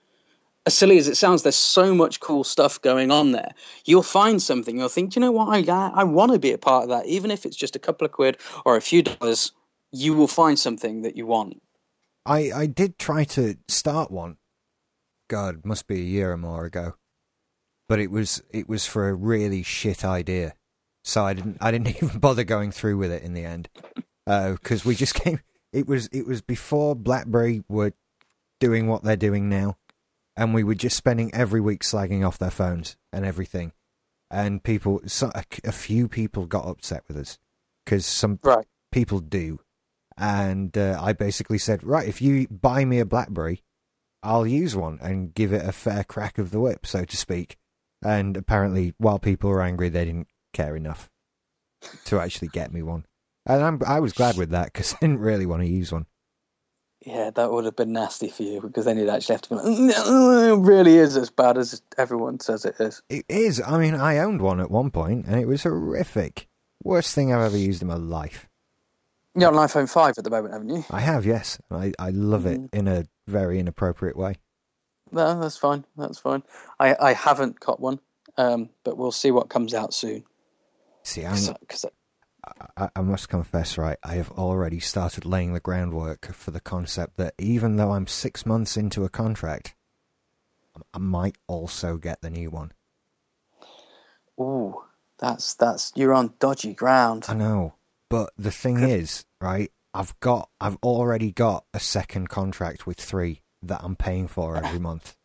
As 0.67 0.75
silly 0.75 0.99
as 0.99 1.07
it 1.07 1.17
sounds, 1.17 1.45
there's 1.45 1.55
so 1.55 1.95
much 1.95 2.19
cool 2.19 2.43
stuff 2.43 2.83
going 2.83 3.13
on 3.13 3.31
there. 3.31 3.53
You'll 3.85 4.03
find 4.03 4.43
something. 4.43 4.77
You'll 4.77 4.89
think, 4.89 5.13
"Do 5.13 5.21
you 5.21 5.27
know 5.27 5.33
what? 5.33 5.49
I 5.49 5.73
I, 5.73 6.01
I 6.01 6.05
want 6.05 6.33
to 6.33 6.41
be 6.41 6.53
a 6.53 6.59
part 6.59 6.83
of 6.83 6.89
that, 6.89 7.07
even 7.07 7.31
if 7.31 7.47
it's 7.47 7.57
just 7.57 7.77
a 7.77 7.79
couple 7.79 8.05
of 8.05 8.13
quid 8.13 8.39
or 8.65 8.77
a 8.77 8.81
few 8.81 9.03
dollars. 9.03 9.53
You 9.93 10.15
will 10.15 10.27
find 10.27 10.59
something 10.59 11.03
that 11.03 11.17
you 11.17 11.27
want. 11.27 11.63
I 12.27 12.51
I 12.53 12.67
did 12.67 12.99
try 12.99 13.23
to 13.25 13.57
start 13.69 14.11
one. 14.11 14.39
God, 15.29 15.65
must 15.65 15.87
be 15.87 16.01
a 16.01 16.05
year 16.05 16.33
or 16.33 16.37
more 16.37 16.65
ago. 16.65 16.95
But 17.89 18.01
it 18.01 18.11
was 18.11 18.43
it 18.51 18.69
was 18.69 18.87
for 18.87 19.09
a 19.09 19.15
really 19.15 19.63
shit 19.63 20.05
idea, 20.05 20.55
so 21.05 21.25
I 21.25 21.35
didn't 21.35 21.59
I 21.61 21.71
didn't 21.71 21.89
even 22.03 22.19
bother 22.19 22.45
going 22.45 22.73
through 22.73 22.97
with 22.99 23.13
it 23.13 23.23
in 23.23 23.35
the 23.35 23.45
end, 23.45 23.69
because 24.27 24.85
we 24.85 24.95
just 24.95 25.15
came. 25.23 25.41
It 25.73 25.87
was 25.87 26.09
it 26.13 26.27
was 26.27 26.43
before 26.43 26.97
BlackBerry 26.97 27.63
were 27.69 27.93
doing 28.61 28.87
what 28.89 29.03
they're 29.05 29.17
doing 29.17 29.49
now, 29.49 29.77
and 30.37 30.53
we 30.55 30.65
were 30.65 30.75
just 30.75 30.97
spending 30.97 31.33
every 31.35 31.61
week 31.61 31.83
slagging 31.83 32.27
off 32.27 32.39
their 32.39 32.51
phones 32.51 32.97
and 33.13 33.25
everything, 33.25 33.73
and 34.31 34.63
people 34.65 35.01
so, 35.07 35.31
a, 35.35 35.45
a 35.65 35.73
few 35.73 36.09
people 36.09 36.47
got 36.47 36.67
upset 36.67 37.05
with 37.07 37.17
us 37.17 37.39
because 37.85 38.05
some 38.05 38.41
Right. 38.43 38.67
people 38.91 39.21
do, 39.21 39.61
and 40.17 40.77
uh, 40.77 40.99
I 41.01 41.13
basically 41.13 41.59
said, 41.59 41.85
right, 41.85 42.09
if 42.09 42.21
you 42.21 42.49
buy 42.49 42.85
me 42.85 42.99
a 42.99 43.05
BlackBerry, 43.05 43.63
I'll 44.25 44.47
use 44.47 44.75
one 44.75 44.99
and 45.03 45.33
give 45.35 45.53
it 45.53 45.65
a 45.65 45.73
fair 45.73 46.03
crack 46.03 46.39
of 46.39 46.51
the 46.51 46.59
whip, 46.59 46.85
so 46.87 47.05
to 47.05 47.17
speak. 47.17 47.59
And 48.05 48.37
apparently, 48.37 48.95
while 48.99 49.19
people 49.19 49.51
were 49.51 49.63
angry, 49.63 49.89
they 49.89 50.05
didn't 50.05 50.29
care 50.53 50.77
enough 50.77 51.11
to 52.07 52.21
actually 52.21 52.49
get 52.49 52.73
me 52.73 52.83
one. 52.83 53.05
And 53.47 53.63
I'm, 53.63 53.81
I 53.87 54.01
was 54.01 54.13
glad 54.13 54.37
with 54.37 54.51
that 54.51 54.73
because 54.73 54.95
I 54.95 54.99
didn't 55.01 55.21
really 55.21 55.47
want 55.47 55.63
to 55.63 55.69
use 55.69 55.93
one. 55.93 56.07
Yeah, 57.05 57.31
that 57.31 57.53
would 57.53 57.65
have 57.67 57.77
been 57.77 57.93
nasty 57.93 58.29
for 58.29 58.43
you 58.43 58.61
because 58.61 58.85
then 58.85 58.99
you'd 58.99 59.09
actually 59.09 59.35
have 59.35 59.43
to 59.43 59.49
be 59.51 59.55
like, 59.57 59.65
no, 59.67 60.55
it 60.55 60.61
really 60.67 60.97
is 60.97 61.17
as 61.17 61.31
bad 61.31 61.57
as 61.57 61.81
everyone 61.99 62.41
says 62.41 62.65
it 62.65 62.75
is. 62.81 63.01
It 63.09 63.25
is. 63.29 63.63
I 63.65 63.79
mean, 63.79 63.95
I 63.95 64.19
owned 64.19 64.43
one 64.43 64.59
at 64.61 64.71
one 64.71 64.91
point, 64.91 65.27
and 65.27 65.41
it 65.41 65.47
was 65.47 65.63
horrific. 65.63 66.49
Worst 66.83 67.15
thing 67.15 67.33
I've 67.33 67.43
ever 67.43 67.57
used 67.57 67.81
in 67.83 67.89
my 67.89 67.95
life. 67.95 68.49
You're 69.37 69.49
on 69.51 69.55
an 69.55 69.69
iPhone 69.69 69.89
5 69.89 70.15
at 70.19 70.25
the 70.25 70.31
moment, 70.31 70.55
haven't 70.55 70.71
you? 70.71 70.85
I 70.91 71.01
have, 71.01 71.25
yes. 71.27 71.59
I, 71.71 71.93
I 71.99 72.11
love 72.11 72.47
it 72.47 72.61
Mm. 72.61 72.69
in 72.75 72.89
a 72.89 73.05
very 73.29 73.61
inappropriate 73.61 74.17
way. 74.17 74.37
No, 75.13 75.41
that's 75.41 75.57
fine. 75.57 75.85
That's 75.97 76.19
fine. 76.19 76.43
I, 76.81 76.97
I 77.01 77.13
haven't 77.13 77.61
got 77.61 77.81
one, 77.81 78.01
um, 78.37 78.71
but 78.85 78.97
we'll 78.97 79.13
see 79.13 79.31
what 79.31 79.49
comes 79.49 79.75
out 79.75 79.95
soon. 79.95 80.25
See, 81.03 81.25
I'm, 81.25 81.55
Because 81.61 81.87
I, 82.77 82.89
I 82.95 83.01
must 83.01 83.29
confess, 83.29 83.79
right, 83.79 83.99
I 84.03 84.15
have 84.17 84.31
already 84.33 84.81
started 84.81 85.25
laying 85.25 85.53
the 85.53 85.61
groundwork 85.61 86.33
for 86.33 86.51
the 86.51 86.61
concept 86.61 87.17
that 87.17 87.35
even 87.39 87.77
though 87.77 87.93
I'm 87.93 88.07
six 88.07 88.45
months 88.45 88.77
into 88.77 89.05
a 89.05 89.09
contract, 89.09 89.75
I 90.93 90.99
might 90.99 91.37
also 91.47 91.97
get 91.97 92.21
the 92.21 92.31
new 92.31 92.51
one. 92.51 92.73
ooh, 94.39 94.83
that's 95.19 95.55
that's 95.55 95.93
you're 95.95 96.13
on 96.13 96.35
dodgy 96.39 96.75
ground. 96.75 97.25
I 97.29 97.35
know, 97.35 97.75
but 98.11 98.31
the 98.37 98.51
thing 98.51 98.81
is, 98.81 99.25
right, 99.41 99.71
I've 99.95 100.19
got, 100.21 100.51
I've 100.61 100.77
already 100.83 101.33
got 101.33 101.65
a 101.73 101.81
second 101.81 102.29
contract 102.29 102.87
with 102.87 102.99
three 102.99 103.41
that 103.67 103.81
I'm 103.83 103.97
paying 103.97 104.29
for 104.29 104.57
every 104.57 104.79
month. 104.79 105.17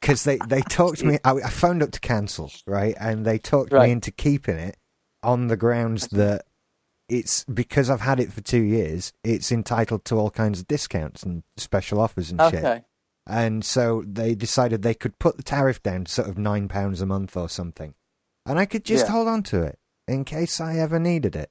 Because 0.00 0.24
they, 0.24 0.38
they 0.48 0.62
talked 0.62 1.04
me, 1.04 1.18
I, 1.24 1.32
I 1.32 1.50
phoned 1.50 1.82
up 1.82 1.90
to 1.92 2.00
cancel, 2.00 2.50
right, 2.66 2.94
and 2.98 3.24
they 3.26 3.38
talked 3.38 3.72
Right. 3.72 3.86
me 3.86 3.92
into 3.92 4.10
keeping 4.10 4.56
it 4.56 4.76
on 5.22 5.48
the 5.48 5.56
grounds 5.56 6.08
that 6.08 6.46
it's 7.08 7.44
because 7.44 7.90
I've 7.90 8.00
had 8.00 8.18
it 8.18 8.32
for 8.32 8.40
two 8.40 8.62
years, 8.62 9.12
it's 9.22 9.52
entitled 9.52 10.04
to 10.06 10.16
all 10.16 10.30
kinds 10.30 10.60
of 10.60 10.68
discounts 10.68 11.22
and 11.22 11.42
special 11.58 12.00
offers 12.00 12.30
and 12.30 12.40
shit. 12.40 12.64
Okay. 12.64 12.82
And 13.26 13.62
so 13.64 14.02
they 14.06 14.34
decided 14.34 14.80
they 14.82 14.94
could 14.94 15.18
put 15.18 15.36
the 15.36 15.42
tariff 15.42 15.82
down 15.82 16.04
to 16.04 16.10
sort 16.10 16.28
of 16.28 16.38
nine 16.38 16.68
pounds 16.68 17.02
a 17.02 17.06
month 17.06 17.36
or 17.36 17.48
something. 17.48 17.94
And 18.46 18.58
I 18.58 18.64
could 18.64 18.84
just 18.84 19.06
Yeah. 19.06 19.12
hold 19.12 19.28
on 19.28 19.42
to 19.44 19.62
it 19.62 19.78
in 20.08 20.24
case 20.24 20.60
I 20.60 20.76
ever 20.78 20.98
needed 20.98 21.36
it. 21.36 21.50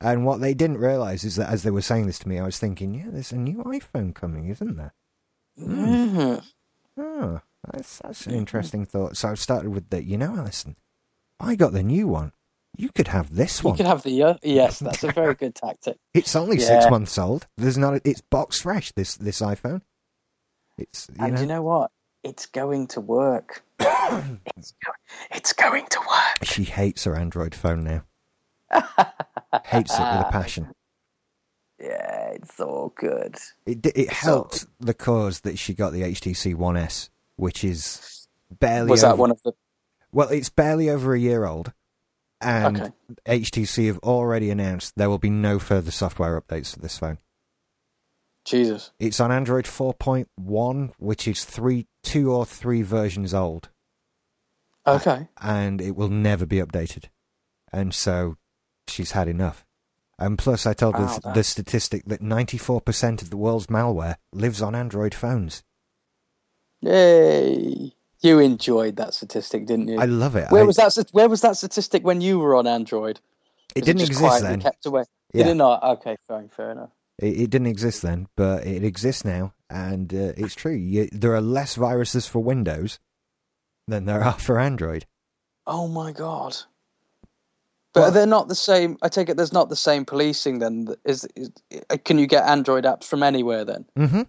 And 0.00 0.24
what 0.24 0.40
they 0.40 0.54
didn't 0.54 0.78
realise 0.78 1.24
is 1.24 1.36
that 1.36 1.50
as 1.50 1.62
they 1.62 1.70
were 1.70 1.82
saying 1.82 2.06
this 2.06 2.18
to 2.20 2.28
me, 2.28 2.38
I 2.38 2.44
was 2.44 2.58
thinking, 2.58 2.94
yeah, 2.94 3.06
there's 3.08 3.32
a 3.32 3.36
new 3.36 3.58
iPhone 3.64 4.14
coming, 4.14 4.48
isn't 4.48 4.76
there? 4.76 4.94
Mhm. 5.60 6.42
Oh, 6.96 7.40
that's, 7.70 7.98
that's 7.98 8.26
an 8.26 8.34
interesting 8.34 8.86
thought. 8.86 9.16
So 9.16 9.28
I 9.28 9.34
started 9.34 9.70
with 9.70 9.90
the, 9.90 10.02
you 10.02 10.16
know, 10.16 10.36
Alison, 10.36 10.76
I 11.38 11.54
got 11.54 11.72
the 11.72 11.82
new 11.82 12.08
one. 12.08 12.32
You 12.76 12.88
could 12.90 13.08
have 13.08 13.34
this 13.34 13.62
one. 13.62 13.74
You 13.74 13.78
could 13.78 13.86
have 13.86 14.02
the 14.04 14.22
uh, 14.22 14.34
yes. 14.42 14.78
That's 14.78 15.02
a 15.04 15.10
very 15.12 15.34
good 15.34 15.54
tactic. 15.54 15.96
It's 16.14 16.36
only 16.36 16.58
six 16.60 16.88
months 16.88 17.18
old. 17.18 17.46
There's 17.56 17.76
not. 17.76 17.94
A, 17.94 18.00
it's 18.04 18.20
box 18.20 18.60
fresh. 18.62 18.92
This 18.92 19.16
this 19.16 19.40
iPhone. 19.40 19.82
It's 20.78 21.08
you 21.10 21.24
and 21.24 21.34
know, 21.34 21.40
you 21.40 21.46
know 21.46 21.62
what? 21.62 21.90
It's 22.22 22.46
going 22.46 22.86
to 22.88 23.00
work. 23.00 23.62
it's, 23.80 24.72
it's 25.32 25.52
going 25.52 25.86
to 25.86 25.98
work. 25.98 26.44
she 26.44 26.62
hates 26.64 27.04
her 27.04 27.16
Android 27.16 27.54
phone 27.54 27.82
now. 27.82 28.04
hates 29.64 29.94
it 29.94 30.00
with 30.00 30.26
a 30.26 30.28
passion. 30.32 30.68
Yeah, 31.80 32.30
it's 32.32 32.60
all 32.60 32.92
good. 32.96 33.36
It 33.66 33.84
it 33.86 34.08
So- 34.08 34.14
helped 34.14 34.66
the 34.78 34.94
cause 34.94 35.40
that 35.40 35.58
she 35.58 35.74
got 35.74 35.92
the 35.92 36.02
HTC 36.02 36.54
One 36.54 36.76
S, 36.76 37.08
which 37.36 37.64
is 37.64 38.26
barely 38.50 38.90
Was 38.90 39.02
over, 39.04 39.12
that 39.12 39.18
one 39.18 39.30
of 39.30 39.42
the? 39.42 39.52
well, 40.12 40.28
it's 40.28 40.50
barely 40.50 40.90
over 40.90 41.14
a 41.14 41.18
year 41.18 41.44
old, 41.46 41.72
and 42.40 42.80
Okay. 43.26 43.40
HTC 43.40 43.86
have 43.86 43.98
already 44.00 44.50
announced 44.50 44.92
there 44.96 45.08
will 45.08 45.18
be 45.18 45.30
no 45.30 45.58
further 45.58 45.90
software 45.90 46.38
updates 46.40 46.74
for 46.74 46.80
this 46.80 46.98
phone. 46.98 47.18
Jesus. 48.44 48.90
It's 48.98 49.20
on 49.20 49.30
Android 49.30 49.66
4.1, 49.66 50.92
which 50.98 51.28
is 51.28 51.44
three, 51.44 51.86
two 52.02 52.32
or 52.32 52.44
three 52.46 52.82
versions 52.82 53.32
old. 53.34 53.68
Okay. 54.86 55.28
and 55.40 55.80
it 55.80 55.94
will 55.94 56.08
never 56.08 56.46
be 56.46 56.56
updated. 56.56 57.04
And 57.70 57.94
so 57.94 58.36
she's 58.90 59.12
had 59.12 59.28
enough. 59.28 59.64
And 60.18 60.36
plus, 60.38 60.66
I 60.66 60.74
told 60.74 60.94
Wow, 60.96 61.06
th- 61.18 61.34
the 61.34 61.42
statistic 61.44 62.04
that 62.06 62.20
94% 62.20 63.22
of 63.22 63.30
the 63.30 63.36
world's 63.38 63.68
malware 63.68 64.16
lives 64.32 64.60
on 64.60 64.74
Android 64.74 65.14
phones. 65.14 65.62
Yay! 66.82 67.94
You 68.22 68.38
enjoyed 68.38 68.96
that 68.96 69.14
statistic, 69.14 69.66
didn't 69.66 69.88
you? 69.88 69.98
I 69.98 70.04
love 70.04 70.36
it. 70.36 70.50
where 70.50 70.62
I- 70.62 70.66
was 70.66 70.76
that? 70.76 70.94
Where 71.12 71.28
was 71.28 71.40
that 71.40 71.56
statistic 71.56 72.04
when 72.04 72.20
you 72.20 72.38
were 72.38 72.54
on 72.54 72.66
Android? 72.66 73.20
It 73.74 73.84
didn't 73.84 74.00
just 74.00 74.12
exist 74.12 74.42
then. 74.42 74.60
Kept 74.60 74.84
away. 74.86 75.04
Yeah. 75.32 75.44
Did 75.44 75.50
it 75.52 75.54
not? 75.54 75.82
Okay, 75.82 76.16
fine, 76.26 76.48
fair 76.48 76.72
enough. 76.72 76.90
It, 77.18 77.40
it 77.42 77.50
didn't 77.50 77.68
exist 77.68 78.02
then, 78.02 78.26
but 78.36 78.66
it 78.66 78.82
exists 78.84 79.24
now, 79.24 79.54
and 79.70 80.12
uh, 80.12 80.32
it's 80.36 80.54
true. 80.54 80.72
You, 80.74 81.08
there 81.12 81.34
are 81.34 81.40
less 81.40 81.76
viruses 81.76 82.26
for 82.26 82.40
Windows 82.42 82.98
than 83.86 84.04
there 84.06 84.22
are 84.24 84.32
for 84.38 84.58
Android. 84.58 85.06
Oh 85.66 85.86
my 85.88 86.12
god! 86.12 86.56
But 87.92 88.00
Well- 88.00 88.10
they're 88.12 88.26
not 88.26 88.48
the 88.48 88.54
same. 88.54 88.96
I 89.02 89.08
take 89.08 89.28
it 89.28 89.36
there's 89.36 89.52
not 89.52 89.68
the 89.68 89.76
same 89.76 90.04
policing 90.04 90.58
then. 90.60 90.88
Is, 91.04 91.26
is 91.36 91.50
can 92.04 92.18
you 92.18 92.26
get 92.26 92.44
Android 92.46 92.84
apps 92.84 93.04
from 93.04 93.22
anywhere 93.22 93.64
then? 93.64 93.84
hmm 93.96 94.22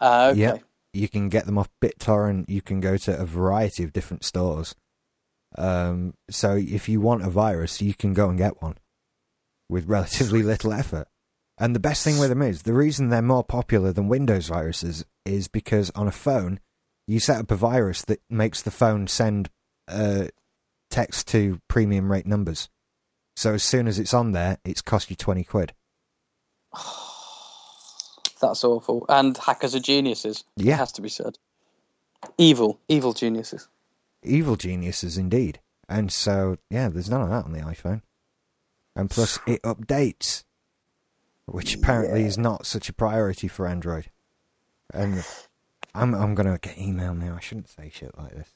Uh, 0.00 0.28
okay. 0.32 0.40
Yeah. 0.40 0.56
You 0.92 1.08
can 1.08 1.28
get 1.28 1.46
them 1.46 1.58
off 1.58 1.68
BitTorrent. 1.82 2.48
You 2.48 2.62
can 2.62 2.80
go 2.80 2.96
to 2.96 3.18
a 3.18 3.24
variety 3.24 3.82
of 3.84 3.92
different 3.92 4.24
stores. 4.24 4.74
Um, 5.56 6.14
so 6.30 6.56
if 6.56 6.88
you 6.88 7.00
want 7.00 7.24
a 7.24 7.30
virus, 7.30 7.80
you 7.80 7.94
can 7.94 8.12
go 8.12 8.28
and 8.28 8.38
get 8.38 8.60
one 8.62 8.76
with 9.68 9.86
relatively 9.88 10.42
little 10.42 10.72
effort. 10.72 11.08
And 11.58 11.74
the 11.74 11.80
best 11.80 12.02
thing 12.02 12.18
with 12.18 12.30
them 12.30 12.42
is 12.42 12.62
the 12.62 12.72
reason 12.72 13.08
they're 13.08 13.22
more 13.22 13.44
popular 13.44 13.92
than 13.92 14.08
Windows 14.08 14.48
viruses 14.48 15.04
is 15.24 15.46
because 15.46 15.90
on 15.94 16.08
a 16.08 16.12
phone, 16.12 16.58
you 17.06 17.20
set 17.20 17.38
up 17.38 17.50
a 17.52 17.56
virus 17.56 18.02
that 18.02 18.20
makes 18.28 18.62
the 18.62 18.72
phone 18.72 19.06
send 19.06 19.50
uh, 19.86 20.26
text 20.94 21.26
to 21.28 21.60
premium 21.68 22.10
rate 22.12 22.26
numbers. 22.26 22.68
So 23.36 23.54
as 23.54 23.64
soon 23.64 23.88
as 23.88 23.98
it's 23.98 24.14
on 24.14 24.30
there, 24.30 24.58
it's 24.64 24.80
cost 24.80 25.10
you 25.10 25.16
20 25.16 25.42
quid. 25.44 25.72
That's 28.40 28.62
awful. 28.64 29.06
And 29.08 29.36
hackers 29.36 29.74
are 29.74 29.80
geniuses. 29.80 30.44
It 30.56 30.66
Yeah. 30.66 30.76
has 30.76 30.92
to 30.92 31.02
be 31.02 31.08
said. 31.08 31.38
Evil, 32.38 32.80
evil 32.88 33.12
geniuses. 33.12 33.68
evil 34.22 34.56
geniuses 34.56 35.18
indeed. 35.18 35.60
And 35.86 36.10
so, 36.10 36.56
yeah, 36.70 36.88
there's 36.88 37.10
none 37.10 37.20
of 37.20 37.28
that 37.28 37.44
on 37.44 37.52
the 37.52 37.60
iPhone. 37.60 38.00
And 38.96 39.10
plus, 39.10 39.38
it 39.46 39.60
updates, 39.62 40.44
which 41.44 41.74
apparently 41.74 42.24
is 42.24 42.38
not 42.38 42.64
such 42.64 42.88
a 42.88 42.94
priority 42.94 43.48
for 43.48 43.66
Android. 43.66 44.10
And 44.94 45.24
I'm 45.94 46.14
I'm 46.14 46.34
gonna 46.34 46.58
get 46.58 46.78
email 46.78 47.12
now. 47.14 47.34
I 47.36 47.40
shouldn't 47.40 47.68
say 47.68 47.90
shit 47.92 48.16
like 48.16 48.32
this. 48.34 48.48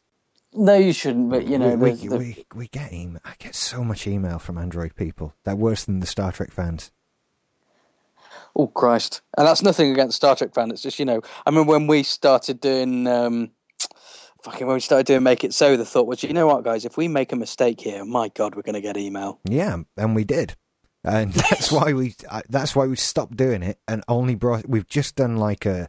No, 0.59 0.75
you 0.75 0.92
shouldn't. 0.92 1.31
But 1.31 1.47
you 1.47 1.57
know, 1.59 1.77
we, 1.77 1.92
we, 1.92 2.09
the- 2.09 2.18
we, 2.18 2.47
we 2.55 2.68
get 2.68 2.92
email. 2.92 3.21
I 3.25 3.35
get 3.38 3.55
so 3.55 3.85
much 3.85 4.07
email 4.07 4.38
from 4.38 4.59
Android 4.59 4.97
people. 4.97 5.35
They're 5.44 5.55
worse 5.57 5.85
than 5.85 6.01
the 6.01 6.07
Star 6.07 6.33
Trek 6.33 6.51
fans. 6.51 6.90
Oh 8.57 8.66
Christ! 8.66 9.21
And 9.37 9.47
that's 9.47 9.62
nothing 9.62 9.92
against 9.92 10.16
Star 10.16 10.35
Trek 10.35 10.55
fans. 10.55 10.73
It's 10.73 10.83
just 10.83 10.99
you 10.99 11.05
know, 11.05 11.21
I 11.47 11.51
mean, 11.51 11.66
when 11.66 11.87
we 11.87 12.03
started 12.03 12.61
doing, 12.61 13.07
um, 13.07 13.51
fucking, 14.42 14.66
when 14.66 14.75
we 14.75 14.81
started 14.81 15.07
doing 15.07 15.23
Make 15.23 15.44
It 15.44 15.55
So, 15.55 15.77
the 15.77 15.85
thought 15.85 16.07
was, 16.09 16.23
you 16.25 16.33
know 16.33 16.47
what, 16.49 16.64
guys, 16.64 16.85
if 16.85 16.97
we 16.97 17.07
make 17.07 17.33
a 17.33 17.37
mistake 17.37 17.81
here, 17.81 18.05
my 18.05 18.29
God, 18.31 18.57
we're 18.57 18.62
going 18.62 18.75
to 18.75 18.81
get 18.81 18.97
email. 18.97 19.38
Yeah, 19.44 19.77
and 19.97 20.16
we 20.16 20.25
did, 20.25 20.57
and 21.05 21.33
that's 21.51 21.71
why 21.71 21.92
we 21.92 22.16
uh, 22.29 22.42
that's 22.49 22.75
why 22.75 22.87
we 22.87 22.97
stopped 22.97 23.37
doing 23.37 23.62
it 23.62 23.79
and 23.87 24.03
only 24.09 24.35
brought. 24.35 24.68
We've 24.68 24.88
just 24.88 25.14
done 25.14 25.37
like 25.37 25.64
a 25.64 25.88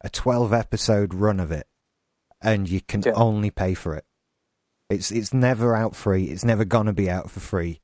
a 0.00 0.08
twelve 0.10 0.52
episode 0.52 1.14
run 1.14 1.38
of 1.38 1.52
it, 1.52 1.68
and 2.42 2.68
you 2.68 2.80
can 2.80 3.02
Yeah. 3.04 3.12
only 3.14 3.50
pay 3.50 3.74
for 3.74 3.94
it. 3.94 4.04
It's 4.88 5.10
it's 5.10 5.32
never 5.32 5.74
out 5.76 5.94
free. 5.94 6.24
It's 6.24 6.44
never 6.44 6.64
gonna 6.64 6.92
be 6.92 7.08
out 7.10 7.30
for 7.30 7.40
free. 7.40 7.80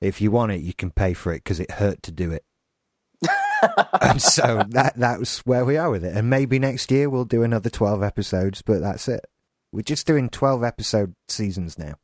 If 0.00 0.20
you 0.20 0.30
want 0.30 0.52
it, 0.52 0.60
you 0.60 0.72
can 0.74 0.90
pay 0.90 1.12
for 1.14 1.32
it 1.32 1.38
because 1.44 1.60
it 1.60 1.72
hurt 1.72 2.02
to 2.04 2.12
do 2.12 2.32
it. 2.32 2.44
and 4.00 4.20
so 4.22 4.62
that 4.68 4.94
that 4.96 5.18
was 5.18 5.38
where 5.40 5.64
we 5.64 5.76
are 5.76 5.90
with 5.90 6.04
it. 6.04 6.16
And 6.16 6.30
maybe 6.30 6.58
next 6.58 6.90
year 6.90 7.08
we'll 7.10 7.24
do 7.24 7.42
another 7.42 7.70
twelve 7.70 8.02
episodes, 8.02 8.62
but 8.62 8.80
that's 8.80 9.08
it. 9.08 9.24
We're 9.72 9.82
just 9.82 10.06
doing 10.06 10.28
twelve 10.30 10.62
episode 10.64 11.14
seasons 11.28 11.78
now. 11.78 11.94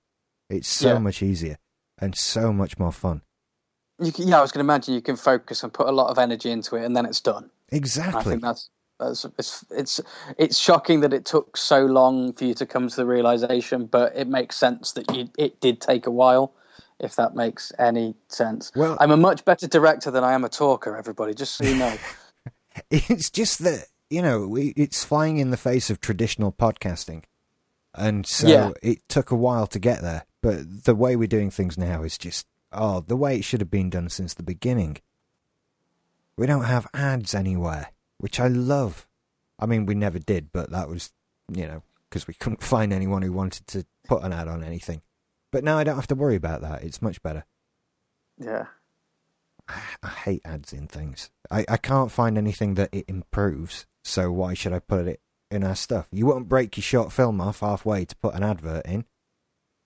It's 0.50 0.68
so 0.68 0.94
Yeah. 0.94 0.98
much 0.98 1.22
easier 1.22 1.58
and 1.98 2.16
so 2.16 2.52
much 2.52 2.78
more 2.78 2.92
fun. 2.92 3.22
You 4.00 4.10
can, 4.12 4.26
yeah, 4.26 4.38
I 4.38 4.42
was 4.42 4.50
going 4.50 4.66
to 4.66 4.72
imagine 4.72 4.94
you 4.94 5.00
can 5.00 5.14
focus 5.14 5.62
and 5.62 5.72
put 5.72 5.86
a 5.86 5.92
lot 5.92 6.10
of 6.10 6.18
energy 6.18 6.50
into 6.50 6.74
it, 6.74 6.84
and 6.84 6.96
then 6.96 7.06
it's 7.06 7.20
done. 7.20 7.48
Exactly. 7.70 8.18
I 8.20 8.22
think 8.24 8.42
that's. 8.42 8.68
It's 9.00 9.26
it's 9.70 10.00
it's 10.38 10.56
shocking 10.58 11.00
that 11.00 11.12
it 11.12 11.24
took 11.24 11.56
so 11.56 11.84
long 11.84 12.32
for 12.32 12.44
you 12.44 12.54
to 12.54 12.64
come 12.66 12.88
to 12.88 12.96
the 12.96 13.04
realization, 13.06 13.86
but 13.86 14.14
it 14.16 14.28
makes 14.28 14.56
sense 14.56 14.92
that 14.92 15.12
you, 15.14 15.28
it 15.36 15.60
did 15.60 15.80
take 15.80 16.06
a 16.06 16.10
while. 16.10 16.52
if 17.00 17.16
that 17.16 17.34
makes 17.34 17.72
any 17.78 18.14
sense. 18.28 18.70
Well- 18.76 18.96
I'm 19.00 19.10
a 19.10 19.16
much 19.16 19.44
better 19.44 19.66
director 19.66 20.10
than 20.12 20.22
I 20.22 20.32
am 20.32 20.44
a 20.44 20.48
talker. 20.48 20.96
Everybody, 20.96 21.34
just 21.34 21.56
so 21.56 21.64
you 21.64 21.74
know. 21.76 21.96
It's 22.90 23.30
just 23.30 23.60
that 23.64 23.86
you 24.10 24.20
know 24.22 24.46
we, 24.48 24.68
it's 24.76 25.04
flying 25.04 25.38
in 25.38 25.50
the 25.50 25.56
face 25.56 25.90
of 25.90 26.00
traditional 26.00 26.50
podcasting, 26.52 27.22
and 27.94 28.26
so 28.26 28.48
Yeah. 28.48 28.70
it 28.82 29.08
took 29.08 29.30
a 29.30 29.36
while 29.36 29.66
to 29.68 29.78
get 29.78 30.02
there. 30.02 30.24
But 30.42 30.84
the 30.84 30.94
way 30.94 31.14
we're 31.16 31.28
doing 31.28 31.50
things 31.50 31.76
now 31.78 32.02
is 32.02 32.16
just 32.18 32.46
oh, 32.72 33.00
the 33.00 33.16
way 33.16 33.36
it 33.36 33.44
should 33.44 33.60
have 33.60 33.70
been 33.70 33.90
done 33.90 34.08
since 34.08 34.34
the 34.34 34.42
beginning. 34.42 34.98
We 36.36 36.46
don't 36.48 36.64
have 36.64 36.88
ads 36.92 37.32
anywhere, 37.34 37.90
which 38.24 38.40
I 38.40 38.48
love. 38.48 39.06
I 39.58 39.66
mean, 39.66 39.84
we 39.84 39.94
never 39.94 40.18
did, 40.18 40.48
but 40.50 40.70
that 40.70 40.88
was 40.88 41.12
you 41.52 41.66
know 41.66 41.82
because 42.08 42.26
we 42.26 42.32
couldn't 42.32 42.62
find 42.62 42.90
anyone 42.90 43.20
who 43.20 43.32
wanted 43.32 43.66
to 43.66 43.84
put 44.08 44.22
an 44.22 44.32
ad 44.32 44.48
on 44.48 44.64
anything. 44.64 45.02
But 45.52 45.62
now 45.62 45.76
I 45.76 45.84
don't 45.84 45.96
have 45.96 46.06
to 46.06 46.14
worry 46.14 46.34
about 46.34 46.62
that. 46.62 46.82
It's 46.82 47.02
much 47.02 47.22
better. 47.22 47.44
yeah. 48.38 48.68
I 49.68 50.08
hate 50.08 50.40
ads 50.42 50.72
in 50.72 50.86
things. 50.86 51.30
I, 51.50 51.66
I 51.68 51.76
can't 51.76 52.10
find 52.10 52.38
anything 52.38 52.74
that 52.74 52.88
it 52.92 53.04
improves, 53.08 53.84
so 54.02 54.32
why 54.32 54.54
should 54.54 54.72
I 54.72 54.78
put 54.78 55.06
it 55.06 55.20
in 55.50 55.62
our 55.62 55.76
stuff? 55.76 56.08
You 56.10 56.24
won't 56.24 56.48
break 56.48 56.78
your 56.78 56.82
short 56.82 57.12
film 57.12 57.42
off 57.42 57.60
halfway 57.60 58.06
to 58.06 58.16
put 58.16 58.34
an 58.34 58.42
advert 58.42 58.86
in. 58.86 59.04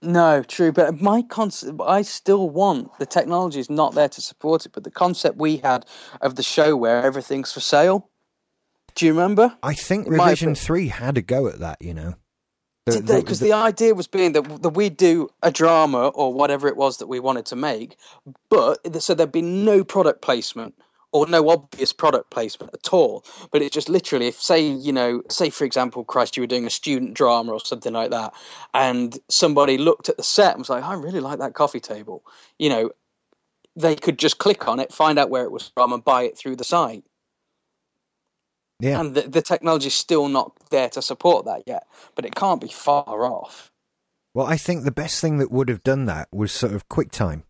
No, 0.00 0.44
true. 0.44 0.70
But 0.70 1.00
my 1.00 1.22
concept, 1.22 1.80
I 1.84 2.02
still 2.02 2.50
want 2.50 2.96
the 3.00 3.06
technology 3.06 3.58
is 3.58 3.68
not 3.68 3.94
there 3.94 4.08
to 4.08 4.20
support 4.20 4.64
it. 4.64 4.72
But 4.72 4.84
the 4.84 4.92
concept 4.92 5.38
we 5.38 5.56
had 5.56 5.86
of 6.20 6.36
the 6.36 6.44
show 6.44 6.76
where 6.76 7.02
everything's 7.02 7.52
for 7.52 7.60
sale. 7.60 8.07
Do 8.98 9.06
you 9.06 9.12
remember? 9.12 9.56
I 9.62 9.74
think 9.74 10.08
It 10.08 10.10
Revision. 10.10 10.56
3 10.56 10.88
had 10.88 11.16
a 11.16 11.22
go 11.22 11.46
at 11.46 11.60
that, 11.60 11.80
you 11.80 11.94
know. 11.94 12.14
The- 12.84 13.00
the- 13.00 13.20
Because 13.20 13.38
the- 13.38 13.46
the, 13.46 13.52
idea 13.52 13.94
was 13.94 14.08
being 14.08 14.32
that, 14.32 14.62
that 14.62 14.70
we'd 14.70 14.96
do 14.96 15.28
a 15.40 15.52
drama 15.52 16.08
or 16.08 16.34
whatever 16.34 16.66
it 16.66 16.76
was 16.76 16.96
that 16.96 17.06
we 17.06 17.20
wanted 17.20 17.46
to 17.46 17.54
make, 17.56 17.96
but 18.50 19.00
so 19.00 19.14
there'd 19.14 19.30
be 19.30 19.40
no 19.40 19.84
product 19.84 20.20
placement 20.20 20.74
or 21.12 21.28
no 21.28 21.48
obvious 21.48 21.92
product 21.92 22.30
placement 22.30 22.74
at 22.74 22.92
all. 22.92 23.24
But 23.52 23.62
it's 23.62 23.72
just 23.72 23.88
literally, 23.88 24.26
if 24.26 24.42
say 24.42 24.66
you 24.66 24.92
know, 24.92 25.22
say 25.30 25.48
for 25.48 25.64
example, 25.64 26.02
Christ, 26.02 26.36
you 26.36 26.42
were 26.42 26.48
doing 26.48 26.66
a 26.66 26.70
student 26.70 27.14
drama 27.14 27.52
or 27.52 27.60
something 27.60 27.92
like 27.92 28.10
that, 28.10 28.34
and 28.74 29.16
somebody 29.28 29.78
looked 29.78 30.08
at 30.08 30.16
the 30.16 30.24
set 30.24 30.54
and 30.54 30.58
was 30.62 30.70
like, 30.70 30.82
"I 30.82 30.94
really 30.94 31.20
like 31.20 31.38
that 31.38 31.54
coffee 31.54 31.78
table," 31.80 32.24
you 32.58 32.68
know, 32.68 32.90
they 33.76 33.94
could 33.94 34.18
just 34.18 34.38
click 34.38 34.66
on 34.66 34.80
it, 34.80 34.92
find 34.92 35.20
out 35.20 35.30
where 35.30 35.44
it 35.44 35.52
was 35.52 35.68
from, 35.72 35.92
and 35.92 36.02
buy 36.04 36.24
it 36.24 36.36
through 36.36 36.56
the 36.56 36.64
site. 36.64 37.04
Yeah. 38.80 39.00
And 39.00 39.14
the, 39.14 39.22
the 39.22 39.86
is 39.86 39.94
still 39.94 40.28
not 40.28 40.52
there 40.70 40.88
to 40.90 41.02
support 41.02 41.46
that 41.46 41.64
yet, 41.66 41.86
but 42.14 42.24
it 42.24 42.34
can't 42.34 42.60
be 42.60 42.68
far 42.68 43.24
off. 43.24 43.72
Well, 44.34 44.46
I 44.46 44.56
think 44.56 44.84
the 44.84 44.92
best 44.92 45.20
thing 45.20 45.38
that 45.38 45.50
would 45.50 45.68
have 45.68 45.82
done 45.82 46.04
that 46.06 46.28
was 46.32 46.52
sort 46.52 46.72
of 46.72 46.88
QuickTime. 46.88 47.42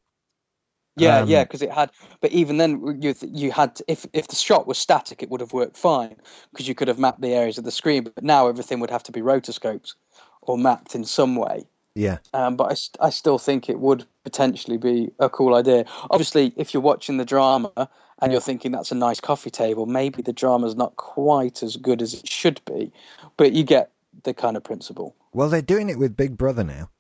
Yeah, 0.97 1.19
Um, 1.19 1.29
yeah, 1.29 1.45
because 1.45 1.63
it 1.63 1.71
had. 1.71 1.91
But 2.21 2.33
even 2.33 2.57
then, 2.57 2.99
you 3.01 3.15
you 3.21 3.53
had 3.53 3.77
to, 3.77 3.85
if 3.89 4.07
if 4.13 4.29
the 4.29 4.37
shot 4.37 4.67
was 4.67 4.79
static, 4.79 5.23
it 5.23 5.31
would 5.31 5.41
have 5.41 5.53
worked 5.53 5.77
fine 5.77 6.17
because 6.51 6.67
you 6.67 6.75
could 6.75 6.89
have 6.89 6.99
mapped 6.99 7.21
the 7.21 7.35
areas 7.35 7.59
of 7.59 7.65
the 7.65 7.71
screen. 7.71 8.05
But 8.05 8.25
now 8.25 8.49
everything 8.49 8.81
would 8.81 8.91
have 8.91 9.05
to 9.05 9.13
be 9.13 9.21
rotoscoped 9.21 9.95
or 10.43 10.59
mapped 10.59 10.95
in 10.95 11.05
some 11.05 11.37
way. 11.37 11.67
Yeah. 11.95 12.19
Um, 12.33 12.57
but 12.57 12.73
I, 12.73 13.07
I 13.07 13.11
still 13.11 13.39
think 13.39 13.69
it 13.69 13.81
would 13.81 14.07
potentially 14.25 14.79
be 14.79 15.11
a 15.19 15.29
cool 15.29 15.55
idea. 15.55 15.85
Obviously, 16.11 16.53
if 16.57 16.73
you're 16.73 16.83
watching 16.83 17.17
the 17.17 17.25
drama 17.25 17.89
and 18.21 18.33
you're 18.33 18.41
thinking 18.41 18.73
that's 18.73 18.93
a 18.93 18.97
nice 18.97 19.21
coffee 19.21 19.51
table, 19.51 19.87
maybe 19.87 20.23
the 20.23 20.33
drama's 20.33 20.75
not 20.77 20.97
quite 20.97 21.63
as 21.63 21.77
good 21.77 22.03
as 22.03 22.15
it 22.15 22.29
should 22.29 22.61
be, 22.65 22.93
but 23.37 23.53
you 23.53 23.63
get 23.65 23.91
the 24.25 24.35
kind 24.35 24.57
of 24.57 24.65
principle. 24.65 25.15
Well, 25.33 25.49
they're 25.49 25.63
doing 25.63 25.89
it 25.89 25.99
with 25.99 26.17
Big 26.17 26.37
Brother 26.37 26.65
now, 26.65 26.91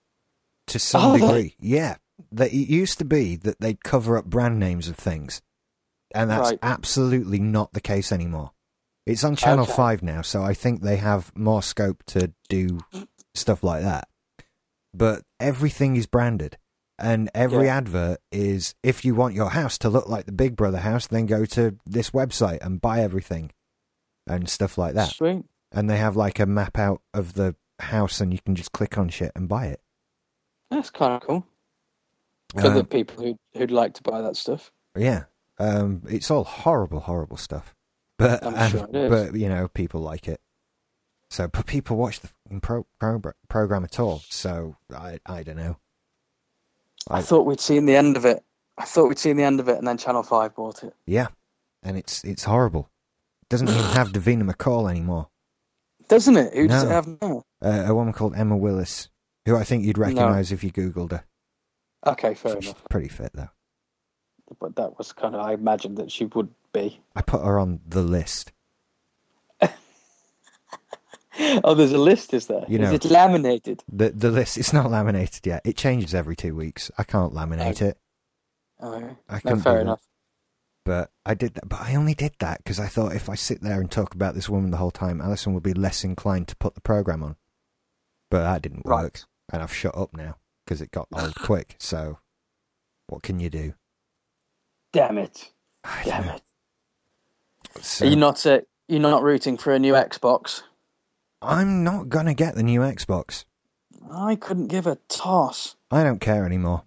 to 0.68 0.78
some 0.78 1.02
Are 1.02 1.12
they? 1.18 1.20
degree. 1.20 1.54
Yeah, 1.58 1.96
that 2.32 2.52
it 2.52 2.68
used 2.70 2.98
to 2.98 3.04
be 3.04 3.36
that 3.36 3.60
they'd 3.60 3.82
cover 3.82 4.16
up 4.18 4.26
brand 4.26 4.58
names 4.58 4.88
of 4.88 4.96
things, 4.96 5.40
and 6.14 6.30
that's 6.30 6.50
Right. 6.50 6.58
absolutely 6.62 7.38
not 7.40 7.72
the 7.72 7.80
case 7.80 8.12
anymore. 8.12 8.52
It's 9.06 9.24
on 9.24 9.36
Channel 9.36 9.64
Okay. 9.64 9.72
Five 9.72 10.02
now, 10.02 10.20
so 10.22 10.42
I 10.42 10.52
think 10.54 10.82
they 10.82 10.96
have 10.96 11.34
more 11.34 11.62
scope 11.62 12.02
to 12.08 12.32
do 12.50 12.80
stuff 13.34 13.62
like 13.64 13.82
that. 13.82 14.08
But 14.94 15.22
everything 15.40 15.96
is 15.96 16.06
branded, 16.06 16.58
and 16.98 17.30
every 17.34 17.66
Yeah. 17.66 17.76
advert 17.78 18.20
is 18.32 18.74
if 18.82 19.04
you 19.04 19.14
want 19.14 19.34
your 19.34 19.50
house 19.50 19.78
to 19.78 19.88
look 19.88 20.08
like 20.08 20.26
the 20.26 20.32
Big 20.32 20.56
Brother 20.56 20.78
house, 20.78 21.06
then 21.06 21.26
go 21.26 21.44
to 21.46 21.76
this 21.86 22.10
website 22.10 22.58
and 22.64 22.80
buy 22.80 23.00
everything 23.00 23.52
and 24.26 24.48
stuff 24.48 24.76
like 24.76 24.94
that 24.94 25.08
Sweet. 25.10 25.44
and 25.72 25.88
they 25.88 25.96
have 25.98 26.16
like 26.16 26.38
a 26.38 26.46
map 26.46 26.78
out 26.78 27.00
of 27.14 27.34
the 27.34 27.54
house 27.80 28.20
and 28.20 28.32
you 28.32 28.38
can 28.44 28.54
just 28.54 28.72
click 28.72 28.98
on 28.98 29.08
shit 29.08 29.32
and 29.34 29.48
buy 29.48 29.66
it. 29.66 29.80
That's 30.70 30.90
kind 30.90 31.14
of 31.14 31.22
cool 31.22 31.46
for 32.54 32.66
Um, 32.66 32.74
the 32.74 32.84
people 32.84 33.22
who 33.24 33.38
who'd 33.56 33.70
like 33.70 33.94
to 33.94 34.02
buy 34.02 34.20
that 34.22 34.36
stuff. 34.36 34.70
yeah. 34.96 35.24
Um, 35.60 36.02
it's 36.08 36.30
all 36.30 36.44
horrible, 36.44 37.00
horrible 37.00 37.36
stuff. 37.36 37.74
But 38.16 38.42
um, 38.44 38.54
sure 38.70 38.86
but 39.08 39.34
you 39.34 39.48
know, 39.48 39.66
people 39.68 40.00
like 40.00 40.28
it. 40.28 40.40
So, 41.30 41.46
but 41.48 41.66
people 41.66 41.96
watch 41.96 42.20
the 42.20 42.28
pro, 42.60 42.86
pro, 42.98 43.20
program 43.48 43.84
at 43.84 43.98
all. 44.00 44.22
So 44.28 44.76
I 44.96 45.18
I 45.26 45.42
don't 45.42 45.56
know. 45.56 45.76
I 47.08 47.18
I- 47.18 47.22
thought 47.22 47.46
we'd 47.46 47.60
seen 47.60 47.86
the 47.86 47.96
end 47.96 48.16
of 48.16 48.24
it. 48.24 48.44
I 48.76 48.84
thought 48.84 49.08
we'd 49.08 49.18
seen 49.18 49.36
the 49.36 49.42
end 49.42 49.58
of 49.60 49.68
it, 49.68 49.76
and 49.78 49.86
then 49.86 49.98
Channel 49.98 50.22
Five 50.22 50.54
bought 50.54 50.82
it. 50.84 50.94
Yeah, 51.06 51.28
and 51.82 51.96
it's 51.96 52.22
it's 52.24 52.44
horrible. 52.44 52.90
It 53.42 53.48
doesn't 53.48 53.68
even 53.68 53.82
have 53.82 54.08
Davina 54.12 54.48
McCall 54.48 54.90
anymore. 54.90 55.28
Doesn't 56.08 56.36
it? 56.36 56.54
Who 56.54 56.68
does 56.68 56.84
it 56.84 56.90
have 56.90 57.06
now? 57.20 57.42
Uh, 57.60 57.84
a 57.86 57.94
woman 57.94 58.12
called 58.12 58.34
Emma 58.36 58.56
Willis, 58.56 59.08
who 59.46 59.56
I 59.56 59.64
think 59.64 59.84
you'd 59.84 59.98
recognise 59.98 60.52
if 60.52 60.62
you 60.64 60.70
googled 60.70 61.10
her. 61.12 61.24
Okay, 62.06 62.34
fair 62.34 62.54
She's 62.60 62.70
enough. 62.70 62.84
pretty 62.88 63.08
fit 63.08 63.32
though. 63.34 63.50
But 64.60 64.76
that 64.76 64.96
was 64.96 65.12
kind 65.12 65.34
of 65.34 65.40
I 65.42 65.52
imagined 65.54 65.98
that 65.98 66.10
she 66.12 66.24
would 66.26 66.48
be. 66.72 67.00
I 67.16 67.22
put 67.22 67.42
her 67.42 67.58
on 67.58 67.80
the 67.86 68.02
list. 68.02 68.52
Oh, 71.64 71.74
there's 71.74 71.92
a 71.92 71.98
list, 71.98 72.34
is 72.34 72.46
there? 72.46 72.64
You 72.68 72.78
is 72.80 72.92
it 72.92 73.04
laminated? 73.04 73.82
The 73.90 74.10
the 74.10 74.30
list 74.30 74.56
it's 74.58 74.72
not 74.72 74.90
laminated 74.90 75.46
yet. 75.46 75.62
It 75.64 75.76
changes 75.76 76.14
every 76.14 76.36
two 76.36 76.54
weeks. 76.54 76.90
I 76.98 77.04
can't 77.04 77.32
laminate 77.32 77.82
it. 77.82 77.98
Oh. 78.80 78.94
I 79.28 79.34
no, 79.36 79.40
couldn't 79.40 79.60
fair 79.60 79.80
enough. 79.80 80.02
But 80.84 81.10
I 81.26 81.34
did 81.34 81.54
that. 81.54 81.68
But 81.68 81.80
I 81.80 81.94
only 81.96 82.14
did 82.14 82.34
that 82.38 82.58
because 82.58 82.80
I 82.80 82.86
thought 82.86 83.14
if 83.14 83.28
I 83.28 83.34
sit 83.34 83.60
there 83.60 83.80
and 83.80 83.90
talk 83.90 84.14
about 84.14 84.34
this 84.34 84.48
woman 84.48 84.70
the 84.70 84.76
whole 84.78 84.90
time, 84.90 85.20
Alison 85.20 85.52
would 85.54 85.62
be 85.62 85.74
less 85.74 86.04
inclined 86.04 86.48
to 86.48 86.56
put 86.56 86.74
the 86.74 86.80
program 86.80 87.22
on. 87.22 87.36
But 88.30 88.42
that 88.42 88.62
didn't 88.62 88.84
work, 88.86 88.94
Right. 88.94 89.24
and 89.52 89.62
I've 89.62 89.74
shut 89.74 89.96
up 89.96 90.14
now 90.14 90.36
because 90.64 90.80
it 90.80 90.90
got 90.90 91.08
old 91.12 91.34
quick. 91.42 91.76
So, 91.78 92.18
what 93.08 93.22
can 93.22 93.40
you 93.40 93.50
do? 93.50 93.74
Damn 94.92 95.18
it! 95.18 95.50
Damn 96.04 96.26
know. 96.26 96.34
it! 96.36 96.42
So, 97.84 98.06
Are 98.06 98.08
you 98.08 98.16
not? 98.16 98.44
Uh, 98.46 98.60
you're 98.86 99.00
not 99.00 99.22
rooting 99.22 99.58
for 99.58 99.72
a 99.74 99.78
new 99.78 99.92
Xbox? 99.92 100.62
I'm 101.40 101.84
not 101.84 102.08
gonna 102.08 102.34
get 102.34 102.54
the 102.54 102.62
new 102.62 102.80
Xbox. 102.80 103.44
I 104.10 104.36
couldn't 104.36 104.68
give 104.68 104.86
a 104.86 104.96
toss. 105.08 105.76
I 105.90 106.02
don't 106.02 106.20
care 106.20 106.44
anymore. 106.44 106.82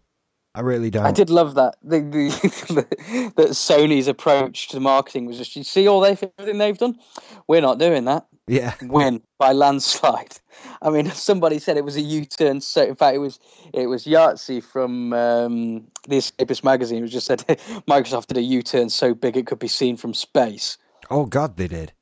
I 0.53 0.61
really 0.61 0.89
don't. 0.89 1.05
I 1.05 1.11
did 1.11 1.29
love 1.29 1.55
that. 1.55 1.75
The, 1.81 1.99
the, 2.67 3.33
that 3.37 3.49
Sony's 3.49 4.07
approach 4.09 4.67
to 4.69 4.81
marketing 4.81 5.25
was 5.25 5.37
just, 5.37 5.55
you 5.55 5.63
see 5.63 5.87
all 5.87 6.01
they 6.01 6.11
everything 6.11 6.57
they've 6.57 6.77
done. 6.77 6.99
We're 7.47 7.61
not 7.61 7.79
doing 7.79 8.05
that. 8.05 8.27
Yeah, 8.47 8.73
Win 8.81 9.21
by 9.39 9.53
landslide. 9.53 10.35
I 10.81 10.89
mean, 10.89 11.09
somebody 11.11 11.57
said 11.59 11.77
it 11.77 11.85
was 11.85 11.95
a 11.95 12.01
U-turn. 12.01 12.59
So, 12.59 12.83
in 12.83 12.95
fact, 12.95 13.15
it 13.15 13.19
was 13.19 13.39
it 13.73 13.87
was 13.87 14.03
Yahtzee 14.03 14.61
from 14.61 15.13
um, 15.13 15.87
the 16.09 16.17
Escapist 16.17 16.63
magazine. 16.65 17.05
It 17.05 17.07
just 17.07 17.27
said 17.27 17.39
Microsoft 17.87 18.27
did 18.27 18.37
a 18.37 18.41
U-turn 18.41 18.89
so 18.89 19.13
big 19.13 19.37
it 19.37 19.47
could 19.47 19.59
be 19.59 19.69
seen 19.69 19.95
from 19.95 20.13
space, 20.13 20.77
Oh 21.09 21.25
God, 21.25 21.57
they 21.57 21.67
did. 21.67 21.93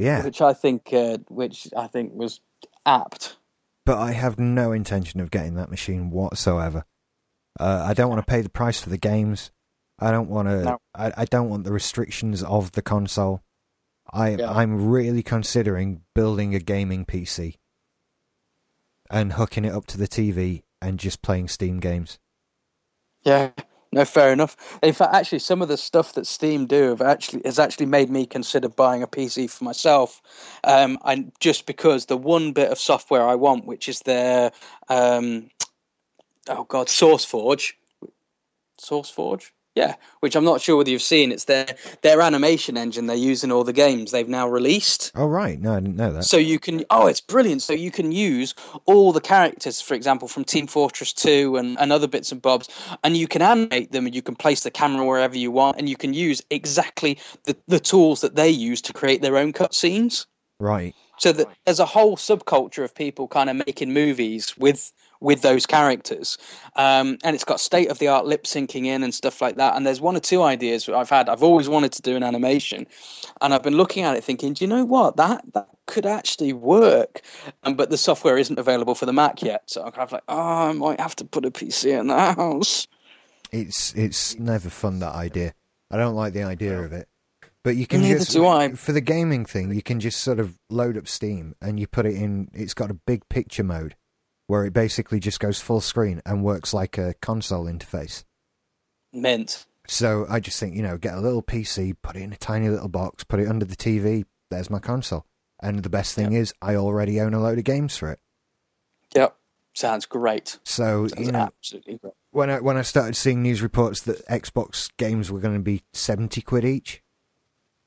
Yeah, 0.00 0.24
which 0.24 0.40
I 0.40 0.54
think 0.54 0.92
uh, 0.92 1.18
which 1.28 1.68
I 1.76 1.86
think 1.86 2.12
was 2.14 2.40
apt. 2.86 3.36
but 3.84 3.98
I 3.98 4.12
have 4.12 4.38
no 4.38 4.72
intention 4.72 5.20
of 5.20 5.30
getting 5.30 5.54
that 5.56 5.70
machine 5.70 6.10
whatsoever. 6.10 6.84
Uh, 7.58 7.84
I 7.86 7.92
don't 7.92 8.08
want 8.08 8.24
to 8.24 8.30
pay 8.30 8.40
the 8.40 8.48
price 8.48 8.80
for 8.80 8.88
the 8.88 8.98
games. 8.98 9.50
I 9.98 10.10
don't 10.10 10.30
want 10.30 10.48
to. 10.48 10.62
No. 10.62 10.78
I, 10.94 11.12
I 11.18 11.24
don't 11.26 11.50
want 11.50 11.64
the 11.64 11.72
restrictions 11.72 12.42
of 12.42 12.72
the 12.72 12.82
console. 12.82 13.42
I 14.10 14.30
Yeah. 14.30 14.50
I'm 14.50 14.88
really 14.88 15.22
considering 15.22 16.02
building 16.14 16.54
a 16.54 16.60
gaming 16.60 17.04
PC 17.04 17.56
and 19.10 19.34
hooking 19.34 19.66
it 19.66 19.74
up 19.74 19.86
to 19.88 19.98
the 19.98 20.08
TV 20.08 20.62
and 20.80 20.98
just 20.98 21.20
playing 21.20 21.48
Steam 21.48 21.78
games. 21.78 22.18
Yeah, 23.22 23.50
no, 23.92 24.04
fair 24.04 24.32
enough. 24.32 24.78
In 24.82 24.92
fact, 24.92 25.14
actually, 25.14 25.40
some 25.40 25.62
of 25.62 25.68
the 25.68 25.76
stuff 25.76 26.12
that 26.14 26.26
Steam 26.26 26.66
do 26.66 26.90
have 26.90 27.02
actually 27.02 27.42
has 27.44 27.58
actually 27.58 27.86
made 27.86 28.08
me 28.08 28.24
consider 28.24 28.68
buying 28.68 29.02
a 29.02 29.06
PC 29.06 29.50
for 29.50 29.64
myself. 29.64 30.22
Um, 30.62 30.98
just 31.40 31.66
because 31.66 32.06
the 32.06 32.16
one 32.16 32.52
bit 32.52 32.70
of 32.70 32.78
software 32.78 33.26
I 33.26 33.34
want, 33.34 33.66
which 33.66 33.88
is 33.88 34.00
their 34.00 34.52
um, 34.88 35.50
oh 36.48 36.64
god, 36.64 36.86
SourceForge, 36.86 37.72
SourceForge, 38.80 39.50
Yeah, 39.76 39.94
which 40.18 40.34
I'm 40.34 40.44
not 40.44 40.60
sure 40.60 40.76
whether 40.76 40.90
you've 40.90 41.00
seen. 41.00 41.30
It's 41.30 41.44
their 41.44 41.66
their 42.02 42.20
animation 42.20 42.76
engine 42.76 43.06
they 43.06 43.16
use 43.16 43.44
in 43.44 43.52
all 43.52 43.62
the 43.62 43.72
games 43.72 44.10
they've 44.10 44.28
now 44.28 44.48
released. 44.48 45.12
Oh 45.14 45.26
right, 45.26 45.60
no, 45.60 45.74
I 45.74 45.80
didn't 45.80 45.96
know 45.96 46.12
that. 46.12 46.24
So 46.24 46.38
you 46.38 46.58
can 46.58 46.84
oh, 46.90 47.06
it's 47.06 47.20
brilliant. 47.20 47.62
So 47.62 47.72
you 47.72 47.92
can 47.92 48.10
use 48.10 48.52
all 48.86 49.12
the 49.12 49.20
characters, 49.20 49.80
for 49.80 49.94
example, 49.94 50.26
from 50.26 50.42
Team 50.42 50.66
Fortress 50.66 51.12
2 51.12 51.56
and, 51.56 51.78
and 51.78 51.92
other 51.92 52.08
bits 52.08 52.32
and 52.32 52.42
bobs, 52.42 52.68
and 53.04 53.16
you 53.16 53.28
can 53.28 53.42
animate 53.42 53.92
them 53.92 54.06
and 54.06 54.14
you 54.14 54.22
can 54.22 54.34
place 54.34 54.64
the 54.64 54.72
camera 54.72 55.06
wherever 55.06 55.38
you 55.38 55.52
want, 55.52 55.78
and 55.78 55.88
you 55.88 55.96
can 55.96 56.14
use 56.14 56.42
exactly 56.50 57.16
the, 57.44 57.56
the 57.68 57.80
tools 57.80 58.22
that 58.22 58.34
they 58.34 58.50
use 58.50 58.82
to 58.82 58.92
create 58.92 59.22
their 59.22 59.36
own 59.36 59.52
cutscenes. 59.52 60.26
right. 60.58 60.94
So 61.18 61.32
that 61.32 61.48
there's 61.66 61.78
a 61.78 61.86
whole 61.86 62.16
subculture 62.16 62.82
of 62.82 62.94
people 62.94 63.28
kind 63.28 63.50
of 63.50 63.56
making 63.66 63.92
movies 63.92 64.56
with 64.56 64.90
with 65.20 65.42
those 65.42 65.66
characters, 65.66 66.38
um, 66.76 67.18
and 67.24 67.34
it's 67.34 67.44
got 67.44 67.60
state 67.60 67.90
of 67.90 67.98
the 67.98 68.08
art 68.08 68.26
lip 68.26 68.44
syncing 68.44 68.86
in 68.86 69.02
and 69.02 69.14
stuff 69.14 69.40
like 69.40 69.56
that. 69.56 69.76
And 69.76 69.86
there's 69.86 70.00
one 70.00 70.16
or 70.16 70.20
two 70.20 70.42
ideas 70.42 70.88
I've 70.88 71.10
had. 71.10 71.28
I've 71.28 71.42
always 71.42 71.68
wanted 71.68 71.92
to 71.92 72.02
do 72.02 72.16
an 72.16 72.22
animation, 72.22 72.86
and 73.40 73.54
I've 73.54 73.62
been 73.62 73.76
looking 73.76 74.04
at 74.04 74.16
it 74.16 74.24
thinking, 74.24 74.54
do 74.54 74.64
you 74.64 74.68
know 74.68 74.84
what 74.84 75.16
that 75.16 75.44
that 75.54 75.68
could 75.86 76.06
actually 76.06 76.52
work, 76.52 77.20
um, 77.64 77.74
but 77.74 77.90
the 77.90 77.98
software 77.98 78.38
isn't 78.38 78.58
available 78.58 78.94
for 78.94 79.06
the 79.06 79.12
Mac 79.12 79.42
yet. 79.42 79.62
So 79.66 79.82
I'm 79.82 79.92
kind 79.92 80.06
of 80.06 80.12
like, 80.12 80.22
oh, 80.28 80.68
I 80.68 80.72
might 80.72 81.00
have 81.00 81.16
to 81.16 81.24
put 81.24 81.44
a 81.44 81.50
PC 81.50 81.98
in 81.98 82.06
the 82.06 82.18
house. 82.18 82.86
It's 83.52 83.92
it's 83.94 84.38
never 84.38 84.70
fun 84.70 85.00
that 85.00 85.14
idea. 85.14 85.52
I 85.90 85.96
don't 85.96 86.14
like 86.14 86.32
the 86.32 86.44
idea 86.44 86.80
of 86.80 86.92
it. 86.92 87.08
But 87.62 87.76
you 87.76 87.86
can 87.86 88.00
Neither 88.00 88.20
just 88.20 88.32
do 88.32 88.46
I. 88.46 88.70
for 88.72 88.92
the 88.92 89.02
gaming 89.02 89.44
thing, 89.44 89.74
you 89.74 89.82
can 89.82 90.00
just 90.00 90.20
sort 90.20 90.40
of 90.40 90.56
load 90.70 90.96
up 90.96 91.06
Steam 91.06 91.54
and 91.60 91.78
you 91.78 91.86
put 91.86 92.06
it 92.06 92.14
in. 92.14 92.48
It's 92.54 92.72
got 92.72 92.90
a 92.90 92.94
big 92.94 93.28
picture 93.28 93.64
mode 93.64 93.96
where 94.50 94.64
it 94.64 94.72
basically 94.72 95.20
just 95.20 95.38
goes 95.38 95.60
full 95.60 95.80
screen 95.80 96.20
and 96.26 96.42
works 96.42 96.74
like 96.74 96.98
a 96.98 97.14
console 97.22 97.66
interface. 97.66 98.24
Mint. 99.12 99.64
So 99.86 100.26
I 100.28 100.40
just 100.40 100.58
think 100.58 100.74
you 100.74 100.82
know, 100.82 100.98
get 100.98 101.14
a 101.14 101.20
little 101.20 101.40
PC, 101.40 101.94
put 102.02 102.16
it 102.16 102.22
in 102.22 102.32
a 102.32 102.36
tiny 102.36 102.68
little 102.68 102.88
box, 102.88 103.22
put 103.22 103.38
it 103.38 103.46
under 103.46 103.64
the 103.64 103.76
TV. 103.76 104.24
There's 104.50 104.68
my 104.68 104.80
console. 104.80 105.24
And 105.62 105.84
the 105.84 105.88
best 105.88 106.16
thing 106.16 106.32
is, 106.32 106.52
I 106.60 106.74
already 106.74 107.20
own 107.20 107.32
a 107.32 107.40
load 107.40 107.58
of 107.58 107.64
games 107.64 107.96
for 107.96 108.10
it. 108.10 108.18
Yep. 109.14 109.36
Sounds 109.74 110.04
great. 110.04 110.58
So 110.64 111.06
Sounds 111.06 111.26
you 111.26 111.30
know, 111.30 111.38
absolutely 111.38 111.98
great. 111.98 112.14
when 112.32 112.50
I 112.50 112.58
when 112.58 112.76
I 112.76 112.82
started 112.82 113.14
seeing 113.14 113.42
news 113.42 113.62
reports 113.62 114.00
that 114.02 114.26
Xbox 114.26 114.90
games 114.96 115.30
were 115.30 115.38
going 115.38 115.54
to 115.54 115.62
be 115.62 115.84
seventy 115.92 116.40
quid 116.40 116.64
each, 116.64 117.04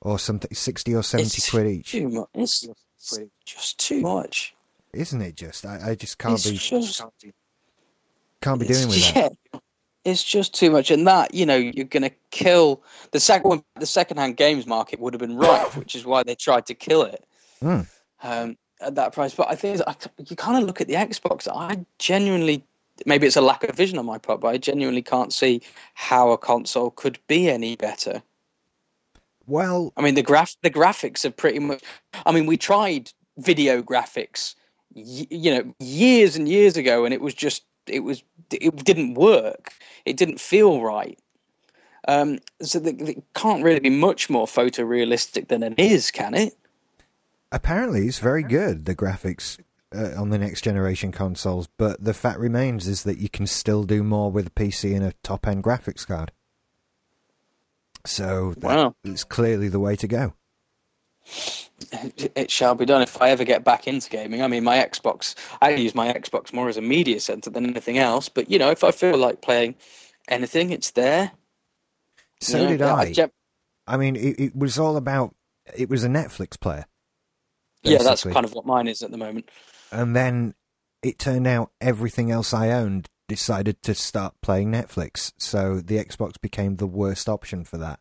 or 0.01 0.17
something 0.17 0.53
sixty 0.55 0.95
or 0.95 1.03
seventy 1.03 1.25
It's 1.25 1.49
quid 1.49 1.67
each, 1.67 1.91
Too 1.91 2.07
much. 2.07 2.29
It's 2.35 2.65
just 3.45 3.79
too 3.79 3.99
much. 3.99 4.52
Isn't 4.93 5.21
it? 5.21 5.35
Just 5.35 5.65
I, 5.65 5.91
I 5.91 5.95
just 5.95 6.17
can't 6.17 6.33
It's 6.35 6.49
be 6.49 6.57
just- 6.57 7.01
can't 8.41 8.59
be 8.59 8.67
doing 8.67 8.87
with 8.89 9.13
that. 9.13 9.31
It's 10.05 10.21
just 10.23 10.53
too 10.53 10.69
much, 10.69 10.91
and 10.91 11.07
that 11.07 11.33
you 11.33 11.45
know 11.45 11.55
you're 11.55 11.85
going 11.85 12.03
to 12.03 12.11
kill 12.31 12.83
the 13.11 13.19
second. 13.21 13.63
The 13.79 13.85
second-hand 13.85 14.35
games 14.35 14.67
market 14.67 14.99
would 14.99 15.13
have 15.13 15.21
been 15.21 15.37
ripe, 15.37 15.75
which 15.77 15.95
is 15.95 16.05
why 16.05 16.23
they 16.23 16.35
tried 16.35 16.65
to 16.67 16.73
kill 16.73 17.03
it 17.03 17.23
Mm. 17.61 17.87
um, 18.21 18.57
at 18.81 18.95
that 18.95 19.13
price. 19.13 19.33
But 19.33 19.49
I 19.49 19.55
think 19.55 19.79
I, 19.87 19.95
you 20.27 20.35
kind 20.35 20.57
of 20.61 20.65
look 20.67 20.81
at 20.81 20.87
the 20.87 20.95
Xbox. 20.95 21.47
I 21.47 21.85
genuinely, 21.99 22.65
maybe 23.05 23.25
it's 23.27 23.37
a 23.37 23.41
lack 23.41 23.63
of 23.63 23.73
vision 23.77 23.97
on 23.97 24.05
my 24.05 24.17
part, 24.17 24.41
but 24.41 24.49
I 24.49 24.57
genuinely 24.57 25.01
can't 25.01 25.31
see 25.31 25.61
how 25.93 26.31
a 26.31 26.37
console 26.37 26.91
could 26.91 27.17
be 27.27 27.49
any 27.49 27.77
better. 27.77 28.21
Well, 29.47 29.93
I 29.95 30.01
mean, 30.01 30.15
the 30.15 30.21
graph 30.23 30.57
the 30.63 30.69
graphics 30.69 31.23
are 31.23 31.31
pretty 31.31 31.59
much. 31.59 31.81
I 32.25 32.33
mean, 32.33 32.45
we 32.45 32.57
tried 32.57 33.09
video 33.37 33.81
graphics, 33.81 34.55
you 34.93 35.53
know, 35.53 35.73
years 35.79 36.35
and 36.35 36.47
years 36.47 36.77
ago, 36.77 37.05
and 37.05 37.13
it 37.13 37.21
was 37.21 37.33
just 37.33 37.63
it 37.87 38.01
was 38.01 38.23
it 38.51 38.75
didn't 38.83 39.15
work. 39.15 39.71
It 40.05 40.17
didn't 40.17 40.39
feel 40.39 40.81
right. 40.81 41.19
Um, 42.07 42.39
so 42.61 42.79
it 42.83 43.23
can't 43.33 43.63
really 43.63 43.79
be 43.79 43.89
much 43.89 44.29
more 44.29 44.45
photorealistic 44.45 45.47
than 45.47 45.63
it 45.63 45.75
is, 45.77 46.11
can 46.11 46.33
it? 46.33 46.57
apparently 47.53 48.07
it's 48.07 48.19
very 48.19 48.43
good 48.43 48.85
the 48.85 48.95
graphics 48.95 49.59
uh, 49.95 50.19
on 50.19 50.31
the 50.31 50.39
next 50.39 50.61
generation 50.63 51.11
consoles, 51.11 51.67
but 51.77 52.03
the 52.03 52.15
fact 52.15 52.39
remains 52.39 52.87
is 52.87 53.03
that 53.03 53.19
you 53.19 53.29
can 53.29 53.45
still 53.45 53.83
do 53.83 54.03
more 54.03 54.31
with 54.31 54.47
a 54.47 54.49
PC 54.49 54.95
and 54.95 55.05
a 55.05 55.13
top 55.21 55.47
end 55.47 55.63
graphics 55.63 56.05
card. 56.05 56.31
So 58.05 58.55
that 58.57 58.63
Wow. 58.63 58.95
is 59.03 59.23
clearly 59.23 59.69
the 59.69 59.79
way 59.79 59.95
to 59.97 60.07
go. 60.07 60.33
It, 62.35 62.49
shall 62.49 62.75
be 62.75 62.85
done 62.85 63.01
if 63.01 63.21
I 63.21 63.29
ever 63.29 63.43
get 63.43 63.63
back 63.63 63.87
into 63.87 64.09
gaming. 64.09 64.41
I 64.41 64.47
mean, 64.47 64.63
my 64.63 64.77
Xbox, 64.77 65.35
I 65.61 65.71
use 65.71 65.93
my 65.93 66.11
Xbox 66.13 66.53
more 66.53 66.69
as 66.69 66.77
a 66.77 66.81
media 66.81 67.19
center 67.19 67.49
than 67.49 67.65
anything 67.65 67.97
else. 67.97 68.29
But 68.29 68.49
you 68.49 68.57
know, 68.57 68.71
if 68.71 68.83
I 68.83 68.91
feel 68.91 69.17
like 69.17 69.41
playing 69.41 69.75
anything, 70.27 70.71
it's 70.71 70.91
there. 70.91 71.31
So 72.39 72.57
You 72.57 72.63
know, 72.63 72.69
did 72.69 72.79
yeah, 72.79 72.95
I. 72.95 73.11
gen- 73.11 73.31
I 73.85 73.97
mean, 73.97 74.15
it, 74.15 74.39
it 74.39 74.55
was 74.55 74.79
all 74.79 74.97
about. 74.97 75.35
It 75.75 75.89
was 75.89 76.03
a 76.03 76.09
Netflix 76.09 76.59
player, 76.59 76.85
yeah, 77.83 78.03
that's 78.03 78.23
kind 78.23 78.45
of 78.45 78.53
what 78.53 78.65
mine 78.65 78.87
is 78.87 79.01
at 79.01 79.11
the 79.11 79.17
moment. 79.17 79.49
and 79.91 80.15
then 80.15 80.55
it 81.01 81.19
turned 81.19 81.47
out 81.47 81.71
everything 81.81 82.31
else 82.31 82.53
I 82.53 82.71
owned 82.71 83.09
decided 83.27 83.81
to 83.83 83.93
start 83.93 84.35
playing 84.41 84.71
Netflix. 84.71 85.33
So 85.37 85.79
the 85.79 86.03
Xbox 86.03 86.33
became 86.41 86.77
the 86.77 86.87
worst 86.87 87.27
option 87.27 87.63
for 87.63 87.77
that. 87.77 87.99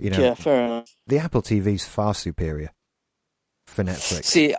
You 0.00 0.10
know, 0.10 0.18
Yeah, 0.18 0.34
fair 0.34 0.64
enough. 0.64 0.94
the 1.06 1.18
Apple 1.18 1.42
TV's 1.42 1.84
far 1.86 2.14
superior 2.14 2.70
for 3.66 3.84
Netflix. 3.84 4.24
See, 4.24 4.54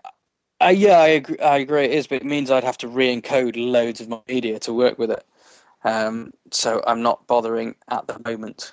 uh, 0.62 0.68
yeah, 0.68 1.00
I 1.00 1.08
agree, 1.08 1.40
I 1.40 1.58
agree 1.58 1.86
it 1.86 1.92
is, 1.92 2.08
but 2.08 2.18
it 2.22 2.26
means 2.26 2.52
I'd 2.52 2.64
have 2.64 2.78
to 2.80 2.88
re-encode 2.88 3.56
loads 3.58 4.00
of 4.02 4.08
my 4.10 4.22
media 4.28 4.60
to 4.60 4.74
work 4.74 5.00
with 5.00 5.10
it. 5.12 5.26
Um, 5.84 6.32
so 6.52 6.84
I'm 6.86 7.02
not 7.02 7.26
bothering 7.26 7.76
at 7.90 8.06
the 8.08 8.20
moment. 8.24 8.72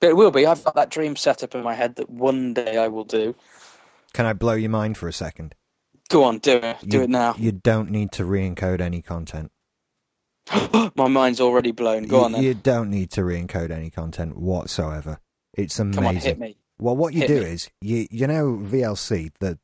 But 0.00 0.10
it 0.10 0.16
will 0.16 0.30
be. 0.30 0.46
I've 0.46 0.62
got 0.62 0.74
that 0.76 0.90
dream 0.90 1.16
set 1.16 1.42
up 1.42 1.54
in 1.54 1.62
my 1.64 1.74
head 1.74 1.96
that 1.96 2.10
one 2.10 2.52
day 2.54 2.76
I 2.76 2.88
will 2.88 3.04
do. 3.04 3.34
Can 4.12 4.26
I 4.26 4.32
blow 4.34 4.52
your 4.52 4.70
mind 4.70 4.96
for 4.98 5.08
a 5.08 5.12
second? 5.12 5.54
Go 6.10 6.24
on, 6.24 6.38
do 6.38 6.56
it. 6.58 6.76
Do 6.86 6.98
You- 6.98 7.02
it 7.04 7.10
now. 7.10 7.34
You 7.38 7.52
don't 7.52 7.90
need 7.90 8.12
to 8.12 8.24
re-encode 8.24 8.80
any 8.80 9.00
content. 9.02 9.50
my 10.94 11.08
mind's 11.08 11.40
already 11.40 11.72
blown. 11.72 12.04
Go 12.04 12.18
you, 12.18 12.24
on 12.24 12.32
then. 12.32 12.42
you 12.42 12.54
don't 12.54 12.90
need 12.90 13.10
to 13.12 13.24
re-encode 13.24 13.70
any 13.70 13.90
content 13.90 14.36
whatsoever. 14.36 15.18
It's 15.58 15.78
amazing. 15.78 16.42
On. 16.42 16.54
Well, 16.78 16.96
what 16.96 17.12
you 17.14 17.20
Hit 17.20 17.28
do 17.28 17.40
me. 17.40 17.46
is 17.50 17.70
you 17.80 18.06
you 18.10 18.26
know 18.26 18.58
VLC 18.62 19.30
the 19.40 19.58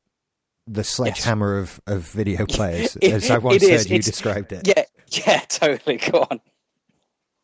the 0.66 0.82
sledgehammer 0.84 1.58
of, 1.58 1.80
of 1.86 2.02
video 2.08 2.46
players, 2.48 2.96
It- 3.00 3.12
as 3.12 3.30
I 3.30 3.38
once 3.38 3.62
it 3.62 3.70
is, 3.70 3.82
said, 3.82 3.90
you 3.90 3.96
it's- 3.96 4.06
described 4.06 4.52
it. 4.52 4.66
Yeah, 4.66 4.84
yeah, 5.26 5.40
totally. 5.48 5.96
Go 5.98 6.26
on. 6.30 6.40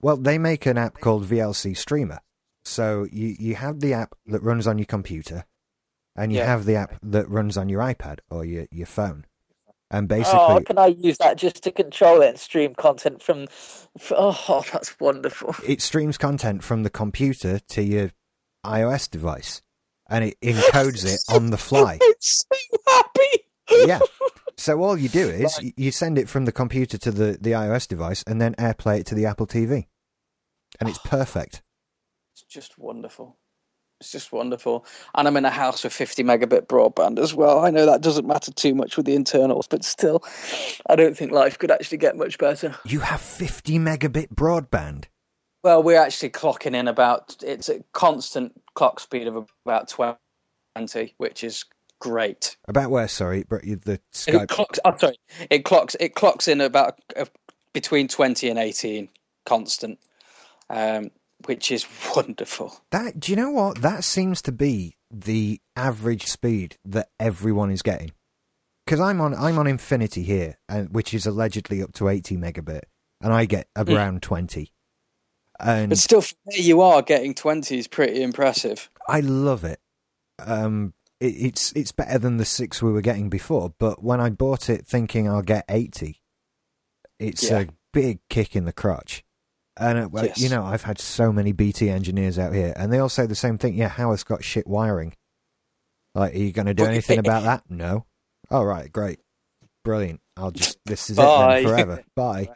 Well, 0.03 0.17
they 0.17 0.39
make 0.39 0.65
an 0.67 0.79
app 0.79 1.01
called 1.01 1.27
VLC 1.27 1.77
Streamer. 1.77 2.21
So 2.65 3.07
you 3.13 3.37
you 3.39 3.55
have 3.55 3.81
the 3.81 3.93
app 3.95 4.15
that 4.27 4.43
runs 4.43 4.67
on 4.67 4.79
your 4.79 4.87
computer, 4.87 5.45
and 6.17 6.33
you 6.33 6.39
Yeah. 6.39 6.47
have 6.47 6.65
the 6.65 6.77
app 6.77 6.99
that 7.03 7.29
runs 7.29 7.57
on 7.57 7.69
your 7.69 7.81
iPad 7.81 8.19
or 8.31 8.45
your 8.45 8.67
your 8.71 8.87
phone, 8.87 9.25
and 9.91 10.11
oh, 10.11 10.17
basically 10.17 10.41
Oh, 10.41 10.61
can 10.67 10.79
I 10.79 10.87
use 10.87 11.19
that 11.19 11.37
just 11.39 11.63
to 11.65 11.71
control 11.73 12.21
it 12.23 12.29
and 12.31 12.39
stream 12.39 12.75
content 12.75 13.23
from? 13.23 13.47
Oh, 14.11 14.65
that's 14.73 14.99
wonderful. 15.01 15.55
it 15.67 15.81
streams 15.83 16.19
content 16.19 16.63
from 16.65 16.83
the 16.83 16.91
computer 16.91 17.59
to 17.69 17.83
your 17.83 18.11
iOS 18.65 19.11
device, 19.11 19.63
and 20.09 20.25
it 20.25 20.41
encodes 20.41 21.05
it 21.05 21.21
on 21.35 21.51
the 21.51 21.59
fly. 21.59 21.99
I'm 22.03 22.13
so 22.21 22.47
happy. 22.87 23.45
yeah. 23.71 24.01
So 24.57 24.83
all 24.83 24.97
you 24.97 25.09
do 25.09 25.27
is 25.27 25.59
y 25.63 25.73
you 25.77 25.91
send 25.91 26.19
it 26.19 26.29
from 26.29 26.45
the 26.45 26.53
computer 26.53 26.99
to 26.99 27.11
the, 27.11 27.39
the 27.41 27.53
iOS 27.53 27.89
device 27.89 28.23
and 28.27 28.41
then 28.41 28.55
AirPlay 28.57 29.01
it 29.01 29.07
to 29.07 29.15
the 29.15 29.25
Apple 29.25 29.47
TV. 29.47 29.87
And 30.79 30.89
it's 30.89 30.99
perfect. 30.99 31.63
It's 32.35 32.43
just 32.43 32.79
wonderful. 32.79 33.39
It's 34.01 34.13
just 34.13 34.33
wonderful. 34.33 34.87
And 35.15 35.29
I'm 35.29 35.37
in 35.37 35.45
a 35.45 35.51
house 35.51 35.85
with 35.85 35.93
50 35.93 36.25
megabit 36.25 36.67
broadband 36.67 37.19
as 37.19 37.35
well. 37.35 37.61
I 37.61 37.71
know 37.71 37.87
that 37.87 38.01
doesn't 38.01 38.27
matter 38.27 38.53
too 38.53 38.75
much 38.75 38.97
with 38.97 39.07
the 39.07 39.15
internals, 39.15 39.67
but 39.67 39.85
still, 39.85 40.23
I 40.89 40.97
don't 40.97 41.17
think 41.17 41.33
life 41.33 41.59
could 41.59 41.71
actually 41.71 41.99
get 41.99 42.17
much 42.17 42.39
better. 42.39 42.75
You 42.87 43.01
have 43.01 43.21
50 43.21 43.79
megabit 43.79 44.29
broadband. 44.35 45.05
Well, 45.63 45.83
we're 45.83 46.01
actually 46.01 46.31
clocking 46.31 46.75
in 46.75 46.89
about, 46.89 47.37
it's 47.43 47.69
a 47.69 47.83
constant 47.93 48.61
clock 48.75 49.01
speed 49.01 49.27
of 49.27 49.49
about 49.67 49.89
20, 49.89 51.15
which 51.19 51.45
is 51.45 51.65
great. 52.01 52.57
About 52.67 52.91
where, 52.91 53.09
sorry, 53.09 53.45
but 53.49 53.63
the 53.63 54.01
It 54.27 54.49
clocks, 54.49 54.79
I'm 54.85 54.99
sorry, 54.99 55.19
it 55.51 55.65
clocks, 55.65 55.97
it 56.01 56.15
clocks 56.15 56.49
in 56.49 56.61
about 56.61 56.99
uh, 57.15 57.27
between 57.73 58.09
20 58.09 58.49
and 58.49 58.59
18 58.59 59.09
constant, 59.45 59.99
um, 60.71 61.11
which 61.47 61.71
is 61.71 61.87
wonderful. 62.17 62.75
That 62.91 63.21
do 63.21 63.31
you 63.31 63.37
know 63.37 63.51
what? 63.51 63.83
That 63.83 64.03
seems 64.03 64.43
to 64.43 64.53
be 64.53 64.97
the 65.11 65.61
average 65.77 66.27
speed 66.27 66.77
that 66.85 67.09
everyone 67.19 67.71
is 67.71 67.83
getting. 67.83 68.13
Because 68.87 69.01
I'm 69.01 69.21
on 69.21 69.35
I'm 69.35 69.59
on 69.59 69.67
Infinity 69.67 70.23
here, 70.23 70.59
and 70.69 70.89
which 70.91 71.15
is 71.15 71.27
allegedly 71.27 71.83
up 71.83 71.93
to 71.95 72.09
80 72.09 72.37
megabit, 72.37 72.83
and 73.21 73.33
I 73.33 73.45
get 73.45 73.69
around 73.77 74.23
20. 74.23 74.73
And 75.63 75.91
But 75.91 75.99
still, 75.99 76.23
where 76.45 76.59
you 76.59 76.81
are, 76.81 77.03
getting 77.03 77.35
20 77.35 77.79
is 77.79 77.87
pretty 77.87 78.23
impressive. 78.23 78.89
I 79.09 79.21
love 79.21 79.65
it. 79.65 79.81
Um, 80.45 80.95
it, 81.21 81.27
it's 81.35 81.73
it's 81.73 81.93
better 81.93 82.19
than 82.19 82.39
the 82.39 82.45
six 82.45 82.81
we 82.83 82.93
were 82.93 83.03
getting 83.03 83.29
before. 83.29 83.75
But 83.79 84.03
when 84.03 84.21
I 84.21 84.31
bought 84.31 84.71
it 84.71 84.87
thinking 84.87 85.29
I'll 85.29 85.43
get 85.43 85.65
eighty, 85.69 86.23
it's 87.19 87.51
Yeah. 87.51 87.61
a 87.61 87.67
big 87.93 88.21
kick 88.31 88.57
in 88.57 88.65
the 88.65 88.73
crotch. 88.73 89.23
And 89.77 89.99
uh, 89.99 90.09
well, 90.11 90.25
Yes. 90.27 90.41
you 90.41 90.49
know, 90.49 90.65
I've 90.65 90.83
had 90.85 90.99
so 90.99 91.33
many 91.33 91.53
BT 91.53 91.91
engineers 91.91 92.39
out 92.39 92.55
here, 92.55 92.73
and 92.77 92.93
they 92.93 92.99
all 92.99 93.09
say 93.11 93.27
the 93.27 93.35
same 93.35 93.59
thing. 93.59 93.75
Yeah, 93.75 93.89
Howard's 93.89 94.25
got 94.25 94.43
shit 94.45 94.67
wiring. 94.67 95.15
Like, 96.15 96.35
are 96.35 96.39
you 96.39 96.53
going 96.53 96.67
to 96.67 96.75
do 96.75 96.85
anything 96.87 97.19
about 97.19 97.43
that? 97.45 97.65
No. 97.69 98.07
All 98.51 98.65
right, 98.67 98.91
great, 98.91 99.21
brilliant. 99.85 100.21
I'll 100.37 100.51
just 100.51 100.79
this 100.87 101.09
is 101.11 101.17
Bye. 101.19 101.59
it 101.59 101.63
then 101.65 101.71
forever. 101.73 102.05
Bye. 102.17 102.49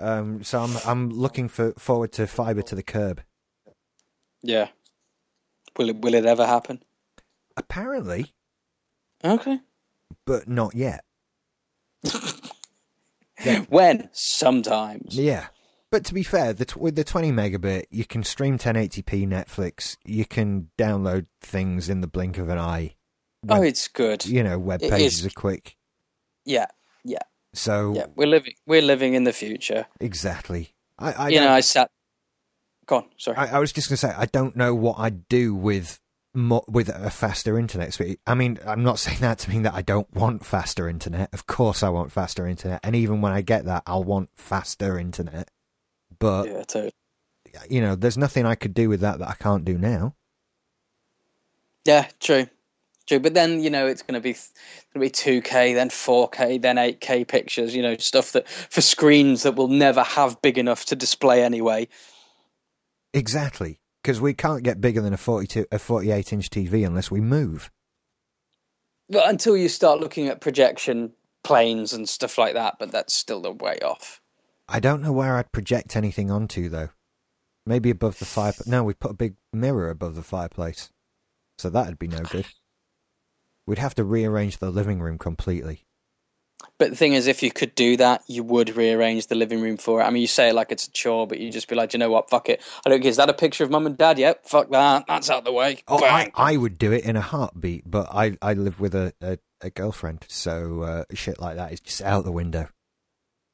Um, 0.00 0.42
so 0.42 0.60
I'm 0.60 0.76
I'm 0.86 1.10
looking 1.10 1.48
for 1.48 1.72
forward 1.72 2.12
to 2.12 2.26
fiber 2.26 2.62
to 2.62 2.74
the 2.74 2.82
curb. 2.82 3.22
Yeah. 4.42 4.68
Will 5.76 5.88
it 5.90 6.00
will 6.00 6.14
it 6.14 6.26
ever 6.26 6.46
happen? 6.46 6.82
Apparently, 7.56 8.32
Okay. 9.24 9.60
but 10.26 10.48
not 10.48 10.74
yet. 10.74 11.04
Yeah. 13.44 13.60
When? 13.68 14.08
Sometimes. 14.12 15.16
Yeah. 15.16 15.48
But 15.90 16.04
to 16.06 16.14
be 16.14 16.22
fair, 16.22 16.52
the 16.54 16.64
t- 16.64 16.78
with 16.80 16.96
the 16.96 17.04
20 17.04 17.32
megabit, 17.32 17.84
you 17.90 18.04
can 18.06 18.22
stream 18.24 18.56
1080p 18.56 19.26
Netflix. 19.28 19.96
You 20.04 20.24
can 20.24 20.70
download 20.78 21.26
things 21.42 21.88
in 21.90 22.00
the 22.00 22.06
blink 22.06 22.38
of 22.38 22.48
an 22.48 22.58
eye. 22.58 22.94
Oh, 23.48 23.60
it's 23.62 23.88
good. 23.88 24.24
you 24.24 24.42
know, 24.42 24.58
web 24.58 24.80
pages 24.80 25.26
are 25.26 25.30
quick. 25.30 25.76
Yeah. 26.46 26.66
So 27.54 27.94
Yeah. 27.94 28.06
We're 28.14 28.26
living 28.28 28.54
we're 28.66 28.82
living 28.82 29.14
in 29.14 29.24
the 29.24 29.32
future. 29.32 29.86
exactly. 30.00 30.74
I 30.98 31.12
I, 31.12 31.28
you 31.28 31.40
know, 31.40 31.50
I 31.50 31.60
sat 31.60 31.90
Go 32.86 32.96
on, 32.96 33.06
sorry. 33.16 33.36
I 33.36 33.56
I 33.56 33.58
was 33.58 33.72
just 33.72 33.88
going 33.88 33.94
to 33.96 34.06
say 34.06 34.14
I 34.16 34.26
don't 34.26 34.56
know 34.56 34.74
what 34.74 34.98
I'd 34.98 35.28
do 35.28 35.54
with 35.54 36.00
with 36.34 36.88
a 36.88 37.10
faster 37.10 37.58
internet 37.58 37.92
speed. 37.92 38.18
I 38.26 38.34
mean, 38.34 38.58
I'm 38.66 38.82
not 38.82 38.98
saying 39.04 39.20
that 39.20 39.38
to 39.40 39.50
mean 39.50 39.62
that 39.62 39.74
I 39.74 39.82
don't 39.82 40.12
want 40.14 40.44
faster 40.44 40.88
internet. 40.88 41.28
Of 41.32 41.46
course, 41.46 41.82
I 41.82 41.90
want 41.90 42.10
faster 42.10 42.46
internet, 42.46 42.80
and 42.82 42.96
even 42.96 43.20
when 43.20 43.32
I 43.32 43.42
get 43.42 43.64
that, 43.66 43.82
I'll 43.86 44.04
want 44.04 44.30
faster 44.34 44.98
internet. 44.98 45.50
But 46.18 46.46
yeah, 46.48 46.64
totally. 46.64 46.92
you 47.68 47.80
know, 47.80 47.94
there's 47.96 48.18
nothing 48.18 48.46
I 48.46 48.54
could 48.54 48.74
do 48.74 48.88
with 48.88 49.00
that 49.00 49.18
that 49.18 49.28
I 49.28 49.34
can't 49.34 49.64
do 49.64 49.76
now. 49.78 50.14
Yeah, 51.84 52.08
true. 52.20 52.46
True. 53.06 53.18
But 53.18 53.34
then, 53.34 53.62
you 53.62 53.70
know, 53.70 53.86
it's 53.86 54.02
gonna 54.02 54.20
be 54.20 54.36
gonna 54.92 55.04
be 55.04 55.10
two 55.10 55.40
K, 55.42 55.74
then 55.74 55.90
four 55.90 56.28
K, 56.28 56.58
then 56.58 56.78
eight 56.78 57.00
K 57.00 57.24
pictures, 57.24 57.74
you 57.74 57.82
know, 57.82 57.96
stuff 57.96 58.32
that 58.32 58.48
for 58.48 58.80
screens 58.80 59.42
that 59.42 59.56
will 59.56 59.68
never 59.68 60.02
have 60.02 60.40
big 60.42 60.58
enough 60.58 60.84
to 60.86 60.96
display 60.96 61.42
anyway. 61.42 61.88
Exactly, 63.12 63.80
because 64.02 64.20
we 64.20 64.34
can't 64.34 64.62
get 64.62 64.80
bigger 64.80 65.00
than 65.00 65.12
a 65.12 65.18
42, 65.18 65.66
a 65.70 65.78
48 65.78 66.32
inch 66.32 66.50
TV 66.50 66.86
unless 66.86 67.10
we 67.10 67.20
move. 67.20 67.70
Well, 69.08 69.28
until 69.28 69.56
you 69.56 69.68
start 69.68 70.00
looking 70.00 70.28
at 70.28 70.40
projection 70.40 71.12
planes 71.44 71.92
and 71.92 72.08
stuff 72.08 72.38
like 72.38 72.54
that, 72.54 72.76
but 72.78 72.92
that's 72.92 73.12
still 73.12 73.42
the 73.42 73.52
way 73.52 73.78
off. 73.84 74.20
I 74.68 74.80
don't 74.80 75.02
know 75.02 75.12
where 75.12 75.36
I'd 75.36 75.52
project 75.52 75.96
anything 75.96 76.30
onto 76.30 76.68
though. 76.68 76.90
Maybe 77.66 77.90
above 77.90 78.18
the 78.18 78.24
fire. 78.24 78.54
No, 78.66 78.82
we 78.82 78.94
put 78.94 79.10
a 79.10 79.14
big 79.14 79.34
mirror 79.52 79.90
above 79.90 80.14
the 80.14 80.22
fireplace, 80.22 80.90
so 81.58 81.68
that'd 81.68 81.98
be 81.98 82.08
no 82.08 82.20
good. 82.20 82.46
We'd 83.66 83.78
have 83.78 83.94
to 83.96 84.04
rearrange 84.04 84.58
the 84.58 84.70
living 84.70 85.00
room 85.00 85.18
completely. 85.18 85.84
But 86.78 86.90
the 86.90 86.96
thing 86.96 87.12
is, 87.12 87.26
if 87.26 87.42
you 87.42 87.50
could 87.50 87.74
do 87.74 87.96
that, 87.96 88.22
you 88.28 88.42
would 88.44 88.76
rearrange 88.76 89.26
the 89.26 89.34
living 89.34 89.60
room 89.60 89.76
for 89.76 90.00
it. 90.00 90.04
I 90.04 90.10
mean, 90.10 90.20
you 90.20 90.26
say 90.28 90.48
it 90.50 90.54
like 90.54 90.70
it's 90.72 90.86
a 90.86 90.90
chore, 90.92 91.26
but 91.26 91.38
you 91.40 91.50
just 91.50 91.68
be 91.68 91.74
like, 91.74 91.92
you 91.92 91.98
know 91.98 92.10
what, 92.10 92.30
fuck 92.30 92.48
it. 92.48 92.62
I 92.84 92.90
don't 92.90 93.00
care. 93.00 93.08
Is 93.10 93.16
that 93.16 93.28
a 93.30 93.34
picture 93.34 93.62
of 93.64 93.70
mum 93.70 93.86
and 93.86 93.96
dad? 93.96 94.18
Yep, 94.18 94.46
fuck 94.46 94.70
that. 94.70 95.04
That's 95.06 95.28
out 95.30 95.44
the 95.44 95.52
way. 95.52 95.82
Oh, 95.88 96.02
I, 96.04 96.30
I 96.34 96.56
would 96.56 96.78
do 96.78 96.92
it 96.92 97.04
in 97.04 97.16
a 97.16 97.20
heartbeat, 97.20 97.88
but 97.88 98.08
I 98.12 98.36
I 98.42 98.54
live 98.54 98.80
with 98.80 98.94
a 98.94 99.12
a, 99.20 99.38
a 99.60 99.70
girlfriend, 99.70 100.24
so 100.28 100.82
uh, 100.82 101.04
shit 101.14 101.40
like 101.40 101.56
that 101.56 101.72
is 101.72 101.80
just 101.80 102.00
out 102.02 102.24
the 102.24 102.32
window. 102.32 102.68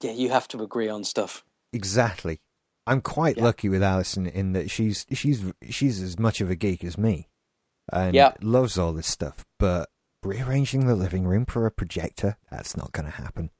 Yeah, 0.02 0.12
you 0.12 0.28
have 0.30 0.48
to 0.48 0.62
agree 0.62 0.88
on 0.88 1.04
stuff. 1.04 1.44
Exactly. 1.72 2.40
I'm 2.86 3.00
quite 3.02 3.36
Yeah. 3.36 3.44
lucky 3.44 3.68
with 3.68 3.82
Alison 3.82 4.26
in 4.26 4.52
that 4.52 4.70
she's 4.70 5.04
she's 5.12 5.44
she's 5.68 6.00
as 6.02 6.18
much 6.18 6.40
of 6.40 6.50
a 6.50 6.56
geek 6.56 6.84
as 6.84 6.96
me, 6.96 7.28
and 7.92 8.14
Yeah. 8.14 8.32
loves 8.42 8.78
all 8.78 8.92
this 8.92 9.06
stuff. 9.08 9.44
But 9.58 9.88
rearranging 10.22 10.86
the 10.86 10.94
living 10.94 11.26
room 11.26 11.46
for 11.46 11.66
a 11.66 11.70
projector, 11.70 12.36
that's 12.50 12.76
not 12.76 12.92
going 12.92 13.06
to 13.06 13.12
happen. 13.16 13.50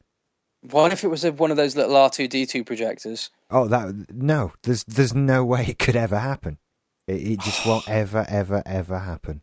What 0.63 0.93
if 0.93 1.05
it 1.05 1.09
was 1.09 1.25
a, 1.25 1.33
one 1.33 1.51
of 1.51 1.57
those 1.57 1.77
little 1.77 1.95
R2D2 1.95 2.67
projectors? 2.67 3.31
Oh, 3.51 3.69
that 3.69 4.13
no, 4.13 4.53
there's 4.65 4.85
there's 4.85 5.15
no 5.15 5.45
way 5.45 5.65
it 5.69 5.79
could 5.79 5.97
ever 5.97 6.19
happen. 6.19 6.59
It, 7.07 7.23
it 7.33 7.41
just 7.41 7.65
won't 7.65 7.89
ever 7.89 8.27
ever 8.29 8.63
ever 8.67 8.99
happen. 8.99 9.43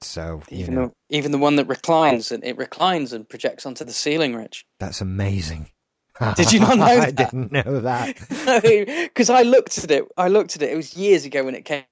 So 0.00 0.42
Even 0.50 0.74
know 0.76 0.92
the 1.10 1.16
even 1.16 1.32
the 1.32 1.38
one 1.38 1.56
that 1.56 1.66
reclines 1.66 2.30
and 2.30 2.44
it 2.44 2.56
reclines 2.56 3.12
and 3.12 3.28
projects 3.28 3.66
onto 3.66 3.84
the 3.84 3.92
ceiling, 3.92 4.34
Rich. 4.36 4.64
that's 4.78 5.00
amazing. 5.00 5.70
Did 6.36 6.52
you 6.52 6.60
not 6.60 6.78
know 6.78 6.84
I 6.84 7.10
didn't 7.10 7.50
know 7.52 7.80
that. 7.80 8.16
Because 9.08 9.30
I 9.30 9.42
looked 9.42 9.78
at 9.78 9.90
it. 9.90 10.04
I 10.16 10.28
looked 10.28 10.54
at 10.54 10.62
it. 10.62 10.70
It 10.70 10.76
was 10.76 10.96
years 10.96 11.24
ago 11.24 11.44
when 11.44 11.56
it 11.56 11.64
came 11.64 11.82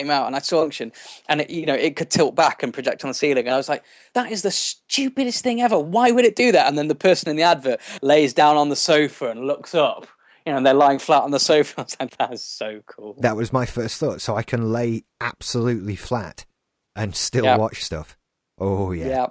came 0.00 0.10
out, 0.10 0.26
and 0.26 0.34
I 0.34 0.38
saw 0.38 0.62
function, 0.62 0.92
and 1.28 1.42
it, 1.42 1.50
you 1.50 1.66
know 1.66 1.74
it 1.74 1.96
could 1.96 2.10
tilt 2.10 2.34
back 2.34 2.62
and 2.62 2.72
project 2.72 3.04
on 3.04 3.10
the 3.10 3.14
ceiling, 3.14 3.46
and 3.46 3.54
I 3.54 3.56
was 3.56 3.68
like, 3.68 3.84
"That 4.14 4.32
is 4.32 4.42
the 4.42 4.50
stupidest 4.50 5.42
thing 5.42 5.60
ever. 5.60 5.78
Why 5.78 6.10
would 6.10 6.24
it 6.24 6.36
do 6.36 6.52
that?" 6.52 6.66
And 6.68 6.78
then 6.78 6.88
the 6.88 6.94
person 6.94 7.28
in 7.28 7.36
the 7.36 7.42
advert 7.42 7.80
lays 8.02 8.32
down 8.32 8.56
on 8.56 8.68
the 8.70 8.76
sofa 8.76 9.30
and 9.30 9.46
looks 9.46 9.74
up. 9.74 10.06
You 10.46 10.52
know, 10.52 10.56
and 10.56 10.66
they're 10.66 10.72
lying 10.74 10.98
flat 10.98 11.22
on 11.22 11.32
the 11.32 11.38
sofa. 11.38 11.74
I 11.80 11.82
was 11.82 11.96
like, 12.00 12.16
"That 12.16 12.32
is 12.32 12.42
so 12.42 12.80
cool." 12.86 13.14
That 13.18 13.36
was 13.36 13.52
my 13.52 13.66
first 13.66 13.98
thought. 13.98 14.20
So 14.20 14.36
I 14.36 14.42
can 14.42 14.72
lay 14.72 15.04
absolutely 15.20 15.96
flat 15.96 16.46
and 16.96 17.14
still 17.14 17.44
Yeah. 17.44 17.56
watch 17.58 17.84
stuff. 17.84 18.16
Oh 18.58 18.92
yeah. 18.92 19.06
yeah, 19.06 19.26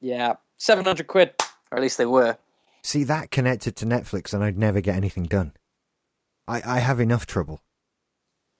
yeah, 0.00 0.32
seven 0.58 0.84
hundred 0.84 1.06
quid, 1.06 1.32
or 1.70 1.78
at 1.78 1.82
least 1.82 1.98
they 1.98 2.06
were. 2.06 2.36
See 2.82 3.04
that 3.04 3.30
connected 3.30 3.74
to 3.76 3.86
Netflix, 3.86 4.32
and 4.32 4.44
I'd 4.44 4.56
never 4.58 4.80
get 4.80 4.96
anything 4.96 5.24
done. 5.24 5.52
I, 6.46 6.62
I 6.64 6.78
have 6.78 7.00
enough 7.00 7.26
trouble. 7.26 7.60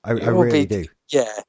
I, 0.09 0.27
I 0.27 0.29
really 0.29 0.67
be- 0.67 0.83
do. 0.83 0.89
Yeah, 1.11 1.41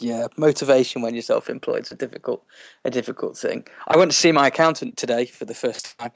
yeah. 0.00 0.26
Motivation 0.36 1.02
when 1.02 1.14
you're 1.14 1.22
self-employed 1.22 1.82
is 1.82 1.92
a 1.92 1.96
difficult, 1.96 2.44
a 2.84 2.90
difficult 2.90 3.36
thing. 3.36 3.66
I 3.88 3.96
went 3.96 4.10
to 4.10 4.16
see 4.16 4.32
my 4.32 4.48
accountant 4.48 4.96
today 4.96 5.26
for 5.26 5.44
the 5.44 5.54
first 5.54 5.98
time, 5.98 6.12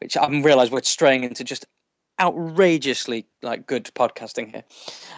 which 0.00 0.16
I 0.16 0.28
realised 0.28 0.72
we're 0.72 0.82
straying 0.82 1.24
into 1.24 1.44
just 1.44 1.66
outrageously 2.20 3.26
like 3.42 3.66
good 3.66 3.84
podcasting 3.94 4.50
here. 4.50 4.64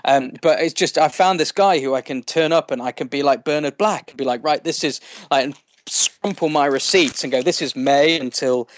Um, 0.05 0.33
but 0.41 0.61
it's 0.61 0.75
just 0.75 0.99
I 0.99 1.09
found 1.09 1.41
this 1.41 1.53
guy 1.53 1.81
who 1.81 1.95
I 1.95 2.01
can 2.01 2.23
turn 2.23 2.53
up 2.53 2.71
and 2.71 2.81
I 2.81 2.93
can 2.93 3.09
be 3.09 3.23
like 3.23 3.45
Bernard 3.45 3.77
Black 3.77 4.11
and 4.11 4.17
be 4.17 4.25
like, 4.25 4.43
right, 4.45 4.63
this 4.63 4.85
is 4.85 5.01
like 5.31 5.45
and 5.45 5.55
scrumple 5.89 6.51
my 6.51 6.67
receipts 6.67 7.25
and 7.25 7.33
go, 7.33 7.43
this 7.43 7.61
is 7.61 7.75
May 7.75 8.19
until 8.19 8.69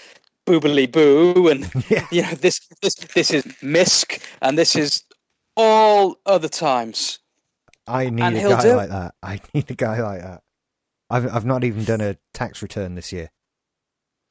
boobily 0.45 0.91
boo 0.91 1.47
and 1.47 1.71
Yeah. 1.89 2.05
you 2.11 2.21
know 2.21 2.31
this 2.31 2.59
this 2.81 2.95
this 2.95 3.31
is 3.31 3.43
misc 3.63 4.21
and 4.43 4.57
this 4.57 4.75
is 4.75 5.03
all 5.55 6.17
other 6.25 6.49
times. 6.49 7.19
I 7.87 8.09
need 8.09 8.23
And 8.23 8.37
a 8.37 8.49
guy 8.49 8.61
do 8.61 8.75
like 8.75 8.89
that. 8.89 9.15
I 9.21 9.39
need 9.53 9.69
a 9.69 9.75
guy 9.75 10.01
like 10.01 10.21
that. 10.21 10.41
I've 11.09 11.33
I've 11.33 11.45
not 11.45 11.63
even 11.63 11.83
done 11.83 12.01
a 12.01 12.17
tax 12.33 12.61
return 12.61 12.95
this 12.95 13.11
year. 13.13 13.29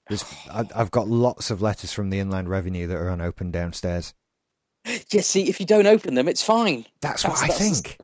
There's, 0.08 0.24
I've 0.50 0.90
got 0.90 1.08
lots 1.08 1.50
of 1.50 1.62
letters 1.62 1.92
from 1.92 2.10
the 2.10 2.18
Inland 2.18 2.50
Revenue 2.50 2.86
that 2.88 2.96
are 2.96 3.08
unopened 3.08 3.54
downstairs. 3.54 4.12
Yeah, 5.10 5.22
see, 5.22 5.48
if 5.48 5.60
you 5.60 5.64
don't 5.66 5.86
open 5.86 6.14
them, 6.14 6.28
it's 6.28 6.42
fine. 6.42 6.84
That's, 7.00 7.22
That's- 7.22 7.40
what 7.40 7.50
I 7.50 7.54
think. 7.54 7.96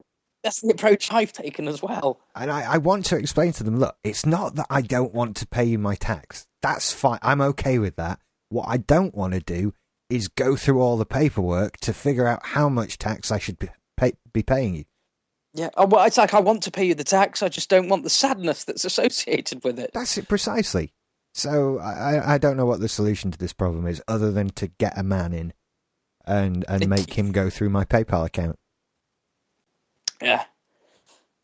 That's 0.43 0.63
the 0.63 0.71
approach 0.71 1.13
I've 1.13 1.35
taken 1.35 1.69
as 1.69 1.83
well. 1.83 2.19
And 2.35 2.51
I, 2.51 2.63
I 2.63 2.79
want 2.79 3.05
to 3.07 3.17
explain 3.19 3.53
to 3.53 3.63
them, 3.63 3.79
look, 3.79 3.97
it's 4.03 4.25
not 4.25 4.55
that 4.55 4.67
I 4.71 4.81
don't 4.81 5.13
want 5.13 5.37
to 5.37 5.47
pay 5.47 5.65
you 5.65 5.79
my 5.79 5.95
tax. 5.97 6.47
That's 6.63 6.91
fine. 6.91 7.19
I'm 7.21 7.43
okay 7.43 7.79
with 7.79 7.97
that. 7.97 8.21
What 8.49 8.67
I 8.67 8.79
don't 8.79 9.15
want 9.15 9.35
to 9.35 9.41
do 9.41 9.75
is 10.11 10.29
go 10.29 10.57
through 10.57 10.81
all 10.81 10.97
the 10.97 11.07
paperwork 11.07 11.77
to 11.79 11.93
figure 11.93 12.27
out 12.27 12.45
how 12.45 12.69
much 12.69 12.99
tax 12.99 13.31
I 13.31 13.39
should 13.39 13.59
be, 13.59 13.69
pay, 13.97 14.13
be 14.33 14.43
paying 14.43 14.75
you. 14.75 14.85
Yeah, 15.55 15.71
oh, 15.77 15.87
well, 15.87 16.05
it's 16.05 16.19
like 16.19 16.35
I 16.35 16.41
want 16.41 16.63
to 16.65 16.71
pay 16.71 16.85
you 16.85 16.95
the 16.95 17.05
tax, 17.05 17.43
I 17.43 17.49
just 17.49 17.71
don't 17.71 17.89
want 17.89 18.05
the 18.05 18.11
sadness 18.11 18.65
that's 18.65 18.85
associated 18.85 19.65
with 19.65 19.79
it. 19.79 19.91
That's 19.93 20.17
it 20.19 20.29
precisely. 20.29 20.93
So 21.33 21.79
I, 21.79 22.35
I- 22.35 22.39
don't 22.39 22.57
know 22.57 22.67
what 22.67 22.81
the 22.81 22.89
solution 22.89 23.31
to 23.31 23.39
this 23.39 23.53
problem 23.53 23.87
is, 23.87 24.03
other 24.09 24.33
than 24.33 24.51
to 24.51 24.67
get 24.67 24.99
a 24.99 25.03
man 25.03 25.33
in 25.33 25.53
and 26.25 26.65
and 26.69 26.89
make 26.89 27.17
him 27.17 27.33
go 27.33 27.51
through 27.51 27.71
my 27.71 27.85
PayPal 27.85 28.27
account. 28.27 28.59
Yeah. 30.21 30.45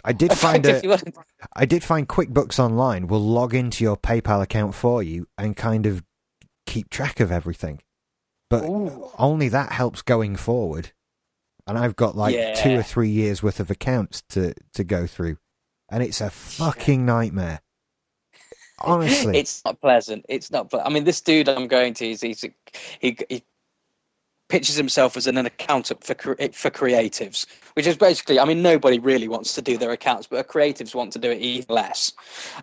I 0.05 0.13
did 0.13 0.33
find 0.39 0.65
a, 0.67 0.99
I 1.55 1.67
did 1.67 1.83
find 1.83 2.09
QuickBooks 2.09 2.59
Online 2.59 3.07
will 3.07 3.21
log 3.21 3.55
into 3.55 3.83
your 3.83 3.97
PayPal 3.97 4.43
account 4.43 4.75
for 4.75 5.03
you 5.03 5.27
and 5.39 5.57
kind 5.57 5.87
of 5.87 6.05
keep 6.67 6.91
track 6.91 7.21
of 7.21 7.33
everything. 7.33 7.81
But 8.49 8.65
Ooh. 8.65 9.11
only 9.19 9.49
that 9.49 9.73
helps 9.73 10.03
going 10.03 10.37
forward. 10.37 10.93
And 11.67 11.77
I've 11.77 11.97
got 11.97 12.17
like 12.17 12.57
two 12.57 12.79
or 12.79 12.83
three 12.83 13.09
years 13.09 13.43
worth 13.43 13.59
of 13.59 13.71
accounts 13.71 14.23
to, 14.31 14.55
to 14.75 14.85
go 14.85 15.07
through. 15.07 15.39
And 15.91 16.03
it's 16.03 16.21
a 16.21 16.31
fucking 16.31 17.05
nightmare. 17.05 17.61
Honestly. 18.79 19.39
it's 19.39 19.65
not 19.65 19.81
pleasant. 19.81 20.25
It's 20.29 20.51
not. 20.51 20.71
Ple- 20.71 20.83
I 20.85 20.91
mean, 20.91 21.05
this 21.05 21.21
dude 21.21 21.49
I'm 21.49 21.67
going 21.67 21.95
to, 21.95 22.07
he's, 22.07 22.21
he's 22.21 22.45
he 23.01 23.17
he 23.29 23.43
pitches 24.49 24.77
himself 24.77 25.17
as 25.17 25.27
an, 25.27 25.37
an 25.39 25.47
accountant 25.47 26.05
for 26.05 26.15
for 26.15 26.71
creatives, 26.71 27.47
which 27.75 27.87
is 27.87 27.97
basically. 27.97 28.39
I 28.39 28.45
mean, 28.45 28.63
nobody 28.63 28.99
really 28.99 29.29
wants 29.29 29.55
to 29.55 29.63
do 29.63 29.77
their 29.79 29.93
accounts, 29.93 30.27
but 30.27 30.47
creatives 30.49 30.95
want 30.95 31.13
to 31.15 31.19
do 31.19 31.31
it 31.31 31.41
even 31.41 31.67
less. 31.69 32.13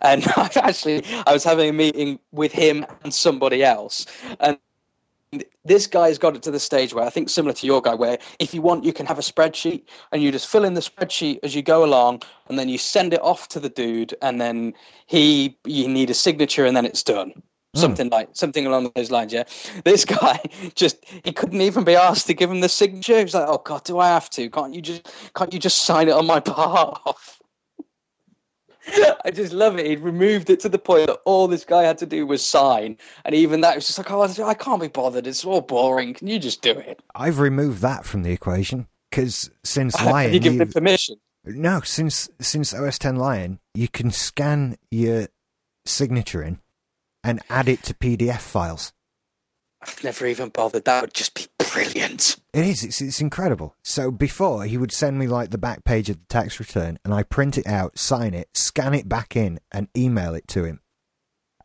And 0.02 0.26
I've 0.38 0.56
actually, 0.58 1.04
I 1.26 1.34
was 1.34 1.44
having 1.44 1.70
a 1.70 1.74
meeting 1.74 2.20
with 2.32 2.52
him 2.52 2.86
and 3.04 3.14
somebody 3.14 3.64
else, 3.64 4.06
and 4.40 4.58
this 5.66 5.88
guy's 5.88 6.18
got 6.18 6.36
it 6.36 6.44
to 6.44 6.52
the 6.52 6.60
stage 6.60 6.94
where 6.94 7.06
I 7.06 7.10
think 7.10 7.30
similar 7.30 7.54
to 7.54 7.66
your 7.66 7.82
guy, 7.82 7.94
where 7.94 8.18
if 8.40 8.54
you 8.54 8.62
want, 8.62 8.84
you 8.84 8.94
can 8.94 9.06
have 9.06 9.18
a 9.18 9.22
spreadsheet 9.22 9.84
and 10.12 10.22
you 10.22 10.32
just 10.32 10.48
fill 10.48 10.64
in 10.64 10.74
the 10.74 10.82
spreadsheet 10.82 11.40
as 11.44 11.56
you 11.56 11.62
go 11.62 11.84
along, 11.84 12.22
and 12.48 12.60
then 12.60 12.70
you 12.70 12.78
send 12.78 13.14
it 13.14 13.22
off 13.22 13.48
to 13.50 13.60
the 13.60 13.70
dude, 13.70 14.14
and 14.22 14.40
then 14.40 14.74
he 15.08 15.58
you 15.66 15.88
need 15.88 16.10
a 16.10 16.14
signature, 16.14 16.66
and 16.66 16.76
then 16.76 16.86
it's 16.86 17.04
done. 17.04 17.32
Hmm. 17.74 17.80
Something 17.80 18.10
like 18.10 18.30
something 18.34 18.66
along 18.68 18.92
those 18.96 19.10
lines, 19.10 19.34
yeah. 19.34 19.44
This 19.84 20.06
guy 20.20 20.40
just 20.76 21.04
he 21.24 21.32
couldn't 21.32 21.62
even 21.62 21.84
be 21.84 21.96
asked 21.96 22.28
to 22.28 22.34
give 22.34 22.52
him 22.52 22.62
the 22.62 22.70
signature. 22.70 23.18
He 23.18 23.24
was 23.24 23.34
like, 23.34 23.48
"Oh 23.48 23.62
God, 23.64 23.84
do 23.84 24.00
I 24.00 24.08
have 24.10 24.30
to? 24.32 24.50
Can't 24.50 24.74
you 24.74 24.82
just 24.82 25.10
can't 25.36 25.54
you 25.54 25.60
just 25.60 25.80
sign 25.86 26.08
it 26.08 26.14
on 26.14 26.26
my 26.26 26.40
behalf?" 26.52 27.40
I 29.26 29.32
just 29.32 29.54
love 29.54 29.78
it. 29.78 29.86
He'd 29.86 30.02
removed 30.02 30.50
it 30.50 30.60
to 30.62 30.70
the 30.70 30.78
point 30.78 31.08
that 31.08 31.20
all 31.26 31.48
this 31.48 31.64
guy 31.64 31.84
had 31.84 31.98
to 32.00 32.06
do 32.06 32.28
was 32.28 32.44
sign, 32.44 32.98
and 33.26 33.34
even 33.34 33.62
that 33.62 33.76
was 33.76 33.88
just 33.88 33.98
like, 33.98 34.12
"Oh, 34.12 34.22
I 34.22 34.54
can't 34.54 34.82
be 34.82 34.88
bothered. 34.88 35.28
It's 35.28 35.46
all 35.46 35.62
boring. 35.62 36.14
Can 36.14 36.28
you 36.28 36.40
just 36.40 36.62
do 36.62 36.72
it?" 36.72 37.02
I've 37.16 37.40
removed 37.40 37.82
that 37.82 38.06
from 38.06 38.24
the 38.24 38.32
equation 38.32 38.88
because 39.10 39.50
since 39.64 39.96
Lion, 40.06 40.34
you 40.34 40.40
given 40.40 40.62
him 40.62 40.72
permission? 40.72 41.16
no, 41.46 41.82
since 41.82 42.30
since 42.40 42.74
OS 42.74 43.00
10 43.00 43.16
Lion, 43.16 43.60
you 43.74 43.88
can 43.88 44.12
scan 44.12 44.78
your 44.92 45.28
signature 45.86 46.44
in 46.44 46.60
and 47.24 47.42
add 47.50 47.70
it 47.70 47.84
to 47.84 47.94
PDF 47.94 48.42
files. 48.42 48.94
I've 49.82 50.04
never 50.04 50.26
even 50.26 50.50
bothered. 50.50 50.86
That 50.86 51.02
would 51.02 51.14
just 51.14 51.34
be 51.36 51.48
brilliant. 51.74 52.38
It 52.54 52.66
is. 52.66 52.84
It's, 52.84 53.02
it's 53.02 53.20
incredible. 53.20 53.76
So 53.84 54.12
before 54.12 54.66
he 54.66 54.78
would 54.78 54.92
send 54.92 55.18
me 55.18 55.28
like 55.28 55.50
the 55.50 55.58
back 55.58 55.84
page 55.84 56.10
of 56.10 56.20
the 56.20 56.26
tax 56.28 56.60
return, 56.60 57.00
and 57.04 57.14
I 57.14 57.24
print 57.24 57.58
it 57.58 57.68
out, 57.68 57.98
sign 57.98 58.34
it, 58.34 58.50
scan 58.54 58.94
it 58.94 59.10
back 59.10 59.36
in, 59.36 59.60
and 59.72 59.90
email 59.98 60.36
it 60.36 60.48
to 60.50 60.64
him. 60.64 60.80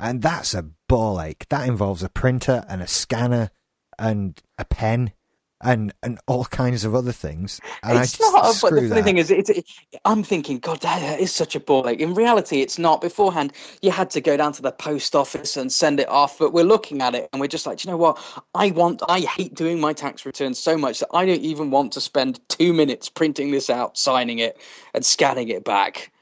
And 0.01 0.23
that's 0.23 0.55
a 0.55 0.71
ball 0.89 1.21
ache. 1.21 1.47
That 1.51 1.69
involves 1.69 2.03
a 2.03 2.09
printer 2.09 2.65
and 2.69 2.81
a 2.81 2.87
scanner 2.87 3.51
and 3.99 4.41
a 4.57 4.65
pen 4.65 5.13
and 5.61 5.93
and 6.03 6.19
all 6.27 6.45
kinds 6.47 6.85
of 6.85 6.95
other 6.95 7.13
things. 7.13 7.61
And 7.83 7.99
it's 7.99 8.15
I 8.15 8.19
just 8.19 8.33
not. 8.33 8.43
But 8.63 8.75
the 8.75 8.83
funny 8.83 8.89
that. 8.89 9.05
thing 9.05 9.19
is, 9.19 9.31
it's, 9.31 9.51
it, 9.51 9.65
I'm 10.05 10.23
thinking, 10.23 10.59
God, 10.59 10.81
that 10.81 11.21
is 11.21 11.33
such 11.33 11.55
a 11.55 11.61
bore. 11.61 11.83
Like 11.83 12.01
In 12.01 12.15
reality, 12.15 12.61
it's 12.61 12.79
not. 12.79 13.01
Beforehand, 13.01 13.53
you 13.83 13.91
had 13.91 14.11
to 14.11 14.21
go 14.21 14.37
down 14.37 14.53
to 14.53 14.63
the 14.63 14.73
post 14.73 15.15
office 15.15 15.57
and 15.57 15.73
send 15.73 16.01
it 16.01 16.09
off. 16.09 16.39
But 16.39 16.53
we're 16.53 16.65
looking 16.65 17.03
at 17.03 17.15
it 17.15 17.29
and 17.33 17.41
we're 17.41 17.49
just 17.49 17.67
like, 17.67 17.79
"Do 17.79 17.89
you 17.89 17.93
know 17.93 17.99
what? 17.99 18.19
I 18.55 18.71
want. 18.71 19.03
I 19.09 19.21
hate 19.21 19.55
doing 19.55 19.81
my 19.81 19.93
tax 19.93 20.25
return 20.25 20.55
so 20.55 20.77
much 20.77 21.01
that 21.01 21.09
I 21.13 21.27
don't 21.27 21.41
even 21.41 21.71
want 21.71 21.93
to 21.93 22.01
spend 22.01 22.41
two 22.49 22.73
minutes 22.73 23.09
printing 23.09 23.51
this 23.51 23.71
out, 23.71 23.99
signing 23.99 24.39
it, 24.39 24.59
and 24.95 25.05
scanning 25.05 25.49
it 25.49 25.65
back. 25.65 26.13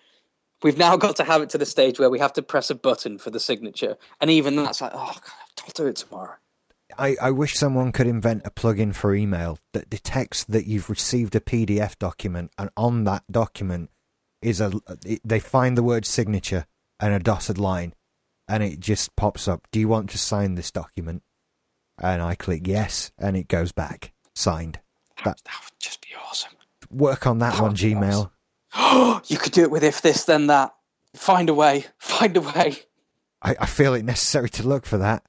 We've 0.63 0.79
now 0.79 0.97
got 0.97 1.17
to 1.17 1.25
have 1.25 1.43
it 1.43 1.51
to 1.51 1.59
the 1.59 1.67
stage 1.67 1.99
where 1.99 2.11
we 2.11 2.19
have 2.19 2.33
to 2.35 2.43
press 2.43 2.71
a 2.71 2.75
button 2.75 3.19
for 3.19 3.31
the 3.31 3.39
signature, 3.39 3.97
and 4.21 4.31
even 4.31 4.57
that's 4.57 4.81
like, 4.81 4.93
oh, 4.95 5.13
God, 5.15 5.65
I'll 5.65 5.73
do 5.75 5.87
it 5.87 5.97
tomorrow. 5.97 6.35
I, 6.99 7.17
I 7.21 7.31
wish 7.31 7.55
someone 7.55 7.93
could 7.93 8.07
invent 8.07 8.43
a 8.45 8.51
plugin 8.51 8.95
for 8.95 9.15
email 9.15 9.59
that 9.73 9.91
detects 9.91 10.45
that 10.45 10.67
you've 10.67 10.89
received 10.89 11.35
a 11.35 11.41
PDF 11.41 11.99
document, 11.99 12.53
and 12.59 12.71
on 12.77 13.05
that 13.05 13.25
document 13.31 13.91
is 14.41 14.61
a 14.61 14.73
they 15.25 15.41
find 15.41 15.77
the 15.77 15.83
word 15.83 16.07
signature 16.07 16.67
and 17.01 17.13
a 17.13 17.19
dotted 17.19 17.59
line, 17.59 17.95
and 18.49 18.63
it 18.63 18.81
just 18.81 19.17
pops 19.17 19.49
up. 19.49 19.67
Do 19.73 19.81
you 19.81 19.89
want 19.89 20.11
to 20.11 20.19
sign 20.19 20.55
this 20.55 20.71
document? 20.71 21.23
And 21.99 22.23
I 22.23 22.35
click 22.35 22.67
yes, 22.67 23.11
and 23.19 23.37
it 23.37 23.49
goes 23.49 23.73
back 23.73 24.13
signed. 24.35 24.81
That, 25.25 25.41
that 25.45 25.61
would 25.65 25.81
just 25.81 26.03
be 26.03 26.09
awesome. 26.29 26.53
Work 26.91 27.27
on 27.27 27.39
that 27.41 27.55
That 27.55 27.75
be 27.75 27.95
Gmail. 27.95 28.31
you 29.29 29.39
could 29.39 29.53
do 29.53 29.63
it 29.63 29.71
with 29.71 29.83
if 29.83 30.03
this 30.03 30.25
then 30.25 30.47
that. 30.49 30.75
Find 31.15 31.49
a 31.49 31.55
way. 31.55 31.87
Find 31.99 32.37
a 32.37 32.43
way. 32.43 32.77
I, 33.43 33.57
I 33.61 33.67
feel 33.67 33.95
it 33.95 34.05
necessary 34.05 34.51
to 34.51 34.69
look 34.69 34.87
for 34.87 34.99
that. 34.99 35.25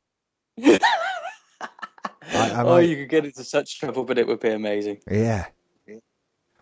I 2.33 2.61
oh, 2.61 2.65
might- 2.65 2.81
you 2.89 2.95
could 2.97 3.09
get 3.09 3.25
into 3.25 3.43
such 3.43 3.79
trouble, 3.79 4.03
but 4.03 4.17
it 4.17 4.27
would 4.27 4.39
be 4.39 4.49
amazing. 4.49 4.99
Yeah. 5.09 5.45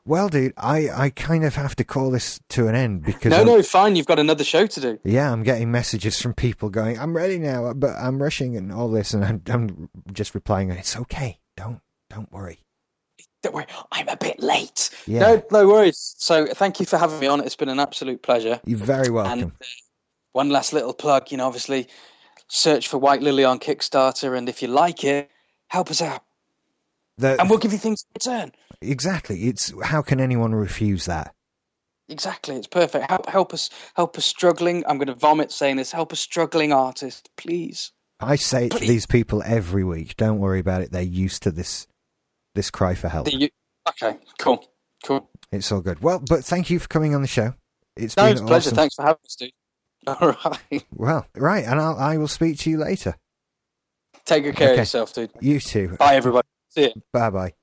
Well, 0.08 0.30
dude, 0.30 0.54
I, 0.56 0.90
I 0.94 1.10
kind 1.10 1.44
of 1.44 1.56
have 1.56 1.76
to 1.78 1.84
call 1.84 2.12
this 2.12 2.40
to 2.50 2.68
an 2.68 2.76
end 2.76 3.04
because 3.04 3.32
No, 3.32 3.38
I'm- 3.38 3.46
no, 3.48 3.64
fine. 3.64 3.96
You've 3.96 4.06
got 4.06 4.20
another 4.20 4.44
show 4.44 4.68
to 4.68 4.80
do. 4.80 5.00
Yeah, 5.04 5.32
I'm 5.32 5.42
getting 5.42 5.72
messages 5.72 6.22
from 6.22 6.36
people 6.36 6.70
going, 6.70 7.00
"I'm 7.00 7.16
ready 7.16 7.40
now, 7.40 7.74
but 7.74 7.96
I'm 7.96 8.22
rushing 8.22 8.56
and 8.56 8.72
all 8.72 8.90
this," 8.90 9.16
and 9.16 9.26
I'm, 9.26 9.42
I'm 9.48 9.90
just 10.14 10.36
replying, 10.36 10.70
"It's 10.70 10.96
okay. 10.96 11.40
Don't 11.58 11.82
don't 12.12 12.32
worry." 12.32 12.60
Don't 13.42 13.56
worry, 13.56 13.66
I'm 13.92 14.08
a 14.10 14.18
bit 14.18 14.40
late. 14.40 14.90
Yeah, 15.08 15.20
No, 15.20 15.44
no 15.52 15.68
worries. 15.68 16.16
So, 16.18 16.48
thank 16.48 16.80
you 16.80 16.86
for 16.88 16.98
having 16.98 17.20
me 17.20 17.28
on. 17.28 17.42
It's 17.42 17.56
been 17.56 17.70
an 17.70 17.80
absolute 17.80 18.24
pleasure. 18.24 18.60
you're 18.66 18.78
very 18.80 19.06
And 19.08 19.14
welcome. 19.16 19.54
uh, 19.62 19.66
one 20.34 20.50
last 20.50 20.74
little 20.74 20.94
plug. 20.94 21.32
You 21.32 21.38
know, 21.38 21.46
obviously, 21.46 21.88
search 22.48 22.88
for 22.88 22.98
White 23.00 23.22
Lily 23.22 23.44
on 23.44 23.60
Kickstarter, 23.60 24.36
and 24.38 24.50
if 24.50 24.62
you 24.64 24.68
like 24.68 25.04
it, 25.04 25.30
help 25.70 25.90
us 25.92 26.02
out, 26.02 26.24
The- 27.18 27.40
and 27.40 27.50
we'll 27.50 27.60
give 27.60 27.72
you 27.74 27.78
things 27.80 28.04
in 28.08 28.12
return. 28.16 28.52
exactly. 28.82 29.44
It's 29.46 29.74
how 29.84 30.02
can 30.02 30.20
anyone 30.20 30.54
refuse 30.54 31.06
that? 31.06 31.34
Exactly, 32.08 32.56
it's 32.56 32.68
perfect. 32.68 33.10
Help, 33.10 33.28
help 33.28 33.54
us, 33.54 33.70
help 33.96 34.18
us 34.18 34.26
struggling. 34.26 34.84
I'm 34.88 34.98
going 34.98 35.08
to 35.08 35.16
vomit 35.16 35.52
saying 35.52 35.78
this. 35.78 35.92
Help 35.92 36.14
us 36.14 36.20
struggling 36.20 36.72
artist, 36.72 37.30
please. 37.36 37.92
I 38.20 38.36
say 38.36 38.68
it 38.68 38.74
to 38.74 38.80
these 38.80 39.08
people 39.08 39.42
every 39.44 39.84
week. 39.84 40.16
Don't 40.16 40.38
worry 40.40 40.60
about 40.60 40.82
it. 40.84 40.92
They're 40.92 41.02
used 41.02 41.42
to 41.44 41.52
this 41.52 41.88
this 42.54 42.70
cry 42.70 42.94
for 42.96 43.10
help. 43.10 43.32
You- 43.32 43.50
okay, 43.90 44.18
cool, 44.40 44.64
cool. 45.04 45.30
It's 45.52 45.72
all 45.72 45.82
good. 45.82 46.02
Well, 46.02 46.20
but 46.20 46.46
thank 46.46 46.70
you 46.70 46.80
for 46.80 46.88
coming 46.88 47.14
on 47.16 47.22
the 47.22 47.28
show. 47.28 47.56
It's 47.96 48.16
No, 48.18 48.24
been 48.24 48.32
it's 48.34 48.42
a 48.42 48.46
pleasure. 48.46 48.72
Thanks 48.72 48.96
for 48.96 49.02
having 49.04 49.20
us, 49.26 49.36
dude. 49.36 49.52
All 50.08 50.36
right, 50.46 50.86
Well, 50.94 51.26
right, 51.36 51.66
and 51.66 51.80
I'll, 51.82 51.98
I 51.98 52.18
will 52.18 52.28
speak 52.28 52.60
to 52.60 52.70
you 52.70 52.78
later. 52.78 53.16
Take 54.26 54.44
good 54.44 54.56
care 54.56 54.70
Okay. 54.70 54.74
of 54.74 54.80
yourself, 54.80 55.14
dude. 55.14 55.32
You 55.40 55.60
too. 55.60 55.96
Bye, 56.00 56.16
everybody. 56.16 56.48
See 56.70 56.84
you. 56.96 57.02
Bye 57.14 57.30
bye. 57.30 57.54